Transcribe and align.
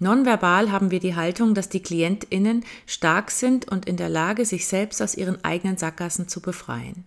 Nonverbal 0.00 0.70
haben 0.70 0.90
wir 0.90 1.00
die 1.00 1.16
Haltung, 1.16 1.54
dass 1.54 1.68
die 1.68 1.82
KlientInnen 1.82 2.64
stark 2.86 3.30
sind 3.30 3.68
und 3.68 3.86
in 3.86 3.96
der 3.96 4.08
Lage, 4.08 4.44
sich 4.44 4.66
selbst 4.66 5.02
aus 5.02 5.16
ihren 5.16 5.42
eigenen 5.44 5.76
Sackgassen 5.76 6.28
zu 6.28 6.40
befreien. 6.40 7.04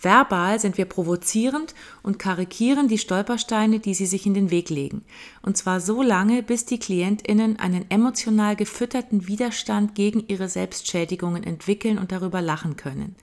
Verbal 0.00 0.58
sind 0.58 0.76
wir 0.78 0.86
provozierend 0.86 1.76
und 2.02 2.18
karikieren 2.18 2.88
die 2.88 2.98
Stolpersteine, 2.98 3.78
die 3.78 3.94
sie 3.94 4.06
sich 4.06 4.26
in 4.26 4.34
den 4.34 4.50
Weg 4.50 4.68
legen. 4.68 5.04
Und 5.42 5.56
zwar 5.56 5.80
so 5.80 6.02
lange, 6.02 6.42
bis 6.42 6.64
die 6.64 6.80
KlientInnen 6.80 7.60
einen 7.60 7.88
emotional 7.88 8.56
gefütterten 8.56 9.28
Widerstand 9.28 9.94
gegen 9.94 10.24
ihre 10.26 10.48
Selbstschädigungen 10.48 11.44
entwickeln 11.44 11.98
und 11.98 12.10
darüber 12.10 12.42
lachen 12.42 12.76
können. 12.76 13.14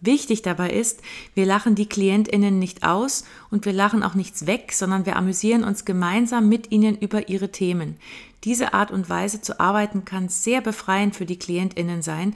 Wichtig 0.00 0.42
dabei 0.42 0.70
ist, 0.70 1.00
wir 1.34 1.46
lachen 1.46 1.74
die 1.74 1.88
KlientInnen 1.88 2.58
nicht 2.58 2.82
aus 2.82 3.24
und 3.50 3.64
wir 3.64 3.72
lachen 3.72 4.02
auch 4.02 4.14
nichts 4.14 4.46
weg, 4.46 4.72
sondern 4.72 5.06
wir 5.06 5.16
amüsieren 5.16 5.64
uns 5.64 5.84
gemeinsam 5.84 6.48
mit 6.48 6.70
ihnen 6.70 6.98
über 6.98 7.28
ihre 7.30 7.50
Themen. 7.50 7.96
Diese 8.44 8.74
Art 8.74 8.90
und 8.90 9.08
Weise 9.08 9.40
zu 9.40 9.58
arbeiten 9.60 10.04
kann 10.04 10.28
sehr 10.28 10.60
befreiend 10.60 11.16
für 11.16 11.26
die 11.26 11.38
KlientInnen 11.38 12.02
sein 12.02 12.34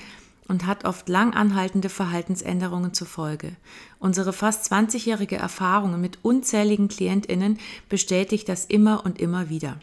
und 0.49 0.67
hat 0.67 0.85
oft 0.85 1.09
lang 1.09 1.33
anhaltende 1.33 1.89
Verhaltensänderungen 1.89 2.93
zur 2.93 3.07
Folge. 3.07 3.53
Unsere 4.01 4.33
fast 4.33 4.71
20-jährige 4.73 5.37
Erfahrung 5.37 6.01
mit 6.01 6.19
unzähligen 6.23 6.89
KlientInnen 6.89 7.59
bestätigt 7.89 8.49
das 8.49 8.65
immer 8.65 9.05
und 9.05 9.21
immer 9.21 9.49
wieder. 9.49 9.79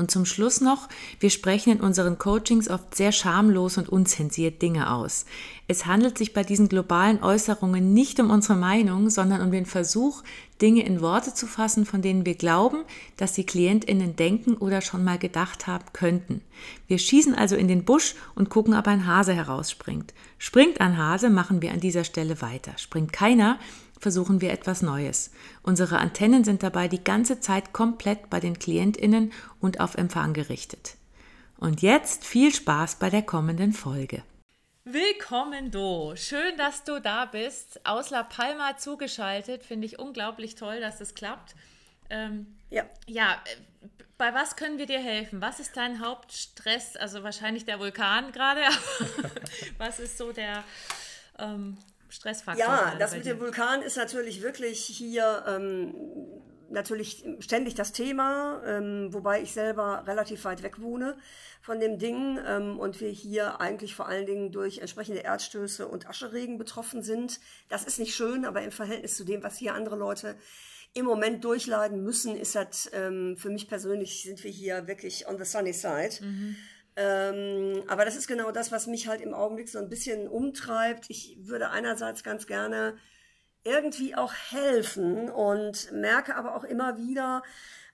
Und 0.00 0.10
zum 0.10 0.24
Schluss 0.24 0.62
noch, 0.62 0.88
wir 1.20 1.28
sprechen 1.28 1.74
in 1.74 1.80
unseren 1.80 2.16
Coachings 2.16 2.70
oft 2.70 2.94
sehr 2.94 3.12
schamlos 3.12 3.76
und 3.76 3.90
unzensiert 3.90 4.62
Dinge 4.62 4.90
aus. 4.90 5.26
Es 5.68 5.84
handelt 5.84 6.16
sich 6.16 6.32
bei 6.32 6.42
diesen 6.42 6.70
globalen 6.70 7.22
Äußerungen 7.22 7.92
nicht 7.92 8.18
um 8.18 8.30
unsere 8.30 8.56
Meinung, 8.56 9.10
sondern 9.10 9.42
um 9.42 9.50
den 9.50 9.66
Versuch, 9.66 10.22
Dinge 10.62 10.86
in 10.86 11.02
Worte 11.02 11.34
zu 11.34 11.46
fassen, 11.46 11.84
von 11.84 12.00
denen 12.00 12.24
wir 12.24 12.34
glauben, 12.34 12.78
dass 13.18 13.34
die 13.34 13.44
Klientinnen 13.44 14.16
denken 14.16 14.54
oder 14.54 14.80
schon 14.80 15.04
mal 15.04 15.18
gedacht 15.18 15.66
haben 15.66 15.84
könnten. 15.92 16.40
Wir 16.86 16.98
schießen 16.98 17.34
also 17.34 17.54
in 17.54 17.68
den 17.68 17.84
Busch 17.84 18.14
und 18.34 18.48
gucken, 18.48 18.72
ob 18.72 18.88
ein 18.88 19.06
Hase 19.06 19.34
herausspringt. 19.34 20.14
Springt 20.38 20.80
ein 20.80 20.96
Hase, 20.96 21.28
machen 21.28 21.60
wir 21.60 21.72
an 21.72 21.80
dieser 21.80 22.04
Stelle 22.04 22.40
weiter. 22.40 22.72
Springt 22.78 23.12
keiner, 23.12 23.58
versuchen 24.00 24.40
wir 24.40 24.50
etwas 24.52 24.82
Neues. 24.82 25.30
Unsere 25.62 25.98
Antennen 25.98 26.42
sind 26.42 26.62
dabei 26.62 26.88
die 26.88 27.04
ganze 27.04 27.38
Zeit 27.38 27.72
komplett 27.72 28.30
bei 28.30 28.40
den 28.40 28.58
Klientinnen 28.58 29.32
und 29.60 29.78
auf 29.78 29.94
Empfang 29.94 30.32
gerichtet. 30.32 30.96
Und 31.58 31.82
jetzt 31.82 32.24
viel 32.24 32.52
Spaß 32.52 32.96
bei 32.96 33.10
der 33.10 33.22
kommenden 33.22 33.72
Folge. 33.72 34.22
Willkommen, 34.84 35.70
Do. 35.70 36.14
Schön, 36.16 36.56
dass 36.56 36.84
du 36.84 37.00
da 37.00 37.26
bist. 37.26 37.86
Aus 37.86 38.08
La 38.10 38.22
Palma 38.22 38.78
zugeschaltet. 38.78 39.62
Finde 39.62 39.86
ich 39.86 39.98
unglaublich 39.98 40.54
toll, 40.54 40.80
dass 40.80 41.00
es 41.02 41.14
klappt. 41.14 41.54
Ähm, 42.08 42.46
ja. 42.70 42.84
Ja, 43.06 43.40
bei 44.16 44.34
was 44.34 44.56
können 44.56 44.78
wir 44.78 44.86
dir 44.86 45.00
helfen? 45.00 45.40
Was 45.40 45.60
ist 45.60 45.76
dein 45.76 46.00
Hauptstress? 46.00 46.96
Also 46.96 47.22
wahrscheinlich 47.22 47.66
der 47.66 47.78
Vulkan 47.78 48.32
gerade. 48.32 48.62
was 49.78 50.00
ist 50.00 50.16
so 50.16 50.32
der 50.32 50.64
ähm, 51.38 51.76
Stressfaktor. 52.10 52.64
Ja, 52.64 52.94
das 52.98 53.14
mit 53.14 53.24
dem 53.24 53.40
Vulkan 53.40 53.82
ist 53.82 53.96
natürlich 53.96 54.42
wirklich 54.42 54.80
hier 54.84 55.44
ähm, 55.46 55.94
natürlich 56.70 57.24
ständig 57.40 57.74
das 57.74 57.92
Thema, 57.92 58.62
ähm, 58.64 59.12
wobei 59.12 59.42
ich 59.42 59.52
selber 59.52 60.04
relativ 60.06 60.44
weit 60.44 60.62
weg 60.62 60.80
wohne 60.80 61.16
von 61.60 61.80
dem 61.80 61.98
Ding 61.98 62.38
ähm, 62.46 62.78
und 62.78 63.00
wir 63.00 63.10
hier 63.10 63.60
eigentlich 63.60 63.94
vor 63.94 64.08
allen 64.08 64.26
Dingen 64.26 64.52
durch 64.52 64.78
entsprechende 64.78 65.20
Erdstöße 65.20 65.86
und 65.86 66.08
Ascheregen 66.08 66.58
betroffen 66.58 67.02
sind. 67.02 67.40
Das 67.68 67.84
ist 67.84 67.98
nicht 67.98 68.14
schön, 68.14 68.44
aber 68.44 68.62
im 68.62 68.72
Verhältnis 68.72 69.16
zu 69.16 69.24
dem, 69.24 69.42
was 69.42 69.58
hier 69.58 69.74
andere 69.74 69.96
Leute 69.96 70.36
im 70.92 71.04
Moment 71.04 71.44
durchleiden 71.44 72.02
müssen, 72.02 72.36
ist 72.36 72.54
das 72.54 72.90
ähm, 72.92 73.36
für 73.36 73.50
mich 73.50 73.68
persönlich 73.68 74.22
sind 74.22 74.42
wir 74.42 74.50
hier 74.50 74.86
wirklich 74.86 75.28
on 75.28 75.38
the 75.38 75.44
sunny 75.44 75.72
side. 75.72 76.16
Mhm. 76.20 76.56
Ähm, 76.96 77.82
aber 77.86 78.04
das 78.04 78.16
ist 78.16 78.26
genau 78.26 78.50
das, 78.50 78.72
was 78.72 78.86
mich 78.86 79.08
halt 79.08 79.20
im 79.20 79.34
Augenblick 79.34 79.68
so 79.68 79.78
ein 79.78 79.88
bisschen 79.88 80.28
umtreibt. 80.28 81.06
Ich 81.08 81.38
würde 81.40 81.70
einerseits 81.70 82.22
ganz 82.22 82.46
gerne 82.46 82.96
irgendwie 83.64 84.14
auch 84.14 84.32
helfen 84.50 85.30
und 85.30 85.92
merke 85.92 86.36
aber 86.36 86.56
auch 86.56 86.64
immer 86.64 86.96
wieder, 86.96 87.42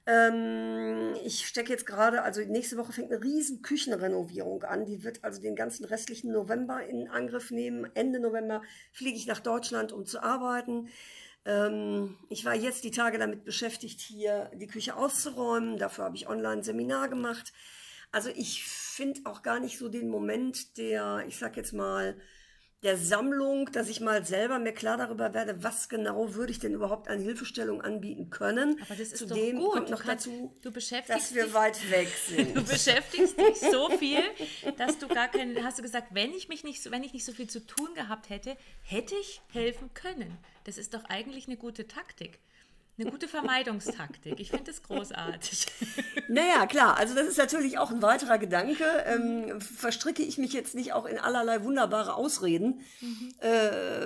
ähm, 0.07 1.15
ich 1.25 1.47
stecke 1.49 1.73
jetzt 1.73 1.85
gerade, 1.85 2.23
also 2.23 2.41
nächste 2.43 2.77
Woche 2.77 2.93
fängt 2.93 3.11
eine 3.11 3.23
riesen 3.23 3.63
Küchenrenovierung 3.63 4.63
an. 4.63 4.87
Die 4.87 5.03
wird 5.03 5.25
also 5.25 5.43
den 5.43 5.57
ganzen 5.57 5.85
restlichen 5.85 6.31
November 6.33 6.85
in 6.87 7.09
Angriff 7.09 7.51
nehmen. 7.51 7.91
Ende 7.95 8.21
November 8.21 8.63
fliege 8.93 9.17
ich 9.17 9.27
nach 9.27 9.41
Deutschland, 9.41 9.93
um 9.93 10.07
zu 10.07 10.23
arbeiten. 10.23 10.89
Ähm, 11.45 12.17
ich 12.29 12.45
war 12.45 12.55
jetzt 12.55 12.85
die 12.85 12.93
Tage 12.93 13.19
damit 13.19 13.45
beschäftigt, 13.45 14.01
hier 14.01 14.51
die 14.55 14.69
Küche 14.69 14.97
auszuräumen. 14.97 15.77
Dafür 15.77 16.05
habe 16.05 16.17
ich 16.17 16.29
online 16.29 16.59
ein 16.59 16.63
Seminar 16.63 17.09
gemacht. 17.09 17.53
Also 18.13 18.31
ich 18.31 18.65
finde 18.97 19.21
auch 19.25 19.43
gar 19.43 19.61
nicht 19.61 19.79
so 19.79 19.89
den 19.89 20.09
Moment 20.09 20.79
der, 20.79 21.25
ich 21.29 21.37
sag 21.37 21.57
jetzt 21.57 21.73
mal, 21.73 22.17
der 22.83 22.97
Sammlung, 22.97 23.71
dass 23.73 23.89
ich 23.89 24.01
mal 24.01 24.25
selber 24.25 24.59
mir 24.59 24.73
klar 24.73 24.97
darüber 24.97 25.35
werde, 25.35 25.63
was 25.63 25.89
genau 25.89 26.35
würde 26.35 26.53
ich 26.53 26.61
denn 26.61 26.73
überhaupt 26.73 27.09
an 27.09 27.19
Hilfestellung 27.19 27.81
anbieten 27.81 28.31
können. 28.31 28.79
Aber 28.83 28.95
das 28.95 29.13
ist 29.13 29.17
Zudem 29.17 29.57
doch 29.57 29.65
gut. 29.65 29.73
kommt 29.73 29.91
noch 29.91 30.05
dazu, 30.05 30.55
du 30.63 30.71
dass 30.71 31.35
wir 31.35 31.45
dich, 31.45 31.55
weit 31.55 31.91
weg 31.91 32.09
sind. 32.27 32.57
Du 32.57 32.63
beschäftigst 32.63 33.39
dich 33.39 33.59
so 33.59 33.91
viel, 33.91 34.23
dass 34.77 34.99
du 34.99 35.09
gar 35.09 35.29
keinen, 35.29 35.65
hast 35.65 35.79
du 35.79 35.83
gesagt, 35.83 36.09
wenn 36.13 36.33
ich 36.33 36.49
mich 36.49 36.65
nicht, 36.65 36.91
wenn 36.91 37.03
ich 37.03 37.13
nicht 37.13 37.25
so 37.25 37.33
viel 37.33 37.49
zu 37.49 37.67
tun 37.67 37.89
gehabt 37.95 38.29
hätte, 38.31 38.57
hätte 38.83 39.15
ich 39.17 39.41
helfen 39.53 39.93
können. 39.95 40.39
Das 40.65 40.79
ist 40.79 40.95
doch 40.95 41.05
eigentlich 41.07 41.49
eine 41.49 41.57
gute 41.57 41.89
Taktik. 41.89 42.39
Eine 42.99 43.11
gute 43.11 43.29
Vermeidungstaktik. 43.29 44.41
Ich 44.41 44.51
finde 44.51 44.71
es 44.71 44.83
großartig. 44.83 45.67
Naja, 46.29 46.67
klar. 46.67 46.97
Also 46.97 47.15
das 47.15 47.29
ist 47.29 47.39
natürlich 47.39 47.79
auch 47.79 47.93
ein 47.93 48.03
weiterer 48.03 48.39
Gedanke. 48.39 48.85
Ähm, 49.05 49.61
verstricke 49.61 50.25
ich 50.25 50.39
mich 50.39 50.53
jetzt 50.53 50.75
nicht 50.75 50.93
auch 50.93 51.07
in 51.07 51.19
allerlei 51.19 51.63
wunderbare 51.63 52.15
Ausreden, 52.15 52.81
mhm. 53.01 53.35
äh, 53.39 53.51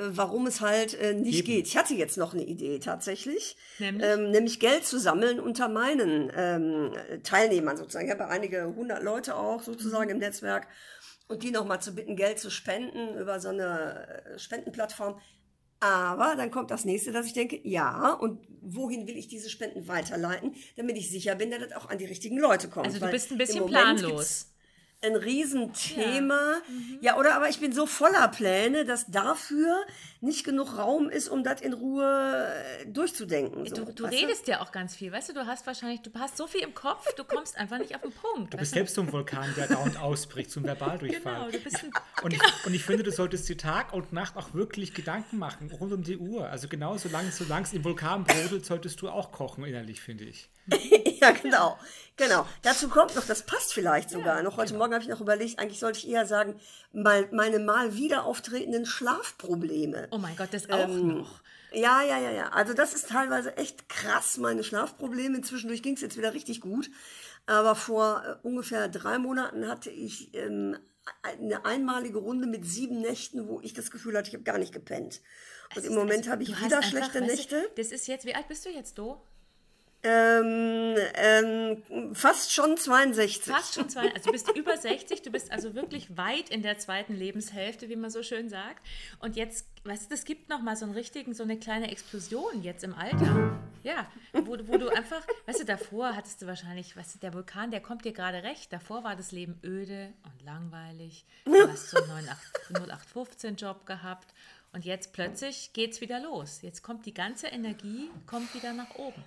warum 0.09 0.47
es 0.47 0.61
halt 0.61 1.01
äh, 1.01 1.15
nicht 1.15 1.39
Eben. 1.39 1.47
geht. 1.47 1.67
Ich 1.67 1.79
hatte 1.79 1.95
jetzt 1.95 2.19
noch 2.19 2.35
eine 2.35 2.45
Idee 2.45 2.79
tatsächlich. 2.79 3.57
Nämlich, 3.79 4.07
ähm, 4.07 4.31
nämlich 4.33 4.61
Geld 4.61 4.85
zu 4.85 4.99
sammeln 4.99 5.41
unter 5.41 5.69
meinen 5.69 6.31
ähm, 6.37 6.93
Teilnehmern 7.23 7.79
sozusagen. 7.79 8.07
Ich 8.07 8.13
habe 8.13 8.29
einige 8.29 8.67
hundert 8.77 9.03
Leute 9.03 9.35
auch 9.35 9.63
sozusagen 9.63 10.07
mhm. 10.07 10.17
im 10.17 10.19
Netzwerk. 10.19 10.67
Und 11.29 11.43
die 11.43 11.53
nochmal 11.53 11.81
zu 11.81 11.95
bitten, 11.95 12.17
Geld 12.17 12.39
zu 12.39 12.51
spenden 12.51 13.17
über 13.17 13.41
so 13.41 13.49
eine 13.49 14.25
äh, 14.35 14.39
Spendenplattform 14.39 15.21
aber 15.81 16.37
dann 16.37 16.51
kommt 16.51 16.71
das 16.71 16.85
nächste, 16.85 17.11
dass 17.11 17.27
ich 17.27 17.33
denke, 17.33 17.61
ja, 17.65 18.13
und 18.13 18.39
wohin 18.61 19.07
will 19.07 19.17
ich 19.17 19.29
diese 19.29 19.49
Spenden 19.49 19.89
weiterleiten, 19.89 20.55
damit 20.77 20.97
ich 20.99 21.11
sicher 21.11 21.35
bin, 21.35 21.51
dass 21.51 21.61
das 21.61 21.73
auch 21.73 21.89
an 21.89 21.99
die 21.99 22.05
richtigen 22.05 22.39
Leute 22.39 22.69
kommt. 22.69 22.87
Also 22.87 23.01
du 23.01 23.11
bist 23.11 23.31
ein 23.33 23.39
bisschen 23.39 23.67
planlos 23.67 24.50
ein 25.03 25.17
Riesenthema. 25.17 26.35
Ja. 26.35 26.63
Mhm. 26.69 26.99
ja, 27.01 27.19
oder 27.19 27.35
aber 27.35 27.49
ich 27.49 27.61
bin 27.61 27.73
so 27.73 27.87
voller 27.87 28.29
Pläne, 28.29 28.85
dass 28.85 29.07
dafür 29.07 29.85
nicht 30.21 30.45
genug 30.45 30.77
Raum 30.77 31.09
ist, 31.09 31.29
um 31.29 31.43
das 31.43 31.63
in 31.63 31.73
Ruhe 31.73 32.53
äh, 32.83 32.87
durchzudenken. 32.87 33.65
So. 33.67 33.85
Du, 33.85 33.93
du 33.93 34.05
redest 34.05 34.47
du? 34.47 34.53
ja 34.53 34.61
auch 34.61 34.73
ganz 34.73 34.95
viel, 34.95 35.11
weißt 35.11 35.31
du, 35.31 35.33
du 35.33 35.47
hast 35.47 35.67
wahrscheinlich, 35.67 36.03
du 36.03 36.11
hast 36.19 36.37
so 36.37 36.47
viel 36.47 36.61
im 36.61 36.75
Kopf, 36.75 37.07
du 37.15 37.25
kommst 37.25 37.57
einfach 37.57 37.79
nicht 37.79 37.95
auf 37.95 38.03
den 38.03 38.13
Punkt. 38.13 38.53
Du 38.53 38.59
bist 38.59 38.75
selbst 38.75 38.95
so 38.95 39.01
ein 39.01 39.11
Vulkan, 39.11 39.55
der 39.57 39.69
dauernd 39.69 39.99
ausbricht, 39.99 40.51
zum 40.51 40.65
Verbaldurchfall. 40.65 41.35
Genau, 41.35 41.51
du 41.51 41.59
bist 41.59 41.83
ein, 41.83 41.91
und, 42.23 42.33
genau. 42.33 42.45
ich, 42.45 42.67
und 42.67 42.75
ich 42.75 42.85
finde, 42.85 43.03
du 43.03 43.13
solltest 43.13 43.49
dir 43.49 43.57
Tag 43.57 43.95
und 43.95 44.13
Nacht 44.13 44.37
auch 44.37 44.53
wirklich 44.53 44.93
Gedanken 44.93 45.39
machen, 45.39 45.71
rund 45.71 45.93
um 45.93 46.03
die 46.03 46.19
Uhr. 46.19 46.49
Also 46.49 46.69
genau, 46.69 46.99
solange, 46.99 47.33
solange 47.33 47.65
es 47.65 47.73
im 47.73 47.85
Vulkan 47.85 48.25
brodelt, 48.25 48.67
solltest 48.67 49.01
du 49.01 49.09
auch 49.09 49.33
kochen 49.33 49.65
innerlich, 49.65 50.03
finde 50.03 50.25
ich. 50.25 50.51
ja, 51.21 51.31
genau. 51.31 51.79
Genau. 52.17 52.47
Dazu 52.63 52.89
kommt 52.89 53.17
noch, 53.17 53.25
das 53.25 53.45
passt 53.45 53.73
vielleicht 53.73 54.11
sogar 54.11 54.37
ja, 54.37 54.43
noch. 54.43 54.59
Heute 54.59 54.73
genau. 54.73 54.81
Morgen 54.81 54.95
habe 54.95 55.03
ich 55.03 55.09
noch 55.09 55.23
überlegt, 55.23 55.59
eigentlich 55.59 55.79
sollte 55.81 56.01
ich 56.01 56.09
eher 56.09 56.27
sagen, 56.27 56.61
mal, 56.93 57.27
meine 57.33 57.59
mal 57.59 57.97
wieder 57.97 58.25
auftretenden 58.25 58.85
Schlafprobleme. 58.85 60.09
Oh 60.11 60.19
mein 60.19 60.37
Gott, 60.37 60.49
das 60.53 60.69
auch 60.69 60.89
ähm, 60.89 61.19
noch. 61.19 61.41
Ja, 61.73 62.03
ja, 62.03 62.19
ja, 62.19 62.31
ja. 62.31 62.49
Also 62.51 62.75
das 62.75 62.95
ist 62.95 63.09
teilweise 63.09 63.57
echt 63.57 63.89
krass, 63.89 64.37
meine 64.37 64.65
Schlafprobleme. 64.65 65.41
Zwischendurch 65.41 65.83
ging 65.83 65.95
es 65.95 66.03
jetzt 66.03 66.19
wieder 66.19 66.35
richtig 66.35 66.61
gut. 66.61 66.91
Aber 67.47 67.75
vor 67.75 68.23
äh, 68.25 68.47
ungefähr 68.47 68.89
drei 68.89 69.19
Monaten 69.19 69.67
hatte 69.67 69.91
ich 69.91 70.35
ähm, 70.35 70.77
eine 71.23 71.65
einmalige 71.65 72.19
Runde 72.19 72.47
mit 72.47 72.67
sieben 72.67 73.01
Nächten, 73.01 73.49
wo 73.49 73.61
ich 73.63 73.73
das 73.73 73.91
Gefühl 73.91 74.17
hatte, 74.17 74.29
ich 74.29 74.35
habe 74.35 74.45
gar 74.45 74.59
nicht 74.59 74.73
gepennt. 74.73 75.21
Und 75.71 75.77
also, 75.79 75.89
im 75.89 75.95
Moment 75.95 76.21
also, 76.21 76.33
habe 76.33 76.43
ich 76.43 76.65
wieder 76.65 76.83
schlechte 76.83 77.21
Nächte. 77.21 77.71
Das 77.77 77.93
ist 77.93 78.07
jetzt, 78.09 78.27
wie 78.27 78.35
alt 78.35 78.49
bist 78.49 78.67
du 78.67 78.71
jetzt, 78.71 78.99
du? 78.99 79.17
Ähm, 80.03 80.97
ähm, 81.15 82.15
fast 82.15 82.53
schon 82.53 82.79
62. 82.79 83.53
Fast 83.53 83.75
schon 83.75 83.89
62. 83.91 84.15
Also 84.17 84.27
du 84.27 84.33
bist 84.33 84.57
über 84.57 84.77
60, 84.77 85.23
du 85.23 85.31
bist 85.31 85.53
also 85.53 85.75
wirklich 85.75 86.17
weit 86.17 86.49
in 86.49 86.63
der 86.63 86.79
zweiten 86.79 87.15
Lebenshälfte, 87.15 87.91
wie 87.91 87.97
man 87.97 88.11
so 88.11 88.23
schön 88.23 88.49
sagt. 88.49 88.87
Und 89.19 89.37
jetzt, 89.37 89.67
weißt 89.85 90.11
du, 90.11 90.15
es 90.15 90.25
gibt 90.25 90.49
noch 90.49 90.63
mal 90.63 90.75
so 90.75 90.87
einen 90.87 90.95
richtigen, 90.95 91.35
so 91.35 91.43
eine 91.43 91.59
kleine 91.59 91.91
Explosion 91.91 92.63
jetzt 92.63 92.83
im 92.83 92.95
Alter. 92.95 93.59
Ja, 93.83 94.11
wo, 94.33 94.57
wo 94.67 94.79
du 94.79 94.89
einfach, 94.89 95.23
weißt 95.47 95.61
du, 95.61 95.65
davor 95.65 96.17
hattest 96.17 96.41
du 96.41 96.47
wahrscheinlich, 96.47 96.97
weißt 96.97 97.17
du, 97.17 97.19
der 97.19 97.35
Vulkan, 97.35 97.71
der 97.71 97.81
kommt 97.81 98.07
dir 98.07 98.13
gerade 98.13 98.43
recht. 98.43 98.73
Davor 98.73 99.05
war 99.05 99.17
das 99.17 99.33
Leben 99.33 99.61
öde 99.63 100.15
und 100.25 100.43
langweilig. 100.47 101.27
Du 101.45 101.69
hast 101.69 101.91
so 101.91 101.99
einen 101.99 102.29
0815-Job 102.73 103.85
gehabt. 103.85 104.33
Und 104.73 104.85
jetzt 104.85 105.13
plötzlich 105.13 105.73
geht 105.73 105.93
es 105.93 106.01
wieder 106.01 106.21
los. 106.21 106.63
Jetzt 106.63 106.83
kommt 106.83 107.05
die 107.05 107.15
ganze 107.15 107.49
Energie, 107.49 108.09
kommt 108.27 108.55
wieder 108.55 108.73
nach 108.73 108.95
oben. 108.95 109.25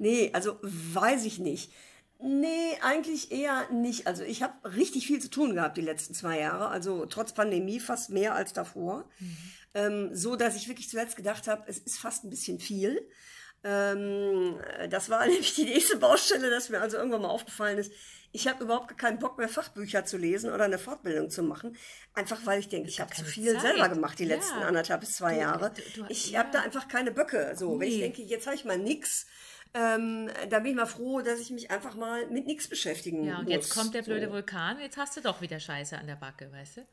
Nee, 0.00 0.30
also 0.32 0.58
weiß 0.62 1.26
ich 1.26 1.38
nicht. 1.38 1.70
Nee, 2.22 2.78
eigentlich 2.82 3.32
eher 3.32 3.70
nicht. 3.70 4.06
Also 4.06 4.24
ich 4.24 4.42
habe 4.42 4.54
richtig 4.76 5.06
viel 5.06 5.20
zu 5.20 5.28
tun 5.28 5.54
gehabt 5.54 5.76
die 5.76 5.82
letzten 5.82 6.14
zwei 6.14 6.40
Jahre. 6.40 6.68
Also 6.68 7.04
trotz 7.04 7.34
Pandemie 7.34 7.80
fast 7.80 8.08
mehr 8.08 8.34
als 8.34 8.54
davor. 8.54 9.08
Mhm. 9.18 9.36
Ähm, 9.74 10.10
so 10.14 10.36
dass 10.36 10.56
ich 10.56 10.68
wirklich 10.68 10.88
zuletzt 10.88 11.16
gedacht 11.16 11.48
habe, 11.48 11.64
es 11.66 11.78
ist 11.78 11.98
fast 11.98 12.24
ein 12.24 12.30
bisschen 12.30 12.58
viel. 12.60 13.06
Ähm, 13.62 14.58
das 14.88 15.10
war 15.10 15.26
nämlich 15.26 15.54
die 15.54 15.64
nächste 15.64 15.98
Baustelle, 15.98 16.48
dass 16.48 16.70
mir 16.70 16.80
also 16.80 16.96
irgendwann 16.96 17.22
mal 17.22 17.28
aufgefallen 17.28 17.76
ist. 17.76 17.92
Ich 18.32 18.48
habe 18.48 18.64
überhaupt 18.64 18.96
keinen 18.96 19.18
Bock 19.18 19.36
mehr, 19.36 19.48
Fachbücher 19.48 20.06
zu 20.06 20.16
lesen 20.16 20.50
oder 20.50 20.64
eine 20.64 20.78
Fortbildung 20.78 21.28
zu 21.28 21.42
machen. 21.42 21.76
Einfach 22.14 22.40
weil 22.46 22.60
ich 22.60 22.68
denke, 22.68 22.88
ich 22.88 23.00
habe 23.00 23.14
zu 23.14 23.24
viel 23.24 23.52
Zeit. 23.52 23.62
selber 23.62 23.88
gemacht 23.90 24.18
die 24.18 24.24
letzten 24.24 24.60
ja. 24.60 24.66
anderthalb 24.66 25.00
bis 25.00 25.16
zwei 25.16 25.34
du, 25.34 25.40
Jahre. 25.40 25.72
Du, 25.94 26.02
du, 26.02 26.06
ich 26.08 26.30
ja. 26.30 26.40
habe 26.40 26.50
da 26.52 26.60
einfach 26.60 26.88
keine 26.88 27.12
Böcke. 27.12 27.54
So, 27.56 27.74
nee. 27.74 27.80
wenn 27.80 27.88
ich 27.88 27.98
denke, 27.98 28.22
jetzt 28.22 28.46
habe 28.46 28.56
ich 28.56 28.64
mal 28.64 28.78
nix 28.78 29.26
ähm, 29.74 30.28
da 30.48 30.58
bin 30.58 30.72
ich 30.72 30.76
mal 30.76 30.86
froh, 30.86 31.20
dass 31.20 31.40
ich 31.40 31.50
mich 31.50 31.70
einfach 31.70 31.94
mal 31.94 32.26
mit 32.28 32.46
nichts 32.46 32.68
beschäftigen 32.68 33.24
Ja, 33.24 33.38
und 33.38 33.44
muss. 33.44 33.52
jetzt 33.52 33.70
kommt 33.74 33.94
der 33.94 34.02
blöde 34.02 34.26
so. 34.26 34.32
Vulkan, 34.32 34.80
jetzt 34.80 34.96
hast 34.96 35.16
du 35.16 35.20
doch 35.20 35.40
wieder 35.40 35.60
Scheiße 35.60 35.96
an 35.96 36.06
der 36.06 36.16
Backe, 36.16 36.50
weißt 36.52 36.78
du? 36.78 36.86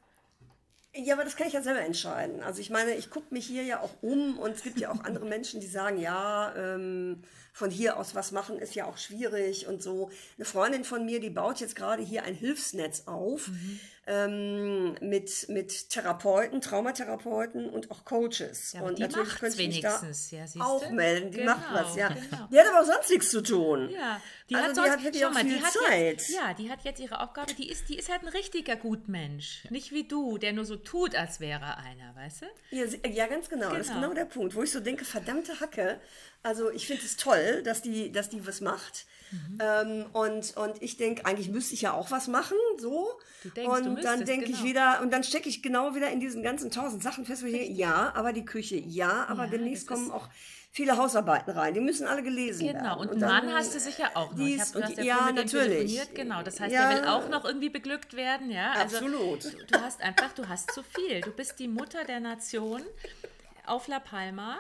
Ja, 0.95 1.13
aber 1.13 1.24
das 1.24 1.35
kann 1.35 1.47
ich 1.47 1.53
ja 1.53 1.62
selber 1.62 1.81
entscheiden. 1.81 2.41
Also 2.41 2.59
ich 2.59 2.69
meine, 2.69 2.95
ich 2.95 3.09
gucke 3.12 3.31
mich 3.33 3.45
hier 3.45 3.63
ja 3.63 3.81
auch 3.81 4.01
um 4.01 4.39
und 4.39 4.51
es 4.56 4.63
gibt 4.63 4.79
ja 4.79 4.91
auch 4.91 5.03
andere 5.03 5.25
Menschen, 5.25 5.59
die 5.59 5.68
sagen, 5.68 6.00
ja, 6.00 6.56
ähm, 6.56 7.21
von 7.53 7.69
hier 7.69 7.97
aus 7.97 8.15
was 8.15 8.31
machen 8.31 8.57
ist 8.57 8.74
ja 8.74 8.85
auch 8.85 8.97
schwierig 8.97 9.68
und 9.68 9.83
so. 9.83 10.09
Eine 10.38 10.45
Freundin 10.45 10.83
von 10.83 11.06
mir, 11.06 11.19
die 11.19 11.30
baut 11.30 11.59
jetzt 11.59 11.75
gerade 11.75 12.01
hier 12.01 12.23
ein 12.23 12.33
Hilfsnetz 12.35 13.03
auf. 13.06 13.47
Mhm 13.50 13.80
ähm, 14.07 14.95
mit, 15.01 15.50
mit 15.50 15.89
Therapeuten, 15.89 16.62
Traumatherapeuten 16.62 17.69
und 17.69 17.92
auch 17.92 18.06
Coaches. 18.06 18.71
Ja, 18.74 18.81
und 18.81 19.00
natürlich 19.00 19.36
könnte 19.36 19.62
ich 19.62 19.68
mich 19.68 19.81
da 19.81 20.01
ja, 20.31 20.45
auch 20.63 20.89
melden. 20.92 21.31
Die 21.31 21.39
genau, 21.39 21.56
macht 21.56 21.74
was, 21.74 21.95
ja. 21.98 22.07
Genau. 22.07 22.48
Die 22.50 22.57
hat 22.57 22.68
aber 22.68 22.81
auch 22.81 22.86
sonst 22.86 23.09
nichts 23.09 23.30
zu 23.30 23.44
tun. 23.44 23.89
Ja, 23.89 24.21
die 24.50 24.56
also 24.56 24.68
hat, 24.68 24.75
sonst, 24.75 24.88
die 24.88 24.92
hat 24.92 25.04
wirklich 25.04 25.25
auch 25.25 25.33
mal, 25.33 25.44
viel 25.44 25.62
Zeit. 25.62 26.00
Jetzt, 26.00 26.30
ja, 26.30 26.54
die 26.54 26.71
hat 26.71 26.86
jetzt 26.86 27.01
ihre 27.01 27.19
Aufgabe, 27.19 27.54
die 27.54 27.69
ist, 27.69 27.89
die 27.89 27.98
ist 27.98 28.09
halt 28.09 28.21
ein 28.21 28.30
richtiger 28.30 28.77
Gutmensch. 28.77 29.65
Nicht 29.69 29.92
wie 29.92 30.07
du, 30.07 30.38
der 30.38 30.54
nur 30.54 30.63
so 30.63 30.77
tut, 30.77 31.13
als 31.13 31.42
wäre 31.42 31.77
einer, 31.77 32.15
weißt 32.15 32.44
du? 32.44 32.45
Ja, 32.71 32.86
ja 33.09 33.27
ganz 33.27 33.50
genau. 33.50 33.68
genau. 33.68 33.77
Das 33.77 33.88
ist 33.88 33.94
genau, 33.94 34.09
genau 34.09 34.13
der 34.13 34.25
Punkt, 34.25 34.56
wo 34.56 34.63
ich 34.63 34.71
so 34.71 34.80
denke, 34.80 35.04
verdammte 35.04 35.59
Hacke. 35.59 36.00
Also 36.44 36.71
ich 36.71 36.88
finde 36.88 37.04
es 37.04 37.18
toll, 37.18 37.62
dass 37.63 37.81
die, 37.81 38.12
dass 38.12 38.30
die 38.30 38.48
was 38.48 38.62
macht. 38.62 39.06
Mhm. 39.31 39.59
Ähm, 39.62 40.06
und, 40.13 40.56
und 40.57 40.81
ich 40.81 40.97
denke, 40.97 41.25
eigentlich 41.25 41.50
müsste 41.50 41.74
ich 41.74 41.81
ja 41.81 41.94
auch 41.94 42.12
was 42.12 42.27
machen, 42.27 42.57
so. 42.77 43.09
Denkst, 43.56 43.69
und 43.69 44.03
dann 44.03 44.25
denke 44.25 44.45
genau. 44.45 44.57
ich 44.57 44.63
wieder, 44.63 45.01
und 45.01 45.12
dann 45.12 45.24
stecke 45.24 45.50
ich 45.50 45.62
genau 45.62 45.95
wieder 45.95 46.09
in 46.09 46.19
diesen 46.19 46.44
ganzen 46.44 46.71
tausend 46.71 47.03
Sachen 47.03 47.25
fest, 47.25 47.44
wo 47.44 47.47
ich 47.47 47.53
denke, 47.53 47.74
ja, 47.74 48.12
aber 48.15 48.33
die 48.33 48.45
Küche, 48.45 48.75
ja, 48.77 49.25
aber 49.27 49.45
ja, 49.45 49.51
demnächst 49.51 49.88
kommen 49.88 50.12
auch 50.12 50.29
viele 50.77 50.95
Hausarbeiten 50.95 51.51
rein. 51.51 51.74
Die 51.74 51.79
müssen 51.79 52.06
alle 52.06 52.21
gelesen 52.21 52.68
genau. 52.68 52.74
werden. 52.74 52.83
Genau, 52.83 53.01
und, 53.01 53.09
und 53.09 53.19
Mann 53.19 53.51
hast 53.51 53.74
du 53.74 53.79
sicher 53.79 54.12
auch 54.13 54.31
noch. 54.31 54.38
Dies, 54.38 54.75
ich 54.75 54.83
habe 54.83 54.94
ja, 54.94 55.03
ja 55.03 55.31
natürlich. 55.31 56.13
Genau, 56.13 56.44
das 56.44 56.59
heißt, 56.59 56.73
ja. 56.73 56.89
der 56.89 57.01
will 57.01 57.07
auch 57.07 57.30
noch 57.30 57.45
irgendwie 57.45 57.69
beglückt 57.69 58.15
werden. 58.15 58.51
Ja? 58.51 58.73
Also, 58.73 58.97
Absolut. 58.97 59.45
Du, 59.45 59.65
du, 59.65 59.81
hast 59.81 60.01
einfach, 60.01 60.33
du 60.33 60.47
hast 60.47 60.71
zu 60.71 60.83
viel. 60.83 61.21
Du 61.21 61.31
bist 61.31 61.59
die 61.59 61.68
Mutter 61.68 62.03
der 62.03 62.19
Nation 62.19 62.83
auf 63.65 63.88
La 63.88 64.00
Palma 64.00 64.57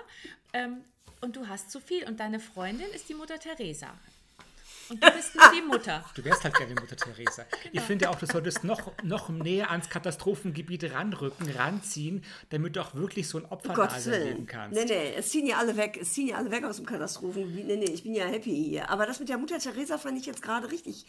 ähm, 0.53 0.83
und 1.21 1.35
du 1.35 1.47
hast 1.47 1.71
zu 1.71 1.79
viel. 1.79 2.05
Und 2.05 2.19
deine 2.19 2.39
Freundin 2.39 2.87
ist 2.95 3.07
die 3.09 3.13
Mutter 3.13 3.39
Teresa. 3.39 3.89
Und 4.89 5.03
du 5.03 5.11
bist 5.11 5.35
nur 5.35 5.51
die 5.53 5.61
Mutter. 5.61 6.03
Du 6.15 6.23
wärst 6.23 6.43
halt 6.43 6.55
gerne 6.55 6.73
Mutter 6.75 6.95
Teresa. 6.95 7.45
Genau. 7.57 7.71
Ich 7.73 7.81
finde 7.81 8.09
auch, 8.09 8.15
du 8.15 8.25
solltest 8.25 8.63
noch, 8.63 8.91
noch 9.03 9.29
näher 9.29 9.71
ans 9.71 9.89
Katastrophengebiet 9.89 10.93
ranrücken, 10.93 11.49
ranziehen, 11.51 12.23
damit 12.49 12.75
du 12.75 12.81
auch 12.81 12.93
wirklich 12.95 13.27
so 13.27 13.39
ein 13.39 13.45
Opfernase 13.45 14.15
erleben 14.17 14.45
kannst. 14.45 14.77
Nee, 14.77 14.85
nee, 14.85 15.13
es 15.17 15.29
ziehen 15.29 15.45
ja 15.45 15.57
alle 15.57 15.75
weg. 15.75 15.97
Es 16.01 16.13
ziehen 16.13 16.27
ja 16.27 16.37
alle 16.37 16.51
weg 16.51 16.63
aus 16.63 16.77
dem 16.77 16.85
Katastrophengebiet. 16.85 17.67
Nee, 17.67 17.77
nee, 17.77 17.85
ich 17.85 18.03
bin 18.03 18.13
ja 18.13 18.25
happy 18.25 18.51
hier. 18.51 18.89
Aber 18.89 19.05
das 19.05 19.19
mit 19.19 19.29
der 19.29 19.37
Mutter 19.37 19.59
Teresa 19.59 19.97
fand 19.97 20.17
ich 20.17 20.25
jetzt 20.25 20.41
gerade 20.41 20.71
richtig 20.71 21.05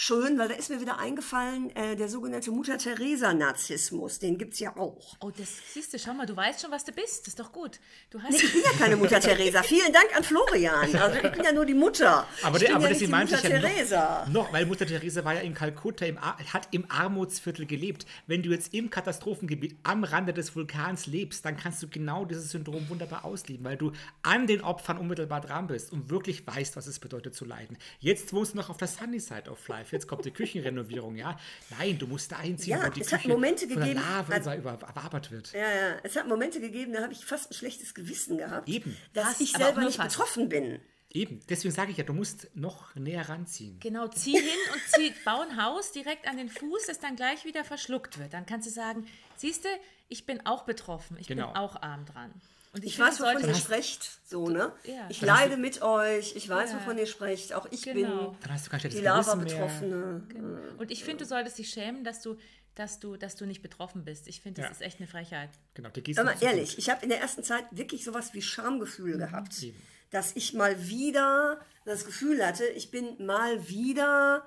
schön, 0.00 0.38
weil 0.38 0.46
da 0.46 0.54
ist 0.54 0.70
mir 0.70 0.80
wieder 0.80 1.00
eingefallen, 1.00 1.74
äh, 1.74 1.96
der 1.96 2.08
sogenannte 2.08 2.52
Mutter-Theresa-Narzissmus, 2.52 4.20
den 4.20 4.38
gibt 4.38 4.54
es 4.54 4.60
ja 4.60 4.76
auch. 4.76 5.16
Oh, 5.20 5.32
das 5.36 5.48
siehst 5.74 5.92
du, 5.92 5.98
schau 5.98 6.14
mal, 6.14 6.24
du 6.24 6.36
weißt 6.36 6.60
schon, 6.60 6.70
was 6.70 6.84
du 6.84 6.92
bist, 6.92 7.22
das 7.22 7.28
ist 7.28 7.40
doch 7.40 7.50
gut. 7.50 7.80
Du 8.08 8.22
hast 8.22 8.30
nee, 8.30 8.38
ich 8.38 8.52
bin 8.52 8.62
ja 8.62 8.78
keine 8.78 8.96
Mutter 9.02 9.18
Theresa. 9.18 9.64
Vielen 9.64 9.92
Dank 9.92 10.16
an 10.16 10.22
Florian. 10.22 10.94
Also 10.94 11.16
ich 11.16 11.32
bin 11.32 11.42
ja 11.42 11.50
nur 11.50 11.66
die 11.66 11.74
Mutter. 11.74 12.28
Aber, 12.44 12.62
ich 12.62 12.72
aber 12.72 12.84
ja 12.84 12.90
das 12.90 12.98
die 12.98 13.08
meinte 13.08 13.34
ich 13.34 13.90
ja 13.90 14.24
noch, 14.26 14.44
noch, 14.44 14.52
weil 14.52 14.66
Mutter 14.66 14.86
Theresa 14.86 15.24
war 15.24 15.34
ja 15.34 15.40
in 15.40 15.52
Kalkutta, 15.52 16.06
im, 16.06 16.20
hat 16.20 16.68
im 16.70 16.88
Armutsviertel 16.88 17.66
gelebt. 17.66 18.06
Wenn 18.28 18.44
du 18.44 18.50
jetzt 18.50 18.72
im 18.72 18.90
Katastrophengebiet 18.90 19.78
am 19.82 20.04
Rande 20.04 20.32
des 20.32 20.54
Vulkans 20.54 21.06
lebst, 21.06 21.44
dann 21.44 21.56
kannst 21.56 21.82
du 21.82 21.88
genau 21.88 22.24
dieses 22.24 22.52
Syndrom 22.52 22.88
wunderbar 22.88 23.24
ausleben, 23.24 23.64
weil 23.64 23.76
du 23.76 23.90
an 24.22 24.46
den 24.46 24.60
Opfern 24.60 24.96
unmittelbar 24.96 25.40
dran 25.40 25.66
bist 25.66 25.90
und 25.90 26.08
wirklich 26.08 26.46
weißt, 26.46 26.76
was 26.76 26.86
es 26.86 27.00
bedeutet 27.00 27.34
zu 27.34 27.44
leiden. 27.44 27.76
Jetzt 27.98 28.32
wohnst 28.32 28.52
du 28.52 28.58
noch 28.58 28.70
auf 28.70 28.76
der 28.76 28.86
Sunny 28.86 29.18
Side 29.18 29.50
of 29.50 29.66
Life. 29.66 29.87
Life, 29.88 29.96
jetzt 29.96 30.06
kommt 30.06 30.24
die 30.24 30.30
Küchenrenovierung, 30.30 31.16
ja. 31.16 31.38
Nein, 31.78 31.98
du 31.98 32.06
musst 32.06 32.32
da 32.32 32.36
einziehen, 32.36 32.78
ja, 32.78 32.86
wo 32.86 32.90
die 32.90 33.00
es 33.00 33.08
Küche 33.08 33.22
hat 33.22 33.28
Momente 33.28 33.66
von 33.66 33.76
gegeben, 33.76 33.94
der 33.94 34.02
Lava 34.02 34.32
also, 34.32 34.52
überwabert 34.52 35.30
wird. 35.30 35.52
Ja, 35.52 35.60
ja, 35.60 35.96
es 36.02 36.16
hat 36.16 36.26
Momente 36.28 36.60
gegeben, 36.60 36.92
da 36.92 37.02
habe 37.02 37.12
ich 37.12 37.24
fast 37.24 37.50
ein 37.50 37.54
schlechtes 37.54 37.94
Gewissen 37.94 38.38
gehabt, 38.38 38.68
Eben. 38.68 38.96
dass 39.14 39.26
Hast, 39.26 39.40
ich 39.40 39.52
selber 39.52 39.80
nicht 39.82 39.96
fast. 39.96 40.16
betroffen 40.16 40.48
bin. 40.48 40.80
Eben, 41.10 41.40
deswegen 41.48 41.74
sage 41.74 41.90
ich 41.90 41.96
ja, 41.96 42.04
du 42.04 42.12
musst 42.12 42.54
noch 42.54 42.94
näher 42.94 43.26
ranziehen. 43.28 43.80
Genau, 43.80 44.08
zieh 44.08 44.32
hin 44.32 44.58
und 44.72 44.82
zieh, 44.88 45.14
bau 45.24 45.40
ein 45.40 45.62
Haus 45.62 45.92
direkt 45.92 46.28
an 46.28 46.36
den 46.36 46.50
Fuß, 46.50 46.86
das 46.86 47.00
dann 47.00 47.16
gleich 47.16 47.46
wieder 47.46 47.64
verschluckt 47.64 48.18
wird. 48.18 48.34
Dann 48.34 48.44
kannst 48.44 48.66
du 48.66 48.70
sagen, 48.70 49.06
siehst 49.36 49.64
du, 49.64 49.68
ich 50.08 50.26
bin 50.26 50.44
auch 50.44 50.64
betroffen, 50.64 51.16
ich 51.18 51.26
genau. 51.26 51.46
bin 51.46 51.56
auch 51.56 51.80
arm 51.80 52.04
dran. 52.04 52.30
Und 52.72 52.84
ich, 52.84 52.94
ich 52.94 52.98
weiß, 52.98 53.20
wovon 53.20 53.46
ihr 53.46 53.54
sprecht, 53.54 54.20
so, 54.28 54.48
ne? 54.48 54.72
Ja. 54.84 55.06
Ich 55.08 55.22
leide 55.22 55.56
mit 55.56 55.80
euch, 55.82 56.36
ich 56.36 56.48
weiß, 56.48 56.72
ja. 56.72 56.78
wovon 56.78 56.98
ihr 56.98 57.06
sprecht, 57.06 57.54
auch 57.54 57.66
ich 57.70 57.82
genau. 57.82 58.36
bin 58.42 58.90
die 58.90 59.00
Lava-Betroffene. 59.00 60.22
Genau. 60.28 60.58
Und 60.78 60.90
ich 60.90 61.02
finde, 61.02 61.24
du 61.24 61.28
solltest 61.28 61.58
dich 61.58 61.70
schämen, 61.70 62.04
dass 62.04 62.20
du, 62.20 62.36
dass 62.74 63.00
du, 63.00 63.16
dass 63.16 63.36
du 63.36 63.46
nicht 63.46 63.62
betroffen 63.62 64.04
bist. 64.04 64.28
Ich 64.28 64.42
finde, 64.42 64.60
das 64.60 64.70
ja. 64.70 64.74
ist 64.76 64.82
echt 64.82 64.98
eine 64.98 65.08
Frechheit. 65.08 65.50
Genau, 65.74 65.88
die 65.88 66.18
Aber 66.18 66.40
ehrlich, 66.42 66.70
gut. 66.70 66.78
ich 66.78 66.90
habe 66.90 67.02
in 67.02 67.08
der 67.08 67.20
ersten 67.20 67.42
Zeit 67.42 67.64
wirklich 67.70 68.04
sowas 68.04 68.34
wie 68.34 68.42
Schamgefühl 68.42 69.14
mhm. 69.14 69.20
gehabt, 69.20 69.62
Eben. 69.62 69.82
dass 70.10 70.36
ich 70.36 70.52
mal 70.52 70.88
wieder 70.88 71.60
das 71.86 72.04
Gefühl 72.04 72.44
hatte, 72.44 72.66
ich 72.66 72.90
bin 72.90 73.24
mal 73.24 73.66
wieder 73.68 74.46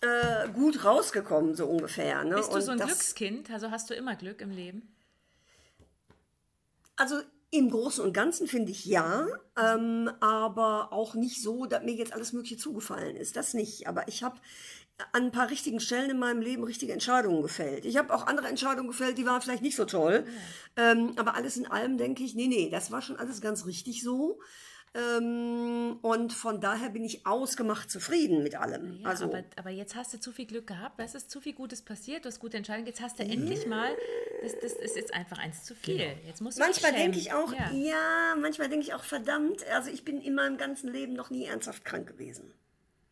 äh, 0.00 0.48
gut 0.50 0.84
rausgekommen, 0.84 1.54
so 1.56 1.66
ungefähr. 1.66 2.24
Ne? 2.24 2.36
Bist 2.36 2.50
du 2.50 2.54
Und 2.54 2.62
so 2.62 2.70
ein 2.72 2.78
Glückskind? 2.78 3.50
Also 3.50 3.70
hast 3.70 3.90
du 3.90 3.94
immer 3.94 4.14
Glück 4.16 4.40
im 4.40 4.50
Leben? 4.50 4.94
Also 6.96 7.16
im 7.50 7.70
Großen 7.70 8.02
und 8.02 8.14
Ganzen 8.14 8.46
finde 8.46 8.72
ich 8.72 8.86
ja, 8.86 9.26
ähm, 9.58 10.10
aber 10.20 10.92
auch 10.92 11.14
nicht 11.14 11.42
so, 11.42 11.66
dass 11.66 11.82
mir 11.82 11.94
jetzt 11.94 12.14
alles 12.14 12.32
Mögliche 12.32 12.56
zugefallen 12.56 13.14
ist. 13.14 13.36
Das 13.36 13.52
nicht. 13.52 13.86
Aber 13.86 14.08
ich 14.08 14.22
habe 14.22 14.36
an 15.12 15.24
ein 15.24 15.32
paar 15.32 15.50
richtigen 15.50 15.80
Stellen 15.80 16.10
in 16.10 16.18
meinem 16.18 16.40
Leben 16.40 16.64
richtige 16.64 16.92
Entscheidungen 16.92 17.42
gefällt. 17.42 17.84
Ich 17.84 17.96
habe 17.96 18.14
auch 18.14 18.26
andere 18.26 18.48
Entscheidungen 18.48 18.88
gefällt, 18.88 19.18
die 19.18 19.26
waren 19.26 19.42
vielleicht 19.42 19.62
nicht 19.62 19.76
so 19.76 19.84
toll. 19.84 20.24
Ja. 20.76 20.92
Ähm, 20.92 21.12
aber 21.16 21.34
alles 21.34 21.56
in 21.56 21.66
allem 21.66 21.98
denke 21.98 22.22
ich, 22.22 22.34
nee, 22.34 22.46
nee, 22.46 22.70
das 22.70 22.90
war 22.90 23.02
schon 23.02 23.16
alles 23.16 23.40
ganz 23.40 23.66
richtig 23.66 24.02
so. 24.02 24.40
Ähm, 24.94 25.98
und 26.02 26.34
von 26.34 26.60
daher 26.60 26.90
bin 26.90 27.02
ich 27.02 27.26
ausgemacht 27.26 27.90
zufrieden 27.90 28.42
mit 28.42 28.56
allem. 28.56 29.00
Ja, 29.00 29.08
also, 29.08 29.24
aber, 29.24 29.42
aber, 29.56 29.70
jetzt 29.70 29.94
hast 29.94 30.12
du 30.12 30.20
zu 30.20 30.32
viel 30.32 30.44
Glück 30.44 30.66
gehabt, 30.66 31.00
es 31.00 31.14
ist 31.14 31.30
zu 31.30 31.40
viel 31.40 31.54
Gutes 31.54 31.80
passiert, 31.80 32.24
du 32.24 32.28
hast 32.28 32.40
gute 32.40 32.58
Entscheidungen, 32.58 32.86
jetzt 32.86 33.00
hast 33.00 33.18
du 33.18 33.22
endlich 33.22 33.66
mal, 33.66 33.90
das, 34.42 34.52
das, 34.60 34.74
das, 34.74 34.82
ist 34.82 34.96
jetzt 34.96 35.14
einfach 35.14 35.38
eins 35.38 35.64
zu 35.64 35.74
viel. 35.74 35.96
Genau. 35.96 36.26
Jetzt 36.26 36.42
musst 36.42 36.58
du 36.58 36.62
manchmal 36.62 36.92
denke 36.92 37.18
ich 37.18 37.32
auch, 37.32 37.54
ja, 37.54 37.70
ja 37.72 38.34
manchmal 38.38 38.68
denke 38.68 38.84
ich 38.84 38.92
auch, 38.92 39.02
verdammt, 39.02 39.66
also 39.68 39.90
ich 39.90 40.04
bin 40.04 40.20
in 40.20 40.34
meinem 40.34 40.58
ganzen 40.58 40.92
Leben 40.92 41.14
noch 41.14 41.30
nie 41.30 41.46
ernsthaft 41.46 41.86
krank 41.86 42.06
gewesen. 42.06 42.52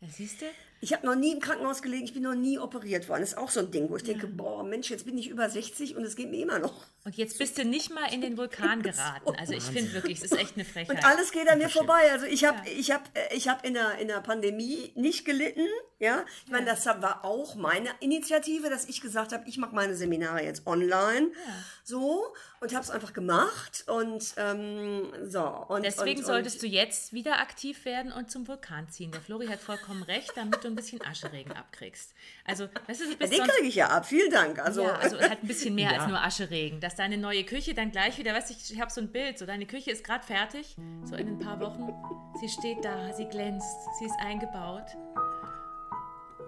Ja, 0.03 0.09
siehst 0.09 0.43
du? 0.43 0.47
Ich 0.83 0.95
habe 0.95 1.07
noch 1.07 1.15
nie 1.15 1.33
im 1.33 1.41
Krankenhaus 1.41 1.83
gelegen, 1.83 2.05
ich 2.05 2.15
bin 2.15 2.23
noch 2.23 2.35
nie 2.35 2.59
operiert 2.59 3.09
worden. 3.09 3.21
Das 3.21 3.31
ist 3.31 3.39
auch 3.39 3.51
so 3.51 3.61
ein 3.61 3.71
Ding, 3.71 3.91
wo 3.91 3.97
ich 3.97 4.03
ja. 4.03 4.15
denke, 4.15 4.27
boah, 4.29 4.65
Mensch, 4.65 4.89
jetzt 4.91 5.05
bin 5.05 5.19
ich 5.19 5.29
über 5.29 5.49
60 5.51 5.95
und 5.95 6.05
es 6.05 6.17
geht 6.17 6.31
mir 6.31 6.41
immer 6.43 6.59
noch. 6.59 6.87
Und 7.05 7.17
jetzt 7.17 7.39
bist 7.39 7.59
du 7.59 7.65
nicht 7.65 7.93
mal 7.93 8.13
in 8.13 8.23
den 8.23 8.39
Vulkan 8.39 8.83
geraten. 8.83 9.31
Also 9.39 9.53
ich 9.53 9.63
finde 9.63 9.93
wirklich, 9.93 10.19
es 10.19 10.25
ist 10.25 10.39
echt 10.39 10.55
eine 10.55 10.65
Frechheit. 10.65 10.97
Und 10.97 11.05
alles 11.05 11.33
geht 11.33 11.49
an 11.49 11.59
mir 11.59 11.69
vorbei. 11.69 12.11
Also 12.13 12.25
ich 12.25 12.45
habe 12.45 12.59
ja. 12.67 12.73
ich 12.79 12.91
hab, 12.91 13.15
äh, 13.15 13.35
ich 13.35 13.49
hab 13.49 13.65
in, 13.65 13.75
der, 13.75 13.99
in 13.99 14.09
der 14.09 14.21
Pandemie 14.21 14.93
nicht 14.95 15.27
gelitten. 15.27 15.67
Ja, 15.99 16.25
ich 16.47 16.51
meine, 16.51 16.65
das 16.65 16.87
war 16.87 17.27
auch 17.27 17.57
meine 17.57 17.91
Initiative, 18.01 18.71
dass 18.71 18.89
ich 18.89 19.03
gesagt 19.03 19.33
habe, 19.33 19.47
ich 19.47 19.59
mache 19.59 19.75
meine 19.75 19.95
Seminare 19.95 20.43
jetzt 20.43 20.67
online. 20.67 21.31
Ja. 21.47 21.55
So 21.85 22.33
und 22.61 22.75
habe 22.75 22.85
es 22.85 22.91
einfach 22.91 23.13
gemacht 23.13 23.85
und 23.87 24.35
ähm, 24.37 25.13
so. 25.27 25.43
Und, 25.69 25.85
Deswegen 25.85 26.21
und, 26.21 26.27
solltest 26.27 26.57
und, 26.57 26.63
du 26.63 26.67
jetzt 26.69 27.13
wieder 27.13 27.41
aktiv 27.41 27.85
werden 27.85 28.13
und 28.13 28.31
zum 28.31 28.47
Vulkan 28.49 28.89
ziehen. 28.91 29.11
Der 29.13 29.21
Flori 29.21 29.47
hat 29.47 29.61
vollkommen 29.61 30.03
recht, 30.03 30.33
damit 30.37 30.63
du 30.63 30.70
ein 30.71 30.77
bisschen 30.77 31.01
Ascheregen 31.03 31.53
abkriegst. 31.53 32.15
Also, 32.45 32.69
das 32.87 33.01
ist 33.01 33.21
Den 33.21 33.43
kriege 33.43 33.67
ich 33.67 33.75
ja 33.75 33.89
ab, 33.89 34.07
vielen 34.07 34.31
Dank. 34.31 34.59
Also, 34.59 34.83
ja, 34.83 34.95
also 34.95 35.19
halt 35.21 35.43
ein 35.43 35.47
bisschen 35.47 35.75
mehr 35.75 35.93
ja. 35.93 35.99
als 35.99 36.09
nur 36.09 36.23
Ascheregen. 36.23 36.81
Dass 36.81 36.97
deine 36.97 37.19
neue 37.19 37.45
Küche 37.45 37.75
dann 37.75 37.91
gleich 37.91 38.19
wieder, 38.19 38.33
weißt 38.35 38.51
du, 38.51 38.55
ich, 38.55 38.73
ich 38.73 38.81
habe 38.81 38.91
so 38.91 39.01
ein 39.01 39.13
Bild, 39.13 39.39
so 39.39 39.47
deine 39.47 39.67
Küche 39.67 39.91
ist 39.91 40.05
gerade 40.05 40.25
fertig, 40.25 40.77
so 41.05 41.17
in 41.17 41.29
ein 41.29 41.39
paar 41.39 41.61
Wochen. 41.61 41.93
Sie 42.41 42.49
steht 42.49 42.85
da, 42.85 43.13
sie 43.13 43.27
glänzt, 43.27 43.77
sie 43.99 44.07
ist 44.07 44.17
eingebaut. 44.21 44.87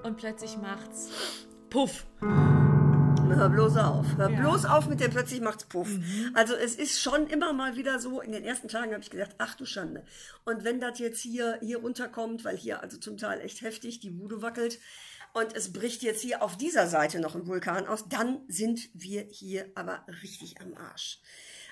Und 0.03 0.17
plötzlich 0.17 0.57
macht's 0.57 1.11
Puff. 1.71 2.05
Hör 3.35 3.49
bloß 3.49 3.77
auf. 3.79 4.07
Hör 4.17 4.31
ja. 4.31 4.41
bloß 4.41 4.65
auf 4.67 4.89
mit 4.89 5.01
dem 5.01 5.11
plötzlich 5.11 5.41
macht's 5.41 5.65
Puff. 5.65 5.89
Mhm. 5.89 6.31
Also 6.35 6.55
es 6.55 6.75
ist 6.75 7.01
schon 7.01 7.27
immer 7.27 7.53
mal 7.53 7.77
wieder 7.77 7.99
so, 7.99 8.21
in 8.21 8.33
den 8.33 8.45
ersten 8.45 8.69
Tagen 8.69 8.93
habe 8.93 9.03
ich 9.03 9.11
gedacht, 9.11 9.35
ach 9.39 9.55
du 9.55 9.65
Schande. 9.65 10.05
Und 10.45 10.65
wenn 10.65 10.81
das 10.81 10.99
jetzt 10.99 11.21
hier, 11.21 11.59
hier 11.63 11.79
runterkommt, 11.79 12.45
weil 12.45 12.57
hier 12.57 12.83
also 12.83 12.99
zum 12.99 13.17
Teil 13.17 13.41
echt 13.41 13.63
heftig 13.63 14.01
die 14.01 14.11
Bude 14.11 14.43
wackelt, 14.43 14.79
und 15.35 15.57
es 15.57 15.73
bricht 15.73 16.03
jetzt 16.03 16.21
hier 16.21 16.43
auf 16.43 16.59
dieser 16.59 16.87
Seite 16.87 17.19
noch 17.19 17.35
ein 17.35 17.47
Vulkan 17.47 17.87
aus, 17.87 18.07
dann 18.09 18.43
sind 18.49 18.91
wir 18.93 19.23
hier 19.31 19.65
aber 19.75 20.05
richtig 20.23 20.61
am 20.61 20.75
Arsch. 20.75 21.21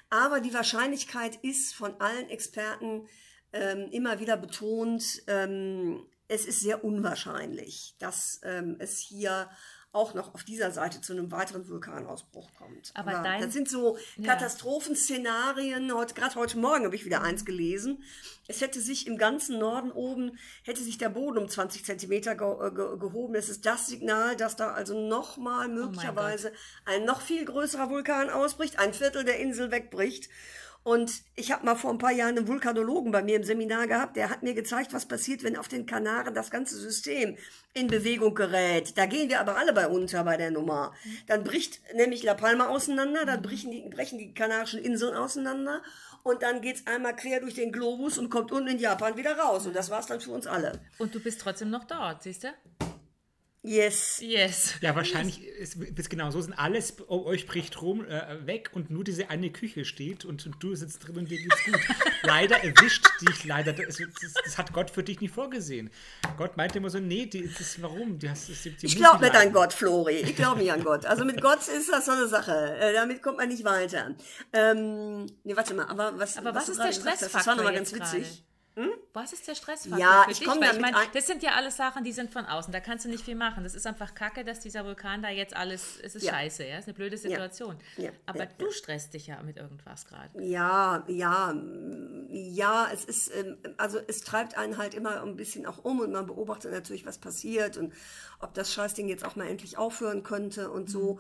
Aber 0.08 0.40
die 0.40 0.54
Wahrscheinlichkeit 0.54 1.36
ist 1.42 1.74
von 1.74 2.00
allen 2.00 2.30
Experten 2.30 3.06
ähm, 3.52 3.88
immer 3.90 4.18
wieder 4.18 4.36
betont, 4.36 5.22
ähm, 5.26 6.06
es 6.28 6.46
ist 6.46 6.60
sehr 6.60 6.84
unwahrscheinlich, 6.84 7.96
dass 7.98 8.40
ähm, 8.44 8.76
es 8.78 8.98
hier 8.98 9.50
auch 9.92 10.14
noch 10.14 10.34
auf 10.34 10.44
dieser 10.44 10.70
Seite 10.70 11.00
zu 11.00 11.12
einem 11.12 11.32
weiteren 11.32 11.68
Vulkanausbruch 11.68 12.54
kommt. 12.54 12.92
Aber, 12.94 13.10
Aber 13.10 13.22
dein, 13.22 13.42
das 13.42 13.52
sind 13.52 13.68
so 13.68 13.98
Katastrophenszenarien. 14.24 15.92
Heute, 15.92 16.14
gerade 16.14 16.36
heute 16.36 16.58
Morgen 16.58 16.84
habe 16.84 16.94
ich 16.94 17.04
wieder 17.04 17.22
eins 17.22 17.44
gelesen. 17.44 18.04
Es 18.46 18.60
hätte 18.60 18.80
sich 18.80 19.08
im 19.08 19.18
ganzen 19.18 19.58
Norden 19.58 19.90
oben, 19.90 20.38
hätte 20.62 20.82
sich 20.82 20.98
der 20.98 21.08
Boden 21.08 21.38
um 21.38 21.48
20 21.48 21.84
Zentimeter 21.84 22.36
ge 22.36 22.46
äh, 22.46 22.70
ge 22.70 22.98
gehoben. 22.98 23.34
Das 23.34 23.48
ist 23.48 23.66
das 23.66 23.88
Signal, 23.88 24.36
dass 24.36 24.54
da 24.54 24.72
also 24.72 24.94
nochmal 25.08 25.66
oh 25.68 25.74
möglicherweise 25.74 26.52
oh 26.52 26.90
ein 26.90 27.04
noch 27.04 27.20
viel 27.20 27.44
größerer 27.44 27.90
Vulkan 27.90 28.30
ausbricht, 28.30 28.78
ein 28.78 28.94
Viertel 28.94 29.24
der 29.24 29.40
Insel 29.40 29.72
wegbricht. 29.72 30.28
Und 30.82 31.22
ich 31.36 31.52
habe 31.52 31.66
mal 31.66 31.74
vor 31.74 31.90
ein 31.90 31.98
paar 31.98 32.12
Jahren 32.12 32.38
einen 32.38 32.48
Vulkanologen 32.48 33.12
bei 33.12 33.22
mir 33.22 33.36
im 33.36 33.44
Seminar 33.44 33.86
gehabt, 33.86 34.16
der 34.16 34.30
hat 34.30 34.42
mir 34.42 34.54
gezeigt, 34.54 34.94
was 34.94 35.06
passiert, 35.06 35.42
wenn 35.42 35.56
auf 35.56 35.68
den 35.68 35.84
Kanaren 35.84 36.34
das 36.34 36.50
ganze 36.50 36.76
System 36.78 37.36
in 37.74 37.86
Bewegung 37.86 38.34
gerät. 38.34 38.96
Da 38.96 39.04
gehen 39.04 39.28
wir 39.28 39.40
aber 39.40 39.56
alle 39.56 39.74
bei 39.74 39.88
unter 39.88 40.24
bei 40.24 40.38
der 40.38 40.50
Nummer. 40.50 40.94
Dann 41.26 41.44
bricht 41.44 41.80
nämlich 41.94 42.22
La 42.22 42.34
Palma 42.34 42.68
auseinander, 42.68 43.26
dann 43.26 43.42
brechen 43.42 43.70
die, 43.70 43.88
brechen 43.90 44.18
die 44.18 44.32
Kanarischen 44.32 44.80
Inseln 44.80 45.14
auseinander 45.14 45.82
und 46.22 46.42
dann 46.42 46.62
geht's 46.62 46.86
einmal 46.86 47.14
quer 47.14 47.40
durch 47.40 47.54
den 47.54 47.72
Globus 47.72 48.16
und 48.16 48.30
kommt 48.30 48.50
unten 48.50 48.68
in 48.68 48.78
Japan 48.78 49.16
wieder 49.16 49.36
raus. 49.36 49.66
Und 49.66 49.76
das 49.76 49.90
war's 49.90 50.06
dann 50.06 50.20
für 50.20 50.32
uns 50.32 50.46
alle. 50.46 50.80
Und 50.98 51.14
du 51.14 51.20
bist 51.20 51.40
trotzdem 51.42 51.70
noch 51.70 51.84
dort, 51.84 52.22
siehst 52.22 52.44
du? 52.44 52.48
Yes. 53.62 54.20
Yes. 54.22 54.74
Ja, 54.80 54.96
wahrscheinlich 54.96 55.38
yes. 55.38 55.74
ist 55.74 55.98
es 55.98 56.08
genau 56.08 56.30
so. 56.30 56.40
Sind 56.40 56.54
alles 56.54 56.94
oh, 57.08 57.26
euch 57.26 57.46
bricht 57.46 57.82
rum 57.82 58.02
äh, 58.06 58.46
weg 58.46 58.70
und 58.72 58.90
nur 58.90 59.04
diese 59.04 59.28
eine 59.28 59.50
Küche 59.50 59.84
steht 59.84 60.24
und, 60.24 60.46
und, 60.46 60.62
du 60.62 60.74
sitzt 60.74 61.06
drin 61.06 61.18
und 61.18 61.30
dir 61.30 61.36
geht's 61.36 61.64
gut. 61.64 61.78
leider 62.22 62.64
erwischt 62.64 63.06
dich 63.20 63.44
leider. 63.44 63.74
Das, 63.74 63.98
das, 63.98 64.32
das, 64.44 64.56
hat 64.56 64.72
Gott 64.72 64.90
für 64.90 65.02
dich 65.02 65.20
nicht 65.20 65.34
vorgesehen. 65.34 65.90
Gott 66.38 66.56
meinte 66.56 66.78
immer 66.78 66.88
so, 66.88 67.00
nee, 67.00 67.26
die, 67.26 67.52
das, 67.52 67.82
warum? 67.82 68.18
Die 68.18 68.30
hast, 68.30 68.48
die, 68.48 68.70
die 68.70 68.86
ich 68.86 68.96
glaube 68.96 69.22
nicht 69.22 69.36
an 69.36 69.52
Gott, 69.52 69.74
Flori. 69.74 70.20
Ich 70.20 70.36
glaube 70.36 70.60
nicht 70.60 70.72
an 70.72 70.82
Gott. 70.82 71.04
Also 71.04 71.26
mit 71.26 71.42
Gott 71.42 71.60
ist 71.68 71.90
das 71.90 72.06
so 72.06 72.12
eine 72.12 72.28
Sache. 72.28 72.78
Äh, 72.80 72.94
damit 72.94 73.22
kommt 73.22 73.36
man 73.36 73.48
nicht 73.48 73.64
weiter. 73.64 74.14
Ähm, 74.54 75.26
nee, 75.44 75.54
warte 75.54 75.74
mal, 75.74 75.84
aber 75.84 76.18
was, 76.18 76.38
aber 76.38 76.54
was, 76.54 76.62
was 76.62 76.68
ist 76.70 76.78
der 76.78 76.92
Stressfaktor? 76.92 77.38
Das 77.38 77.46
war 77.46 77.56
nochmal 77.56 77.74
ganz 77.74 77.92
witzig. 77.92 78.22
Grade? 78.22 78.49
Was 79.12 79.32
ist 79.32 79.48
der 79.48 79.54
Stressfaktor 79.54 79.98
ja, 79.98 80.22
für 80.24 80.30
ich 80.30 80.38
dich? 80.38 80.48
Weil 80.48 80.74
ich 80.74 80.80
meine, 80.80 80.96
das 81.12 81.26
sind 81.26 81.42
ja 81.42 81.52
alles 81.52 81.76
Sachen, 81.76 82.04
die 82.04 82.12
sind 82.12 82.30
von 82.32 82.46
außen. 82.46 82.72
Da 82.72 82.80
kannst 82.80 83.04
du 83.04 83.08
nicht 83.08 83.24
viel 83.24 83.34
machen. 83.34 83.64
Das 83.64 83.74
ist 83.74 83.86
einfach 83.86 84.14
Kacke, 84.14 84.44
dass 84.44 84.60
dieser 84.60 84.84
Vulkan 84.84 85.22
da 85.22 85.30
jetzt 85.30 85.56
alles, 85.56 85.98
es 86.02 86.14
ist 86.14 86.24
ja. 86.24 86.32
scheiße, 86.32 86.64
ja, 86.64 86.74
es 86.74 86.80
ist 86.80 86.88
eine 86.88 86.94
blöde 86.94 87.16
Situation. 87.16 87.76
Ja. 87.96 88.10
Aber 88.26 88.46
du 88.46 88.70
stresst 88.70 89.14
dich 89.14 89.26
ja 89.26 89.42
mit 89.42 89.56
irgendwas 89.56 90.06
gerade. 90.06 90.42
Ja, 90.42 91.04
ja, 91.08 91.54
ja, 92.28 92.88
es 92.92 93.04
ist, 93.04 93.34
ähm, 93.34 93.58
also 93.76 93.98
es 94.06 94.20
treibt 94.20 94.56
einen 94.56 94.78
halt 94.78 94.94
immer 94.94 95.22
ein 95.22 95.36
bisschen 95.36 95.66
auch 95.66 95.84
um 95.84 96.00
und 96.00 96.12
man 96.12 96.26
beobachtet 96.26 96.72
natürlich, 96.72 97.04
was 97.04 97.18
passiert 97.18 97.76
und 97.76 97.92
ob 98.40 98.54
das 98.54 98.72
Scheißding 98.72 99.08
jetzt 99.08 99.24
auch 99.24 99.36
mal 99.36 99.46
endlich 99.48 99.76
aufhören 99.78 100.22
könnte 100.22 100.70
und 100.70 100.88
so. 100.88 101.18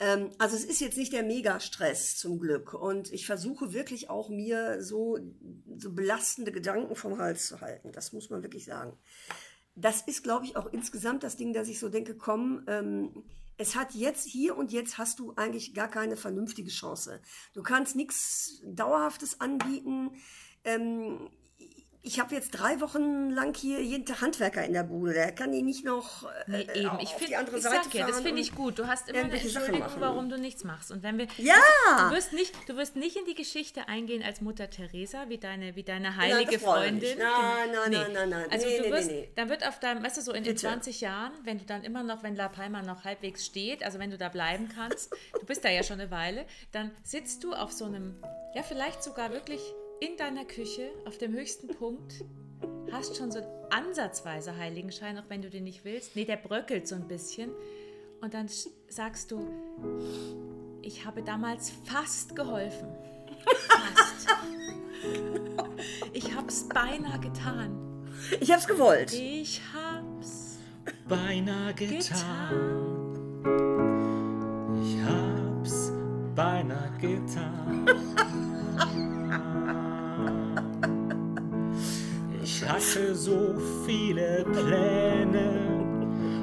Ähm, 0.00 0.30
also 0.38 0.56
es 0.56 0.64
ist 0.64 0.80
jetzt 0.80 0.96
nicht 0.96 1.12
der 1.12 1.22
Megastress 1.22 2.16
zum 2.16 2.38
Glück. 2.38 2.74
Und 2.74 3.12
ich 3.12 3.26
versuche 3.26 3.72
wirklich 3.72 4.10
auch 4.10 4.28
mir 4.28 4.82
so, 4.82 5.18
so 5.76 5.92
belastende 5.92 6.52
Gedanken 6.52 6.94
vom 6.94 7.18
Hals 7.18 7.46
zu 7.46 7.60
halten. 7.60 7.92
Das 7.92 8.12
muss 8.12 8.30
man 8.30 8.42
wirklich 8.42 8.64
sagen. 8.64 8.96
Das 9.74 10.02
ist, 10.02 10.22
glaube 10.24 10.44
ich, 10.44 10.56
auch 10.56 10.66
insgesamt 10.72 11.22
das 11.22 11.36
Ding, 11.36 11.52
dass 11.52 11.68
ich 11.68 11.78
so 11.78 11.88
denke, 11.88 12.16
komm, 12.16 12.64
ähm, 12.66 13.24
es 13.58 13.74
hat 13.74 13.94
jetzt, 13.94 14.26
hier 14.26 14.56
und 14.56 14.72
jetzt 14.72 14.98
hast 14.98 15.18
du 15.18 15.34
eigentlich 15.34 15.74
gar 15.74 15.88
keine 15.88 16.16
vernünftige 16.16 16.70
Chance. 16.70 17.20
Du 17.54 17.62
kannst 17.62 17.96
nichts 17.96 18.62
Dauerhaftes 18.64 19.40
anbieten. 19.40 20.12
Ähm, 20.64 21.28
ich 22.08 22.18
habe 22.18 22.34
jetzt 22.34 22.52
drei 22.52 22.80
Wochen 22.80 23.28
lang 23.28 23.54
hier 23.54 23.82
jeden 23.82 24.06
Tag 24.06 24.22
Handwerker 24.22 24.64
in 24.64 24.72
der 24.72 24.82
Bude. 24.82 25.12
Der 25.12 25.30
kann 25.30 25.52
die 25.52 25.60
nicht 25.60 25.84
noch 25.84 26.24
äh, 26.24 26.28
nee, 26.46 26.66
eben. 26.74 26.98
Ich 27.00 27.10
find, 27.10 27.28
die 27.28 27.36
andere 27.36 27.58
ich 27.58 27.62
Seite 27.62 27.84
sag 27.84 27.94
ja, 27.94 28.06
das 28.06 28.22
finde 28.22 28.40
ich 28.40 28.54
gut. 28.54 28.78
Du 28.78 28.86
hast 28.86 29.10
immer 29.10 29.24
eine 29.24 29.38
Entschuldigung, 29.38 29.86
warum 29.98 30.30
du 30.30 30.38
nichts 30.38 30.64
machst. 30.64 30.90
Und 30.90 31.02
wenn 31.02 31.18
wir 31.18 31.26
ja, 31.36 31.54
du 31.98 32.16
wirst 32.16 32.32
nicht, 32.32 32.54
du 32.66 32.76
wirst 32.76 32.96
nicht 32.96 33.16
in 33.16 33.26
die 33.26 33.34
Geschichte 33.34 33.88
eingehen 33.88 34.22
als 34.22 34.40
Mutter 34.40 34.70
Teresa 34.70 35.28
wie 35.28 35.36
deine, 35.36 35.76
wie 35.76 35.82
deine 35.82 36.16
heilige 36.16 36.52
nein, 36.52 36.60
Freundin. 36.60 37.18
Nein, 37.18 37.28
nein, 37.72 37.90
nee. 37.90 37.96
nein, 37.96 38.12
nein, 38.14 38.28
nein. 38.30 38.46
Also 38.50 38.66
nee, 38.66 38.78
du 38.78 38.90
wirst, 38.90 39.10
nee, 39.10 39.28
dann 39.34 39.50
wird 39.50 39.68
auf 39.68 39.78
deinem, 39.78 40.02
weißt 40.02 40.16
du, 40.16 40.22
so 40.22 40.32
in 40.32 40.44
Bitte. 40.44 40.54
den 40.54 40.58
20 40.58 41.02
Jahren, 41.02 41.32
wenn 41.44 41.58
du 41.58 41.66
dann 41.66 41.84
immer 41.84 42.02
noch, 42.02 42.22
wenn 42.22 42.36
La 42.36 42.48
Palma 42.48 42.80
noch 42.80 43.04
halbwegs 43.04 43.44
steht, 43.44 43.84
also 43.84 43.98
wenn 43.98 44.10
du 44.10 44.16
da 44.16 44.30
bleiben 44.30 44.70
kannst, 44.74 45.12
du 45.38 45.44
bist 45.44 45.62
da 45.62 45.68
ja 45.68 45.82
schon 45.82 46.00
eine 46.00 46.10
Weile, 46.10 46.46
dann 46.72 46.90
sitzt 47.02 47.44
du 47.44 47.52
auf 47.52 47.70
so 47.70 47.84
einem, 47.84 48.16
ja 48.54 48.62
vielleicht 48.62 49.02
sogar 49.02 49.30
wirklich 49.30 49.60
in 50.00 50.16
deiner 50.16 50.44
Küche 50.44 50.90
auf 51.04 51.18
dem 51.18 51.32
höchsten 51.32 51.68
Punkt, 51.68 52.24
hast 52.92 53.16
schon 53.16 53.30
so 53.30 53.40
ansatzweise 53.70 54.56
Heiligenschein, 54.56 55.18
auch 55.18 55.28
wenn 55.28 55.42
du 55.42 55.50
den 55.50 55.64
nicht 55.64 55.84
willst. 55.84 56.16
Nee, 56.16 56.24
der 56.24 56.36
bröckelt 56.36 56.86
so 56.88 56.94
ein 56.94 57.08
bisschen. 57.08 57.50
Und 58.20 58.34
dann 58.34 58.48
sagst 58.88 59.30
du, 59.30 59.46
ich 60.82 61.04
habe 61.04 61.22
damals 61.22 61.72
fast 61.84 62.34
geholfen. 62.34 62.88
Fast. 63.68 64.28
Ich 66.12 66.34
hab's 66.34 66.68
beinahe 66.68 67.20
getan. 67.20 68.08
Ich 68.40 68.52
hab's 68.52 68.66
gewollt. 68.66 69.12
Ich 69.12 69.60
hab's 69.72 70.58
beinahe 71.08 71.74
getan. 71.74 72.98
Ich 74.82 74.98
hab's 75.02 75.92
beinahe 76.34 76.90
getan. 76.98 77.86
Ich 82.68 82.74
hatte 82.74 83.14
so 83.14 83.54
viele 83.86 84.44
Pläne 84.52 85.48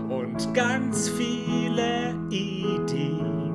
und 0.09 0.55
ganz 0.55 1.07
viele 1.07 2.15
Ideen. 2.31 3.53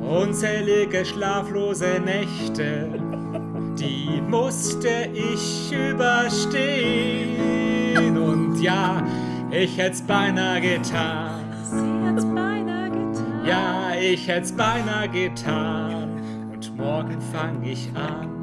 Unzählige 0.00 1.04
schlaflose 1.04 2.00
Nächte, 2.02 2.88
die 3.78 4.22
musste 4.26 5.10
ich 5.12 5.70
überstehen. 5.70 6.56
Und 8.16 8.58
ja, 8.62 9.06
ich 9.50 9.76
hätt's 9.76 10.00
beinahe 10.00 10.62
getan. 10.62 11.44
Sie 11.62 12.08
hätt's 12.08 12.24
beinahe 12.24 12.88
getan. 12.88 13.44
Ja, 13.46 13.92
ich 14.00 14.26
hätt's 14.26 14.52
beinahe 14.52 15.10
getan. 15.10 16.22
Und 16.54 16.74
morgen 16.78 17.20
fang 17.20 17.62
ich 17.64 17.90
an 17.94 18.39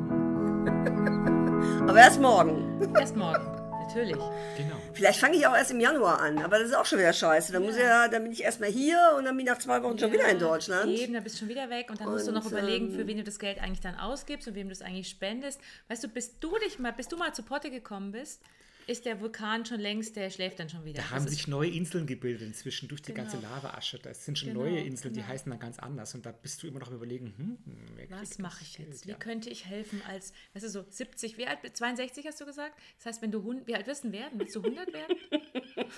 aber 1.97 2.05
erst 2.05 2.21
morgen. 2.21 2.95
Erst 2.95 3.15
morgen, 3.15 3.43
natürlich. 3.87 4.15
Genau. 4.55 4.75
Vielleicht 4.93 5.19
fange 5.19 5.35
ich 5.35 5.47
auch 5.47 5.55
erst 5.55 5.71
im 5.71 5.79
Januar 5.79 6.21
an, 6.21 6.37
aber 6.37 6.59
das 6.59 6.67
ist 6.67 6.75
auch 6.75 6.85
schon 6.85 6.99
wieder 6.99 7.11
scheiße. 7.11 7.51
Dann, 7.51 7.63
ja. 7.63 7.69
muss 7.69 7.79
ja, 7.79 8.07
dann 8.07 8.21
bin 8.21 8.31
ich 8.31 8.43
erstmal 8.43 8.69
hier 8.69 8.99
und 9.17 9.25
dann 9.25 9.35
bin 9.35 9.47
ich 9.47 9.51
nach 9.51 9.57
zwei 9.57 9.81
Wochen 9.81 9.95
ja, 9.95 10.01
schon 10.01 10.11
wieder 10.11 10.29
in 10.29 10.37
Deutschland. 10.37 10.91
Eben, 10.91 11.13
dann 11.13 11.23
bist 11.23 11.35
du 11.35 11.39
schon 11.39 11.49
wieder 11.49 11.71
weg 11.71 11.89
und 11.89 11.99
dann 11.99 12.07
und, 12.07 12.13
musst 12.13 12.27
du 12.27 12.31
noch 12.31 12.45
überlegen, 12.45 12.91
für 12.91 13.01
ähm, 13.01 13.07
wen 13.07 13.17
du 13.17 13.23
das 13.23 13.39
Geld 13.39 13.59
eigentlich 13.59 13.81
dann 13.81 13.95
ausgibst 13.95 14.47
und 14.47 14.53
wem 14.53 14.67
du 14.67 14.73
es 14.73 14.83
eigentlich 14.83 15.09
spendest. 15.09 15.59
Weißt 15.87 16.03
du, 16.03 16.07
bis 16.07 16.39
du 16.39 16.55
dich 16.59 16.77
mal, 16.77 16.93
bis 16.93 17.07
du 17.07 17.17
mal 17.17 17.33
zu 17.33 17.41
Potte 17.41 17.71
gekommen 17.71 18.11
bist, 18.11 18.43
ist 18.87 19.05
der 19.05 19.19
Vulkan 19.19 19.65
schon 19.65 19.79
längst, 19.79 20.15
der 20.15 20.29
schläft 20.29 20.59
dann 20.59 20.69
schon 20.69 20.85
wieder. 20.85 21.01
Da 21.01 21.09
haben 21.11 21.27
sich 21.27 21.47
neue 21.47 21.69
Inseln 21.69 22.07
gebildet 22.07 22.47
inzwischen 22.47 22.87
durch 22.87 23.01
die 23.01 23.13
genau. 23.13 23.29
ganze 23.29 23.45
Lavaasche. 23.45 23.99
Das 23.99 24.25
sind 24.25 24.39
schon 24.39 24.49
genau, 24.49 24.61
neue 24.61 24.79
Inseln, 24.79 25.13
genau. 25.13 25.25
die 25.25 25.31
heißen 25.31 25.49
dann 25.49 25.59
ganz 25.59 25.77
anders. 25.77 26.15
Und 26.15 26.25
da 26.25 26.31
bist 26.31 26.63
du 26.63 26.67
immer 26.67 26.79
noch 26.79 26.91
überlegen, 26.91 27.33
hm, 27.37 28.09
was 28.09 28.39
mache 28.39 28.63
ich 28.63 28.77
jetzt? 28.77 29.05
Wie 29.05 29.11
ja. 29.11 29.17
könnte 29.17 29.49
ich 29.49 29.65
helfen 29.65 30.01
als, 30.07 30.31
weißt 30.53 30.65
du, 30.65 30.69
so 30.69 30.85
70, 30.89 31.37
wie 31.37 31.45
alt, 31.45 31.59
62 31.71 32.25
hast 32.25 32.39
du 32.39 32.45
gesagt? 32.45 32.79
Das 32.97 33.07
heißt, 33.07 33.21
wenn 33.21 33.31
du, 33.31 33.61
wie 33.65 33.75
alt 33.75 33.87
wirst 33.87 34.05
du 34.05 34.11
werden? 34.11 34.39
Willst 34.39 34.55
du 34.55 34.63
100 34.63 34.93
werden? 34.93 35.17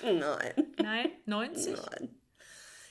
Nein. 0.18 0.54
Nein? 0.82 1.10
90? 1.26 1.76
Nein. 1.76 2.14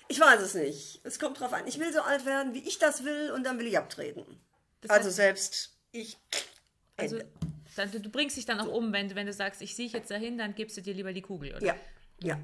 Ich 0.07 0.19
weiß 0.19 0.41
es 0.41 0.55
nicht. 0.55 1.01
Es 1.03 1.19
kommt 1.19 1.39
drauf 1.39 1.53
an. 1.53 1.67
Ich 1.67 1.77
will 1.77 1.93
so 1.93 2.01
alt 2.01 2.25
werden, 2.25 2.53
wie 2.53 2.67
ich 2.67 2.79
das 2.79 3.03
will 3.03 3.31
und 3.31 3.43
dann 3.45 3.59
will 3.59 3.67
ich 3.67 3.77
abtreten. 3.77 4.25
Das 4.81 4.91
also 4.91 5.09
selbst 5.09 5.77
ich. 5.91 6.17
Also 6.97 7.19
dann, 7.75 7.91
du 7.91 8.09
bringst 8.09 8.37
dich 8.37 8.45
dann 8.45 8.59
auch 8.59 8.67
um, 8.67 8.93
wenn, 8.93 9.13
wenn 9.15 9.27
du 9.27 9.33
sagst, 9.33 9.61
ich 9.61 9.75
sehe 9.75 9.87
jetzt 9.87 10.11
dahin, 10.11 10.37
dann 10.37 10.55
gibst 10.55 10.77
du 10.77 10.81
dir 10.81 10.93
lieber 10.93 11.13
die 11.13 11.21
Kugel, 11.21 11.55
oder? 11.55 11.65
Ja, 11.65 11.75
ja. 12.21 12.39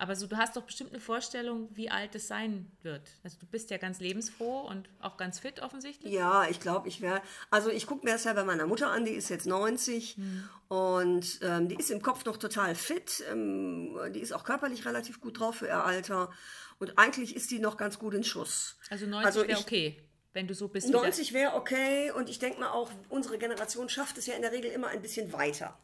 Aber 0.00 0.14
so, 0.14 0.28
du 0.28 0.36
hast 0.36 0.56
doch 0.56 0.62
bestimmt 0.62 0.90
eine 0.92 1.00
Vorstellung, 1.00 1.68
wie 1.74 1.90
alt 1.90 2.14
es 2.14 2.28
sein 2.28 2.70
wird. 2.82 3.02
Also 3.24 3.36
du 3.40 3.46
bist 3.46 3.70
ja 3.70 3.78
ganz 3.78 3.98
lebensfroh 3.98 4.60
und 4.60 4.88
auch 5.00 5.16
ganz 5.16 5.40
fit 5.40 5.60
offensichtlich. 5.60 6.12
Ja, 6.12 6.46
ich 6.48 6.60
glaube, 6.60 6.86
ich 6.86 7.00
wäre. 7.00 7.20
Also 7.50 7.68
ich 7.70 7.86
gucke 7.86 8.06
mir 8.06 8.12
das 8.12 8.22
ja 8.22 8.32
bei 8.32 8.44
meiner 8.44 8.66
Mutter 8.66 8.90
an, 8.90 9.04
die 9.04 9.10
ist 9.10 9.28
jetzt 9.28 9.46
90 9.46 10.16
hm. 10.16 10.48
und 10.68 11.40
ähm, 11.42 11.68
die 11.68 11.74
ist 11.74 11.90
im 11.90 12.00
Kopf 12.00 12.24
noch 12.24 12.36
total 12.36 12.76
fit. 12.76 13.24
Ähm, 13.28 13.98
die 14.14 14.20
ist 14.20 14.32
auch 14.32 14.44
körperlich 14.44 14.86
relativ 14.86 15.20
gut 15.20 15.40
drauf 15.40 15.56
für 15.56 15.66
ihr 15.66 15.84
Alter. 15.84 16.30
Und 16.78 16.96
eigentlich 16.96 17.34
ist 17.34 17.50
die 17.50 17.58
noch 17.58 17.76
ganz 17.76 17.98
gut 17.98 18.14
in 18.14 18.22
Schuss. 18.22 18.76
Also 18.90 19.04
90 19.06 19.26
also 19.26 19.48
wäre 19.48 19.58
okay 19.58 20.07
wenn 20.32 20.46
du 20.46 20.54
so 20.54 20.68
bist. 20.68 20.88
90 20.88 21.32
wäre 21.32 21.54
okay 21.54 22.10
und 22.10 22.28
ich 22.28 22.38
denke 22.38 22.60
mal 22.60 22.70
auch, 22.70 22.90
unsere 23.08 23.38
Generation 23.38 23.88
schafft 23.88 24.18
es 24.18 24.26
ja 24.26 24.34
in 24.34 24.42
der 24.42 24.52
Regel 24.52 24.70
immer 24.70 24.88
ein 24.88 25.02
bisschen 25.02 25.32
weiter. 25.32 25.78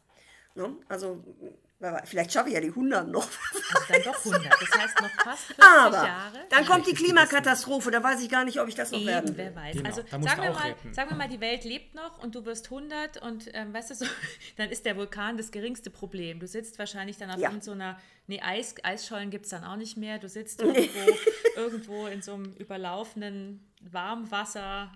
Ne? 0.55 0.75
Also 0.87 1.23
vielleicht 2.05 2.31
schaffe 2.31 2.47
ich 2.49 2.55
ja 2.55 2.61
die 2.61 2.69
100 2.69 3.07
noch. 3.07 3.27
Also 3.73 3.85
dann 3.89 4.01
doch 4.03 4.25
100, 4.25 4.45
das 4.45 4.79
heißt 4.79 5.01
noch 5.01 5.09
fast 5.23 5.43
50 5.47 5.63
Aber 5.63 6.07
Jahre. 6.07 6.39
dann 6.49 6.65
kommt 6.65 6.87
die 6.87 6.93
Klimakatastrophe, 6.93 7.91
da 7.91 8.01
weiß 8.01 8.21
ich 8.21 8.29
gar 8.29 8.45
nicht, 8.45 8.59
ob 8.59 8.67
ich 8.67 8.75
das 8.75 8.91
noch 8.91 8.99
Eben, 8.99 9.07
werden 9.07 9.37
will. 9.37 9.45
wer 9.45 9.55
weiß. 9.55 9.75
Genau, 9.75 9.89
also 9.89 10.01
sagen 10.01 10.43
wir, 10.43 10.51
mal, 10.51 10.75
sagen 10.93 11.09
wir 11.09 11.17
mal, 11.17 11.27
die 11.27 11.41
Welt 11.41 11.63
lebt 11.65 11.93
noch 11.93 12.17
und 12.23 12.35
du 12.35 12.45
wirst 12.45 12.65
100 12.65 13.21
und 13.21 13.49
ähm, 13.53 13.73
weißt 13.73 13.91
du 13.91 13.95
so, 13.95 14.05
dann 14.57 14.69
ist 14.69 14.85
der 14.85 14.95
Vulkan 14.95 15.37
das 15.37 15.51
geringste 15.51 15.89
Problem. 15.89 16.39
Du 16.39 16.47
sitzt 16.47 16.79
wahrscheinlich 16.79 17.17
dann 17.17 17.29
auf 17.31 17.39
ja. 17.39 17.51
so 17.59 17.71
einer, 17.71 17.99
nee, 18.27 18.41
Eis, 18.41 18.75
Eisschollen 18.83 19.29
gibt 19.29 19.45
es 19.45 19.51
dann 19.51 19.63
auch 19.63 19.75
nicht 19.75 19.97
mehr. 19.97 20.19
Du 20.19 20.29
sitzt 20.29 20.61
irgendwo, 20.61 21.11
irgendwo 21.57 22.07
in 22.07 22.21
so 22.21 22.35
einem 22.35 22.53
überlaufenden 22.53 23.67
Warmwasser 23.93 24.91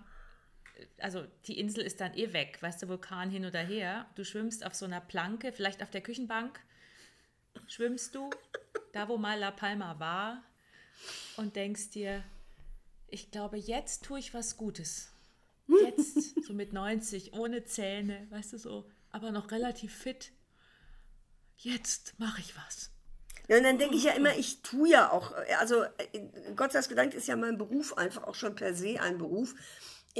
also 0.99 1.25
die 1.45 1.59
Insel 1.59 1.83
ist 1.83 2.01
dann 2.01 2.13
eh 2.13 2.33
weg, 2.33 2.57
weißt 2.61 2.81
du, 2.83 2.87
Vulkan 2.87 3.29
hin 3.29 3.45
oder 3.45 3.59
her. 3.59 4.05
Du 4.15 4.23
schwimmst 4.23 4.65
auf 4.65 4.75
so 4.75 4.85
einer 4.85 5.01
Planke, 5.01 5.51
vielleicht 5.51 5.83
auf 5.83 5.89
der 5.89 6.01
Küchenbank, 6.01 6.59
schwimmst 7.67 8.15
du, 8.15 8.29
da 8.93 9.07
wo 9.07 9.17
mal 9.17 9.39
La 9.39 9.51
Palma 9.51 9.99
war, 9.99 10.43
und 11.37 11.55
denkst 11.55 11.91
dir, 11.91 12.23
ich 13.07 13.31
glaube, 13.31 13.57
jetzt 13.57 14.03
tue 14.03 14.19
ich 14.19 14.33
was 14.33 14.57
Gutes. 14.57 15.13
Jetzt, 15.67 16.43
so 16.43 16.53
mit 16.53 16.73
90, 16.73 17.33
ohne 17.33 17.63
Zähne, 17.63 18.27
weißt 18.31 18.53
du 18.53 18.57
so, 18.57 18.91
aber 19.11 19.31
noch 19.31 19.51
relativ 19.51 19.95
fit. 19.95 20.31
Jetzt 21.57 22.19
mache 22.19 22.41
ich 22.41 22.55
was. 22.57 22.91
Ja, 23.49 23.57
und 23.57 23.63
dann 23.63 23.79
denke 23.79 23.95
ich 23.95 24.03
ja 24.03 24.11
immer, 24.11 24.37
ich 24.37 24.61
tue 24.61 24.89
ja 24.89 25.11
auch, 25.11 25.33
also 25.59 25.83
Gott 26.55 26.71
sei 26.71 26.81
Dank 26.93 27.15
ist 27.15 27.27
ja 27.27 27.35
mein 27.35 27.57
Beruf 27.57 27.97
einfach 27.97 28.23
auch 28.25 28.35
schon 28.35 28.53
per 28.53 28.75
se 28.75 29.01
ein 29.01 29.17
Beruf, 29.17 29.55